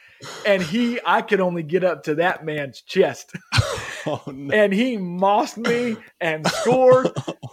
And 0.47 0.63
he, 0.63 1.01
I 1.05 1.23
could 1.23 1.41
only 1.41 1.63
get 1.63 1.83
up 1.85 2.05
to 2.05 2.17
that 2.17 2.45
man's 2.45 2.83
chest. 2.83 3.35
Oh, 4.07 4.23
no. 4.27 4.55
And 4.55 4.73
he 4.73 4.97
mossed 4.97 5.57
me 5.57 5.97
and 6.21 6.47
scored. 6.47 7.11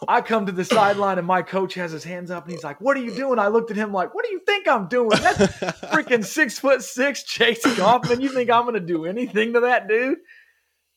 I 0.08 0.22
come 0.22 0.46
to 0.48 0.52
the 0.52 0.66
sideline 0.66 1.18
and 1.18 1.26
my 1.26 1.42
coach 1.42 1.76
has 1.76 1.92
his 1.92 2.04
hands 2.04 2.32
up 2.32 2.44
and 2.44 2.52
he's 2.54 2.64
like, 2.64 2.82
What 2.82 2.98
are 2.98 3.02
you 3.02 3.14
doing? 3.16 3.40
I 3.40 3.48
looked 3.48 3.72
at 3.72 3.78
him 3.78 3.94
like, 3.94 4.14
What 4.14 4.26
do 4.26 4.32
you 4.32 4.42
think 4.46 4.68
I'm 4.68 4.88
doing? 4.88 5.18
That's 5.22 5.38
freaking 5.94 6.26
six 6.26 6.60
foot 6.60 6.84
six 6.84 7.24
Chase 7.24 7.64
Coffman. 7.64 8.22
You 8.22 8.30
think 8.30 8.50
I'm 8.50 8.64
going 8.64 8.74
to 8.74 8.80
do 8.80 9.06
anything 9.06 9.54
to 9.54 9.62
that 9.62 9.88
dude? 9.88 10.18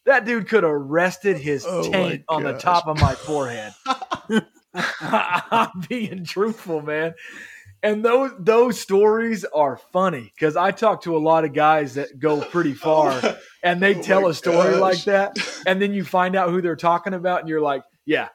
That 0.07 0.25
dude 0.25 0.49
could 0.49 0.65
have 0.65 0.73
rested 0.73 1.39
his 1.39 1.65
Oh 1.67 1.91
taint 1.91 2.25
on 2.29 2.43
the 2.43 2.55
top 2.55 2.87
of 2.87 3.01
my 3.01 3.15
forehead. 3.15 3.73
I'm 4.75 5.71
being 5.89 6.25
truthful, 6.25 6.83
man. 6.83 7.15
And 7.85 8.05
those 8.05 8.32
those 8.39 8.80
stories 8.80 9.45
are 9.45 9.76
funny 9.93 10.32
because 10.35 10.57
I 10.57 10.70
talk 10.70 11.03
to 11.03 11.16
a 11.16 11.18
lot 11.20 11.45
of 11.45 11.53
guys 11.53 11.95
that 11.95 12.18
go 12.18 12.41
pretty 12.41 12.72
oh 12.82 13.11
far, 13.20 13.37
and 13.62 13.80
they 13.80 13.95
Oh 13.95 14.03
tell 14.03 14.26
a 14.26 14.35
story 14.35 14.70
gosh. 14.72 14.80
like 14.80 15.05
that, 15.05 15.37
and 15.66 15.80
then 15.80 15.93
you 15.93 16.03
find 16.03 16.35
out 16.35 16.49
who 16.51 16.62
they're 16.62 16.76
talking 16.76 17.12
about, 17.14 17.41
and 17.41 17.49
you're 17.49 17.61
like, 17.61 17.82
yeah, 18.07 18.28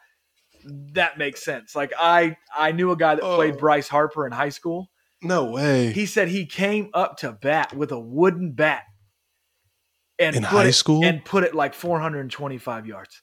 that 0.93 1.17
makes 1.17 1.43
sense. 1.43 1.75
Like 1.75 1.91
I 1.99 2.37
I 2.55 2.71
knew 2.73 2.91
a 2.91 2.95
guy 2.95 3.15
that 3.15 3.23
played 3.23 3.55
Oh. 3.55 3.57
Bryce 3.57 3.87
Harper 3.87 4.25
in 4.27 4.31
high 4.31 4.49
school. 4.49 4.91
No 5.23 5.45
way. 5.45 5.91
He 5.93 6.05
said 6.05 6.27
he 6.29 6.45
came 6.45 6.91
up 6.93 7.17
to 7.17 7.31
bat 7.33 7.73
with 7.75 7.91
a 7.91 7.99
wooden 7.99 8.51
bat 8.53 8.83
and 10.19 10.35
In 10.35 10.43
high 10.43 10.67
it, 10.67 10.73
school? 10.73 11.03
and 11.03 11.25
put 11.25 11.43
it 11.43 11.53
like 11.55 11.73
425 11.73 12.85
yards 12.85 13.21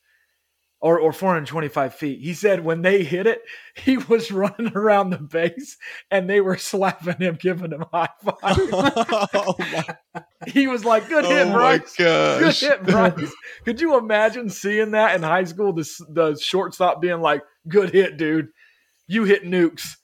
or 0.87 1.01
or 1.01 1.13
425 1.13 1.95
feet. 1.97 2.21
He 2.21 2.33
said 2.33 2.65
when 2.65 2.83
they 2.83 3.03
hit 3.03 3.27
it, 3.27 3.43
he 3.75 3.97
was 3.97 4.31
running 4.31 4.73
around 4.77 5.11
the 5.11 5.19
base 5.19 5.77
and 6.13 6.31
they 6.31 6.41
were 6.41 6.57
slapping 6.57 7.17
him, 7.19 7.37
giving 7.41 7.73
him 7.73 7.85
high 7.93 8.09
five. 8.23 8.37
oh 8.45 9.55
my, 9.59 10.23
he 10.47 10.69
was 10.69 10.85
like, 10.85 11.09
"Good 11.09 11.25
hit, 11.25 11.49
oh 11.49 11.51
my 11.51 11.79
Bryce." 11.79 11.97
Good 11.97 12.55
hit, 12.55 12.85
Bryce. 12.85 13.35
Could 13.65 13.81
you 13.81 13.99
imagine 13.99 14.49
seeing 14.49 14.93
that 14.93 15.17
in 15.17 15.25
high 15.25 15.45
school? 15.45 15.73
The 15.73 15.89
the 16.09 16.39
shortstop 16.41 17.01
being 17.01 17.21
like, 17.21 17.43
"Good 17.67 17.91
hit, 17.91 18.17
dude. 18.17 18.49
You 19.09 19.25
hit 19.25 19.43
nukes." 19.43 19.97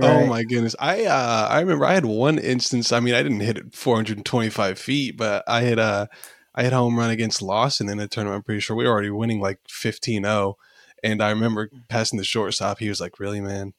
Oh 0.00 0.26
my 0.26 0.42
goodness! 0.42 0.74
I 0.80 1.04
uh, 1.04 1.46
I 1.48 1.60
remember 1.60 1.84
I 1.84 1.94
had 1.94 2.06
one 2.06 2.38
instance. 2.38 2.90
I 2.90 2.98
mean, 2.98 3.14
I 3.14 3.22
didn't 3.22 3.40
hit 3.40 3.58
it 3.58 3.74
425 3.74 4.78
feet, 4.78 5.16
but 5.16 5.44
I 5.46 5.60
had 5.62 5.78
uh, 5.78 6.06
I 6.54 6.62
had 6.64 6.72
home 6.72 6.98
run 6.98 7.10
against 7.10 7.42
Lawson 7.42 7.88
in 7.88 7.98
a 8.00 8.06
tournament. 8.08 8.36
I'm 8.36 8.42
pretty 8.42 8.60
sure 8.60 8.76
we 8.76 8.84
were 8.84 8.90
already 8.90 9.10
winning 9.10 9.40
like 9.40 9.58
15-0. 9.68 10.54
and 11.02 11.22
I 11.22 11.30
remember 11.30 11.68
mm. 11.68 11.88
passing 11.88 12.18
the 12.18 12.24
shortstop. 12.24 12.78
He 12.78 12.88
was 12.88 13.00
like, 13.00 13.18
"Really, 13.18 13.40
man?" 13.40 13.72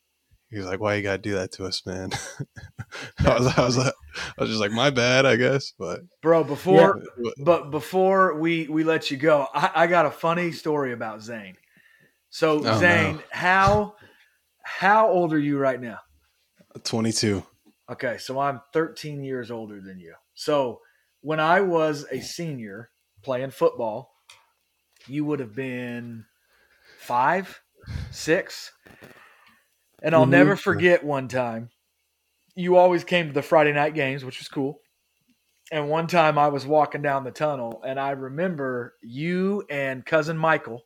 He 0.49 0.57
was 0.57 0.67
like, 0.67 0.79
"Why 0.79 0.95
you 0.95 1.03
gotta 1.03 1.17
do 1.19 1.33
that 1.35 1.51
to 1.53 1.65
us, 1.65 1.85
man?" 1.85 2.11
I 3.25 3.37
was, 3.37 3.47
I 3.57 3.61
was, 3.65 3.77
I 3.77 3.91
was 4.37 4.49
just 4.49 4.59
like, 4.61 4.71
"My 4.71 4.89
bad, 4.89 5.25
I 5.25 5.35
guess." 5.35 5.73
But 5.77 6.01
Bro, 6.21 6.45
before 6.45 7.01
Yeah. 7.17 7.31
but 7.43 7.71
before 7.71 8.35
we 8.37 8.67
we 8.67 8.83
let 8.83 9.09
you 9.11 9.17
go, 9.17 9.47
I, 9.53 9.71
I 9.75 9.87
got 9.87 10.05
a 10.05 10.11
funny 10.11 10.51
story 10.51 10.91
about 10.93 11.21
Zane. 11.21 11.55
So 12.29 12.61
Oh, 12.65 12.79
Zane, 12.79 13.15
no. 13.17 13.21
how 13.31 13.95
how 14.63 15.09
old 15.09 15.33
are 15.33 15.39
you 15.39 15.57
right 15.57 15.79
now? 15.79 15.99
22. 16.83 17.43
Okay, 17.91 18.17
so 18.17 18.39
I'm 18.39 18.61
13 18.73 19.23
years 19.23 19.51
older 19.51 19.79
than 19.81 19.99
you. 19.99 20.15
So 20.33 20.79
when 21.23 21.41
I 21.41 21.61
was 21.61 22.05
a 22.11 22.21
senior 22.21 22.91
playing 23.23 23.51
football, 23.51 24.11
you 25.07 25.25
would 25.25 25.41
have 25.41 25.55
been 25.55 26.25
five, 26.97 27.61
six. 28.11 28.71
And 30.03 30.15
I'll 30.15 30.25
Mhm. 30.25 30.27
never 30.27 30.57
forget 30.57 31.03
one 31.03 31.29
time. 31.29 31.71
You 32.55 32.77
always 32.77 33.03
came 33.03 33.27
to 33.27 33.33
the 33.33 33.43
Friday 33.43 33.73
night 33.73 33.95
games, 33.95 34.25
which 34.25 34.39
was 34.39 34.49
cool. 34.49 34.81
And 35.71 35.89
one 35.89 36.07
time 36.07 36.37
I 36.39 36.49
was 36.49 36.67
walking 36.67 37.03
down 37.03 37.25
the 37.25 37.31
tunnel, 37.31 37.83
and 37.85 37.99
I 37.99 38.11
remember 38.11 38.95
you 39.03 39.65
and 39.69 40.05
cousin 40.05 40.37
Michael 40.37 40.85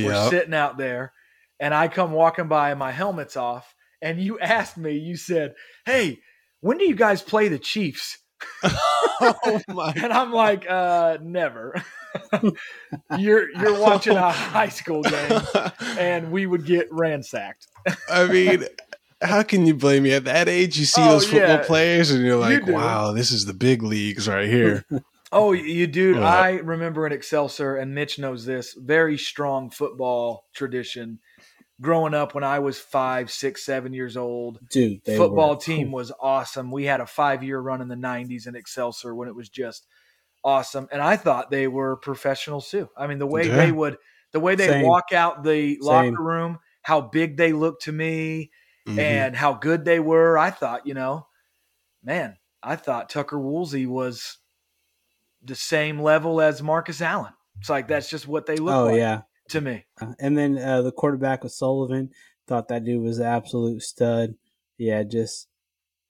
were 0.00 0.14
Yeah. 0.14 0.14
sitting 0.14 0.54
out 0.54 0.78
there, 0.78 1.14
and 1.60 1.74
I 1.74 1.88
come 1.88 2.12
walking 2.12 2.48
by 2.48 2.70
and 2.70 2.80
my 2.80 2.92
helmet's 2.92 3.36
off, 3.36 3.74
and 4.02 4.20
you 4.20 4.40
asked 4.40 4.78
me, 4.78 4.94
you 4.98 5.16
said, 5.16 5.54
Hey, 5.86 6.20
when 6.62 6.78
do 6.78 6.86
you 6.86 6.96
guys 6.96 7.22
play 7.22 7.48
the 7.48 7.60
Chiefs? 7.60 8.19
oh 8.64 9.60
my! 9.68 9.92
And 9.96 10.12
I'm 10.12 10.32
like, 10.32 10.68
uh, 10.68 11.18
never. 11.22 11.82
you're 13.18 13.50
you're 13.50 13.78
watching 13.78 14.16
a 14.16 14.30
high 14.32 14.68
school 14.68 15.02
game 15.02 15.40
and 15.98 16.32
we 16.32 16.46
would 16.46 16.64
get 16.66 16.88
ransacked. 16.90 17.68
I 18.08 18.26
mean, 18.26 18.64
how 19.22 19.42
can 19.42 19.66
you 19.66 19.74
blame 19.74 20.02
me? 20.02 20.12
At 20.12 20.24
that 20.24 20.48
age, 20.48 20.78
you 20.78 20.84
see 20.84 21.02
Oh, 21.02 21.12
those 21.12 21.26
football 21.26 21.56
yeah. 21.56 21.64
players, 21.64 22.10
and 22.10 22.24
you're 22.24 22.36
like, 22.36 22.64
do. 22.64 22.72
"Wow, 22.72 23.12
this 23.12 23.30
is 23.30 23.46
the 23.46 23.54
big 23.54 23.82
leagues 23.82 24.28
right 24.28 24.48
here." 24.48 24.84
Oh, 25.32 25.52
you 25.52 25.86
dude, 25.86 26.16
What? 26.16 26.24
I 26.24 26.54
remember 26.54 27.06
in 27.06 27.12
Excelsior, 27.12 27.76
and 27.76 27.94
Mitch 27.94 28.18
knows 28.18 28.44
this, 28.44 28.74
very 28.74 29.16
strong 29.16 29.70
football 29.70 30.46
tradition. 30.52 31.20
Growing 31.80 32.12
up 32.14 32.34
when 32.34 32.44
I 32.44 32.58
was 32.58 32.78
five, 32.78 33.30
six, 33.30 33.64
seven 33.64 33.92
years 33.92 34.16
old, 34.16 34.60
Dude, 34.68 35.02
they 35.04 35.16
football 35.16 35.50
were- 35.54 35.60
team 35.60 35.92
was 35.92 36.12
awesome. 36.20 36.70
We 36.70 36.84
had 36.84 37.00
a 37.00 37.06
five 37.06 37.42
year 37.42 37.58
run 37.58 37.80
in 37.80 37.88
the 37.88 37.96
90s 37.96 38.46
in 38.46 38.54
Excelsior 38.54 39.14
when 39.14 39.28
it 39.28 39.34
was 39.34 39.48
just 39.48 39.86
awesome. 40.44 40.88
And 40.92 41.00
I 41.00 41.16
thought 41.16 41.50
they 41.50 41.68
were 41.68 41.96
professionals 41.96 42.68
too. 42.70 42.88
I 42.96 43.06
mean, 43.06 43.18
the 43.18 43.26
way 43.26 43.46
Yeah. 43.46 43.56
they 43.56 43.72
would, 43.72 43.96
the 44.32 44.40
way 44.40 44.54
they 44.54 44.68
Same. 44.68 44.86
walk 44.86 45.12
out 45.12 45.42
the 45.42 45.78
locker 45.80 46.22
room, 46.22 46.58
how 46.82 47.00
big 47.00 47.36
they 47.36 47.52
looked 47.52 47.82
to 47.84 47.92
me, 47.92 48.50
Mhm. 48.86 48.98
and 48.98 49.36
how 49.36 49.54
good 49.54 49.84
they 49.84 50.00
were. 50.00 50.36
I 50.38 50.50
thought, 50.50 50.86
you 50.86 50.94
know, 50.94 51.26
man, 52.02 52.36
I 52.62 52.76
thought 52.76 53.08
Tucker 53.10 53.38
Woolsey 53.38 53.86
was 53.86 54.38
the 55.42 55.54
same 55.54 56.00
level 56.00 56.40
as 56.42 56.62
Marcus 56.62 57.00
Allen. 57.00 57.32
It's 57.58 57.70
like 57.70 57.88
that's 57.88 58.08
just 58.10 58.26
what 58.28 58.44
they 58.46 58.56
look 58.56 58.74
Oh 58.74 58.84
like 58.86 58.96
yeah, 58.96 59.22
to 59.50 59.60
me. 59.60 59.84
and 60.18 60.36
then 60.36 60.58
uh, 60.58 60.82
the 60.82 60.92
quarterback 60.92 61.42
was 61.42 61.56
Sullivan. 61.56 62.10
Thought 62.46 62.68
that 62.68 62.84
dude 62.84 63.02
was 63.02 63.18
an 63.18 63.26
absolute 63.26 63.82
stud. 63.82 64.34
Yeah, 64.78 65.02
just 65.02 65.48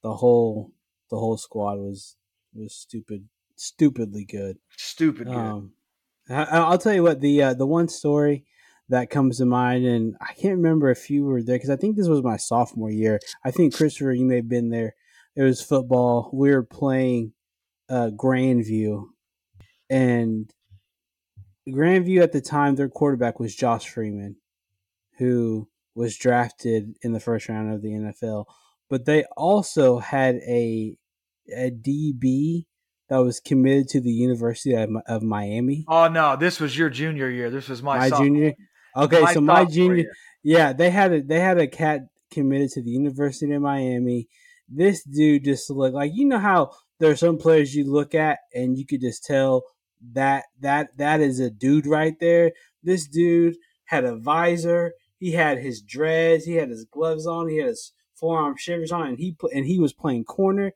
the 0.03 0.15
whole 0.15 0.73
the 1.11 1.19
whole 1.19 1.37
squad 1.37 1.79
was 1.79 2.17
was 2.55 2.75
stupid, 2.75 3.29
stupidly 3.57 4.25
good. 4.25 4.59
Stupid 4.77 5.27
good. 5.27 5.37
Um, 5.37 5.73
I, 6.29 6.45
I'll 6.45 6.79
tell 6.79 6.95
you 6.95 7.03
what 7.03 7.21
the 7.21 7.43
uh, 7.43 7.55
the 7.55 7.67
one 7.67 7.89
story 7.89 8.45
that 8.89 9.11
comes 9.11 9.39
to 9.39 9.45
mind, 9.47 9.85
and 9.85 10.17
I 10.21 10.33
can't 10.35 10.57
remember 10.57 10.91
if 10.91 11.11
you 11.11 11.25
were 11.25 11.43
there 11.43 11.57
because 11.57 11.71
I 11.71 11.77
think 11.77 11.97
this 11.97 12.09
was 12.09 12.23
my 12.23 12.37
sophomore 12.37 12.91
year. 12.91 13.21
I 13.45 13.51
think 13.51 13.75
Christopher, 13.75 14.13
you 14.13 14.25
may 14.25 14.37
have 14.37 14.49
been 14.49 14.71
there. 14.71 14.95
It 15.37 15.43
was 15.43 15.63
football. 15.63 16.31
We 16.33 16.51
were 16.51 16.65
playing 16.65 17.33
uh, 17.89 18.11
Grandview, 18.15 19.07
and 19.89 20.53
Grandview 21.69 22.23
at 22.23 22.33
the 22.33 22.41
time, 22.41 22.75
their 22.75 22.89
quarterback 22.89 23.39
was 23.39 23.55
Josh 23.55 23.89
Freeman, 23.89 24.37
who 25.19 25.69
was 25.95 26.17
drafted 26.17 26.95
in 27.03 27.13
the 27.13 27.21
first 27.21 27.49
round 27.49 27.73
of 27.73 27.83
the 27.83 27.91
NFL. 27.91 28.47
But 28.89 29.05
they 29.05 29.25
also 29.37 29.99
had 29.99 30.37
a 30.37 30.97
a 31.55 31.71
DB 31.71 32.65
that 33.09 33.19
was 33.19 33.41
committed 33.41 33.89
to 33.89 34.01
the 34.01 34.11
University 34.13 34.73
of, 34.75 34.89
of 35.09 35.23
Miami. 35.23 35.85
oh 35.89 36.09
no, 36.09 36.37
this 36.37 36.61
was 36.61 36.77
your 36.79 36.91
junior 36.91 37.29
year. 37.29 37.51
This 37.51 37.69
was 37.69 37.83
my, 37.83 37.99
My, 37.99 38.09
sophomore- 38.09 38.27
junior. 38.27 38.55
Okay, 38.97 39.21
my 39.21 39.35
so 39.35 39.41
my 39.41 39.65
junior. 39.65 39.97
year. 39.97 40.13
Yeah, 40.43 40.73
they 40.73 40.91
had 40.91 41.13
a 41.13 41.23
they 41.23 41.39
had 41.41 41.59
a 41.59 41.67
cat 41.67 42.01
committed 42.33 42.71
to 42.71 42.83
the 42.83 42.91
University 42.91 43.53
of 43.53 43.63
Miami. 43.63 44.29
This 44.69 45.03
dude 45.05 45.45
just 45.45 45.69
looked 45.71 45.95
like 45.95 46.13
you 46.15 46.25
know 46.27 46.39
how 46.39 46.71
there 46.99 47.11
are 47.11 47.17
some 47.17 47.39
players 47.39 47.75
you 47.75 47.91
look 47.91 48.15
at 48.15 48.39
and 48.55 48.79
you 48.79 48.87
could 48.87 49.01
just 49.01 49.25
tell 49.25 49.63
that 50.13 50.45
that 50.61 50.97
that 50.99 51.21
is 51.21 51.41
a 51.41 51.51
dude 51.51 51.87
right 51.87 52.19
there. 52.21 52.53
This 52.83 53.07
dude 53.07 53.57
had 53.87 54.05
a 54.05 54.17
visor. 54.17 54.95
He 55.19 55.33
had 55.33 55.59
his 55.59 55.83
dreads. 55.83 56.45
He 56.45 56.55
had 56.55 56.71
his 56.71 56.85
gloves 56.85 57.27
on. 57.27 57.49
He 57.49 57.59
had 57.59 57.69
his 57.69 57.93
forearm 58.15 58.57
shivers 58.57 58.93
on, 58.93 59.09
and 59.09 59.19
he 59.19 59.33
put 59.33 59.53
and 59.53 59.67
he 59.67 59.79
was 59.79 59.93
playing 59.93 60.25
corner. 60.25 60.73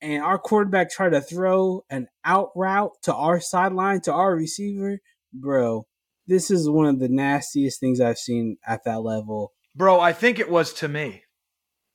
And 0.00 0.22
our 0.22 0.38
quarterback 0.38 0.90
tried 0.90 1.10
to 1.10 1.20
throw 1.20 1.84
an 1.90 2.06
out 2.24 2.50
route 2.54 2.92
to 3.02 3.14
our 3.14 3.40
sideline 3.40 4.00
to 4.02 4.12
our 4.12 4.34
receiver, 4.34 5.00
bro. 5.32 5.86
This 6.26 6.50
is 6.50 6.68
one 6.68 6.86
of 6.86 7.00
the 7.00 7.08
nastiest 7.08 7.80
things 7.80 8.00
I've 8.00 8.18
seen 8.18 8.58
at 8.66 8.84
that 8.84 9.00
level. 9.00 9.52
Bro, 9.74 10.00
I 10.00 10.12
think 10.12 10.38
it 10.38 10.50
was 10.50 10.72
to 10.74 10.88
me. 10.88 11.22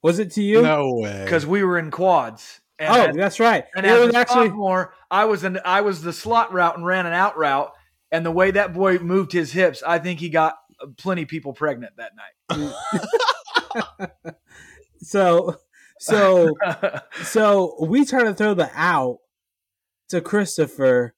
Was 0.02 0.20
it 0.20 0.32
to 0.32 0.42
you? 0.42 0.62
No 0.62 0.96
way. 0.96 1.24
Because 1.24 1.46
we 1.46 1.64
were 1.64 1.78
in 1.78 1.92
quads. 1.92 2.60
Oh, 2.90 3.08
as, 3.08 3.16
that's 3.16 3.40
right. 3.40 3.66
And 3.76 3.86
it 3.86 3.90
as 3.90 4.08
was 4.08 4.16
actually 4.16 4.48
sophomore, 4.48 4.94
I 5.10 5.26
was 5.26 5.44
an 5.44 5.60
I 5.66 5.82
was 5.82 6.02
the 6.02 6.14
slot 6.14 6.54
route 6.54 6.78
and 6.78 6.86
ran 6.86 7.06
an 7.06 7.14
out 7.14 7.38
route. 7.38 7.72
And 8.12 8.24
the 8.24 8.32
way 8.32 8.52
that 8.52 8.74
boy 8.74 9.00
moved 9.00 9.32
his 9.32 9.52
hips, 9.52 9.82
I 9.82 9.98
think 9.98 10.20
he 10.20 10.30
got 10.30 10.56
uh, 10.80 10.88
plenty 10.98 11.26
people 11.26 11.54
pregnant 11.54 11.94
that 11.98 12.12
night. 12.16 12.74
so, 15.02 15.58
so, 16.00 16.56
so 17.24 17.76
we 17.82 18.06
try 18.06 18.24
to 18.24 18.36
throw 18.36 18.54
the 18.54 18.70
out 18.76 19.18
to 20.10 20.22
Christopher, 20.22 21.16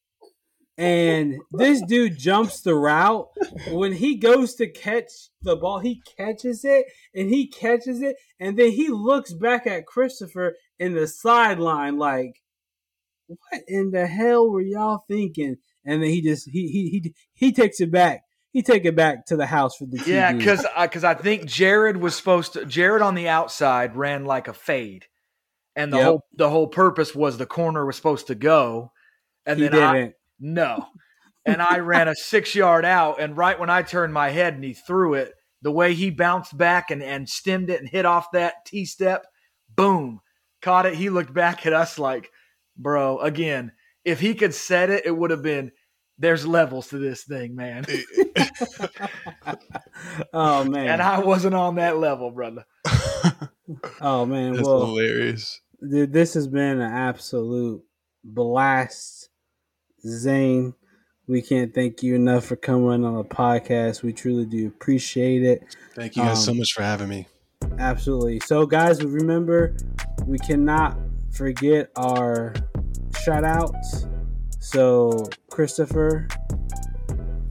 and 0.78 1.36
this 1.52 1.82
dude 1.82 2.18
jumps 2.18 2.62
the 2.62 2.76
route. 2.76 3.28
When 3.72 3.92
he 3.92 4.16
goes 4.16 4.56
to 4.56 4.68
catch 4.68 5.12
the 5.42 5.56
ball, 5.56 5.80
he 5.80 6.02
catches 6.18 6.64
it 6.64 6.86
and 7.14 7.30
he 7.30 7.48
catches 7.48 8.02
it, 8.02 8.16
and 8.40 8.58
then 8.58 8.72
he 8.72 8.90
looks 8.90 9.34
back 9.34 9.68
at 9.68 9.86
Christopher 9.86 10.56
in 10.80 10.94
the 10.94 11.08
sideline 11.08 11.98
like, 11.98 12.42
"What 13.28 13.62
in 13.68 13.92
the 13.92 14.08
hell 14.08 14.50
were 14.50 14.62
y'all 14.62 15.04
thinking?" 15.08 15.58
And 15.86 16.02
then 16.02 16.10
he 16.10 16.22
just 16.22 16.50
he 16.50 16.68
he 16.68 16.90
he 16.90 17.14
he 17.34 17.52
takes 17.52 17.80
it 17.80 17.92
back. 17.92 18.24
He 18.52 18.62
take 18.62 18.86
it 18.86 18.96
back 18.96 19.26
to 19.28 19.36
the 19.36 19.46
house 19.46 19.76
for 19.76 19.86
the 19.86 19.98
TV. 19.98 20.08
Yeah, 20.08 20.32
because 20.32 20.66
because 20.82 21.04
uh, 21.04 21.10
I, 21.10 21.12
I 21.12 21.16
think 21.16 21.46
Jared 21.46 21.98
was 21.98 22.16
supposed 22.16 22.54
to. 22.54 22.66
Jared 22.66 23.02
on 23.02 23.16
the 23.16 23.28
outside 23.28 23.96
ran 23.96 24.26
like 24.26 24.48
a 24.48 24.54
fade, 24.54 25.06
and 25.76 25.92
the 25.92 25.98
yep. 25.98 26.06
whole 26.06 26.26
the 26.34 26.50
whole 26.50 26.68
purpose 26.68 27.14
was 27.14 27.38
the 27.38 27.46
corner 27.46 27.86
was 27.86 27.96
supposed 27.96 28.28
to 28.28 28.36
go, 28.36 28.92
and 29.46 29.60
he 29.60 29.68
then 29.68 29.72
didn't. 29.74 30.10
I, 30.10 30.14
no. 30.40 30.86
And 31.46 31.62
I 31.62 31.80
ran 31.80 32.08
a 32.08 32.16
six 32.16 32.56
yard 32.56 32.86
out. 32.86 33.20
And 33.20 33.38
right 33.38 33.60
when 33.60 33.70
I 33.70 33.82
turned 33.82 34.14
my 34.14 34.30
head 34.30 34.56
and 34.56 34.64
he 34.64 34.74
threw 34.74 35.14
it, 35.14 35.34
the 35.62 35.72
way 35.72 35.94
he 35.94 36.10
bounced 36.10 36.58
back 36.58 36.92
and, 36.92 37.02
and 37.02 37.30
stemmed 37.30 37.70
it 37.70 37.80
and 37.80 37.90
hit 37.90 38.06
off 38.06 38.32
that 38.34 38.66
T 38.66 38.86
step, 38.86 39.26
boom, 39.76 40.22
caught 40.66 40.86
it. 40.86 40.96
He 40.96 41.10
looked 41.10 41.34
back 41.34 41.66
at 41.66 41.74
us 41.74 41.98
like, 41.98 42.30
bro, 42.78 43.20
again, 43.20 43.72
if 44.04 44.20
he 44.20 44.36
could 44.36 44.54
set 44.54 44.90
it, 44.90 45.06
it 45.06 45.16
would 45.16 45.32
have 45.32 45.42
been 45.42 45.72
there's 46.18 46.46
levels 46.46 46.90
to 46.90 46.98
this 46.98 47.24
thing, 47.24 47.56
man. 47.56 47.86
oh 50.34 50.64
man. 50.64 50.88
And 50.88 51.02
I 51.02 51.20
wasn't 51.20 51.56
on 51.56 51.76
that 51.76 51.98
level, 51.98 52.32
brother. 52.32 52.66
oh 54.02 54.26
man. 54.26 54.54
That's 54.54 54.68
well, 54.68 54.88
hilarious. 54.88 55.62
Dude, 55.82 56.12
this 56.14 56.34
has 56.34 56.48
been 56.48 56.82
an 56.82 56.92
absolute 56.92 57.84
blast 58.24 59.30
Zane, 60.08 60.74
we 61.28 61.42
can't 61.42 61.74
thank 61.74 62.04
you 62.04 62.16
enough 62.16 62.46
for 62.46 62.56
coming 62.56 63.04
on 63.04 63.16
the 63.16 63.24
podcast. 63.24 64.04
We 64.04 64.14
truly 64.14 64.46
do 64.46 64.68
appreciate 64.68 65.44
it. 65.44 65.76
Thank 65.96 66.16
you 66.16 66.24
guys 66.24 66.38
um, 66.38 66.44
so 66.44 66.54
much 66.54 66.74
for 66.74 66.84
having 66.84 67.10
me. 67.10 67.28
Absolutely. 67.80 68.40
So, 68.42 68.66
guys, 68.66 69.04
remember, 69.04 69.76
we 70.26 70.40
cannot 70.40 70.98
forget 71.32 71.92
our 71.96 72.54
shout 73.22 73.44
outs. 73.44 74.08
So, 74.60 75.30
Christopher, 75.50 76.28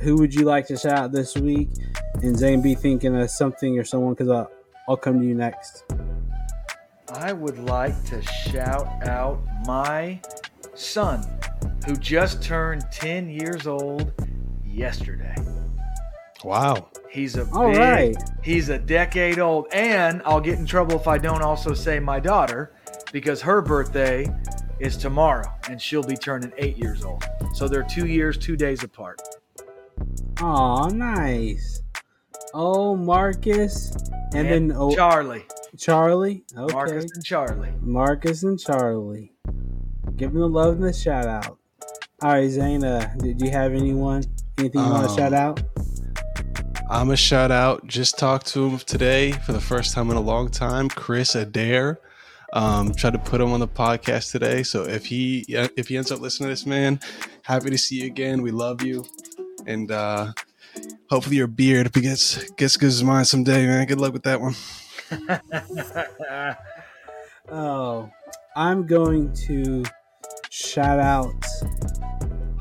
who 0.01 0.16
would 0.16 0.35
you 0.35 0.45
like 0.45 0.66
to 0.68 0.77
shout 0.77 0.99
out 0.99 1.12
this 1.12 1.37
week? 1.37 1.70
And 2.22 2.37
Zane, 2.37 2.62
be 2.62 2.75
thinking 2.75 3.14
of 3.16 3.31
something 3.31 3.79
or 3.79 3.85
someone 3.85 4.14
because 4.14 4.29
I'll, 4.29 4.51
I'll 4.89 4.97
come 4.97 5.20
to 5.20 5.27
you 5.27 5.35
next. 5.35 5.85
I 7.09 7.33
would 7.33 7.59
like 7.59 8.03
to 8.07 8.22
shout 8.22 8.89
out 9.07 9.41
my 9.66 10.20
son 10.75 11.25
who 11.87 11.97
just 11.97 12.43
turned 12.43 12.85
10 12.91 13.29
years 13.29 13.66
old 13.66 14.12
yesterday. 14.64 15.35
Wow. 16.43 16.89
He's 17.15 17.37
a 17.37 17.49
All 17.53 17.71
big, 17.71 17.79
right. 17.79 18.17
he's 18.43 18.71
a 18.71 18.79
decade 18.79 19.39
old 19.39 19.69
and 19.73 20.21
I'll 20.25 20.41
get 20.41 20.59
in 20.59 20.67
trouble 20.67 20.97
if 20.97 21.07
I 21.07 21.17
don't 21.17 21.43
also 21.43 21.73
say 21.73 22.01
my 22.01 22.19
daughter 22.19 22.75
because 23.12 23.41
her 23.41 23.62
birthday 23.62 24.27
is 24.81 24.97
tomorrow 24.97 25.49
and 25.71 25.81
she'll 25.81 26.03
be 26.03 26.17
turning 26.17 26.53
8 26.59 26.77
years 26.77 27.05
old. 27.05 27.25
So 27.55 27.69
they're 27.69 27.85
2 27.85 28.09
years, 28.09 28.37
2 28.37 28.57
days 28.57 28.83
apart. 28.83 29.21
Oh, 30.41 30.89
nice. 30.89 31.83
Oh, 32.53 32.97
Marcus 32.97 33.93
and, 34.33 34.49
and 34.49 34.71
then 34.71 34.73
oh, 34.77 34.93
Charlie. 34.93 35.47
Charlie. 35.79 36.43
Okay. 36.59 36.75
Marcus 36.75 37.12
and 37.15 37.25
Charlie. 37.25 37.73
Marcus 37.81 38.43
and 38.43 38.59
Charlie. 38.59 39.33
Give 40.17 40.33
them 40.33 40.41
the 40.41 40.49
love 40.49 40.75
and 40.75 40.85
the 40.85 40.93
shout 40.93 41.27
out. 41.27 41.59
All 42.23 42.33
right, 42.33 42.51
Zane, 42.51 42.83
uh, 42.83 43.15
did 43.19 43.41
you 43.41 43.51
have 43.51 43.73
anyone, 43.73 44.25
anything 44.59 44.81
you 44.81 44.87
um, 44.87 44.93
want 44.95 45.09
to 45.09 45.15
shout 45.15 45.33
out? 45.33 45.62
I'm 46.91 47.11
a 47.11 47.16
shout 47.16 47.51
out. 47.51 47.87
Just 47.87 48.18
talked 48.18 48.47
to 48.49 48.68
him 48.68 48.78
today 48.78 49.32
for 49.32 49.53
the 49.53 49.61
first 49.61 49.95
time 49.95 50.11
in 50.11 50.16
a 50.16 50.20
long 50.20 50.51
time. 50.51 50.89
Chris 50.89 51.35
Adair. 51.35 51.99
Um, 52.53 52.95
tried 52.95 53.14
to 53.14 53.18
put 53.18 53.41
him 53.41 53.53
on 53.53 53.61
the 53.61 53.66
podcast 53.66 54.30
today. 54.30 54.62
So 54.62 54.85
if 54.85 55.07
he 55.07 55.45
if 55.49 55.89
he 55.89 55.97
ends 55.97 56.12
up 56.12 56.20
listening 56.20 56.49
to 56.49 56.53
this, 56.53 56.66
man, 56.66 57.01
happy 57.43 57.70
to 57.70 57.78
see 57.78 58.03
you 58.03 58.07
again. 58.07 58.43
We 58.43 58.53
love 58.53 58.82
you, 58.82 59.05
and 59.66 59.91
uh, 59.91 60.32
hopefully 61.11 61.37
your 61.37 61.49
beard 61.49 61.93
gets 61.93 62.49
gets 62.53 62.76
good 62.76 62.89
as 62.89 63.03
mine 63.03 63.24
someday, 63.24 63.66
man. 63.66 63.87
Good 63.87 64.01
luck 64.01 64.12
with 64.12 64.22
that 64.24 64.41
one. 64.41 64.55
oh, 67.49 68.11
I'm 68.55 68.87
going 68.87 69.32
to 69.47 69.85
shout 70.51 71.01
out 71.01 71.35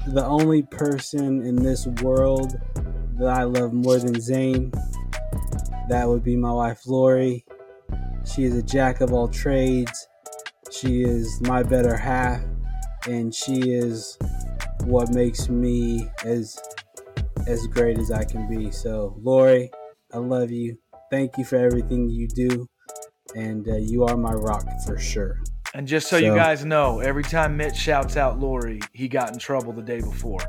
the 0.07 0.25
only 0.25 0.63
person 0.63 1.45
in 1.45 1.57
this 1.57 1.85
world 1.85 2.59
that 3.17 3.27
I 3.27 3.43
love 3.43 3.73
more 3.73 3.97
than 3.97 4.19
Zane. 4.19 4.71
That 5.89 6.07
would 6.07 6.23
be 6.23 6.35
my 6.35 6.51
wife, 6.51 6.87
Lori. 6.87 7.45
She 8.25 8.43
is 8.43 8.55
a 8.55 8.63
jack 8.63 9.01
of 9.01 9.11
all 9.11 9.27
trades. 9.27 10.07
She 10.71 11.03
is 11.03 11.41
my 11.41 11.61
better 11.61 11.95
half, 11.95 12.41
and 13.07 13.33
she 13.33 13.71
is 13.71 14.17
what 14.85 15.13
makes 15.13 15.49
me 15.49 16.09
as 16.25 16.57
as 17.45 17.67
great 17.67 17.97
as 17.97 18.11
I 18.11 18.23
can 18.23 18.47
be. 18.47 18.71
So, 18.71 19.15
Lori, 19.21 19.69
I 20.13 20.17
love 20.17 20.51
you. 20.51 20.77
Thank 21.11 21.37
you 21.37 21.43
for 21.43 21.57
everything 21.57 22.09
you 22.09 22.27
do, 22.27 22.67
and 23.35 23.67
uh, 23.67 23.75
you 23.75 24.03
are 24.05 24.17
my 24.17 24.33
rock 24.33 24.65
for 24.85 24.97
sure. 24.97 25.43
And 25.75 25.87
just 25.87 26.07
so, 26.07 26.19
so, 26.19 26.25
you 26.25 26.35
guys 26.35 26.63
know, 26.63 26.99
every 26.99 27.23
time 27.23 27.57
Mitch 27.57 27.75
shouts 27.75 28.15
out 28.15 28.39
Lori, 28.39 28.79
he 28.93 29.07
got 29.07 29.33
in 29.33 29.39
trouble 29.39 29.73
the 29.73 29.81
day 29.81 30.01
before. 30.01 30.39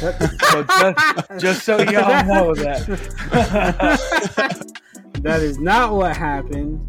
so 0.00 0.62
just, 0.78 1.40
just 1.40 1.64
so 1.64 1.78
y'all 1.78 2.24
know 2.26 2.54
that. 2.54 2.84
that 5.22 5.40
is 5.40 5.58
not 5.58 5.94
what 5.94 6.14
happened, 6.14 6.86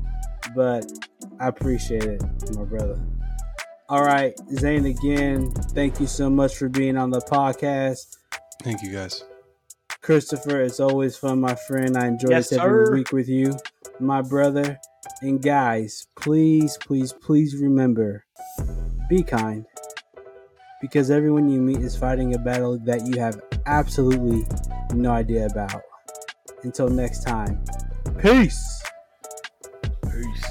but 0.54 0.86
I 1.40 1.48
appreciate 1.48 2.04
it, 2.04 2.22
my 2.56 2.66
brother. 2.66 3.00
All 3.88 4.04
right, 4.04 4.34
Zane, 4.52 4.86
again, 4.86 5.52
thank 5.52 6.02
you 6.02 6.08
so 6.08 6.30
much 6.30 6.58
for 6.58 6.68
being 6.68 6.98
on 6.98 7.10
the 7.10 7.22
podcast. 7.22 8.18
Thank 8.64 8.84
you, 8.84 8.92
guys. 8.92 9.24
Christopher, 10.08 10.62
it's 10.62 10.80
always 10.80 11.18
fun, 11.18 11.42
my 11.42 11.54
friend. 11.54 11.98
I 11.98 12.08
enjoy 12.08 12.30
yes, 12.30 12.48
this 12.48 12.60
every 12.60 12.86
sir. 12.86 12.94
week 12.94 13.12
with 13.12 13.28
you, 13.28 13.54
my 14.00 14.22
brother. 14.22 14.80
And 15.22 15.42
guys, 15.42 16.08
please, 16.16 16.78
please, 16.78 17.12
please 17.12 17.58
remember 17.58 18.24
be 19.10 19.22
kind. 19.22 19.66
Because 20.80 21.12
everyone 21.12 21.50
you 21.50 21.60
meet 21.60 21.80
is 21.80 21.98
fighting 21.98 22.36
a 22.36 22.38
battle 22.38 22.80
that 22.86 23.06
you 23.06 23.20
have 23.20 23.42
absolutely 23.66 24.48
no 24.94 25.12
idea 25.12 25.48
about. 25.48 25.82
Until 26.64 26.88
next 26.88 27.26
time, 27.26 27.62
peace. 28.18 28.82
Peace. 30.04 30.46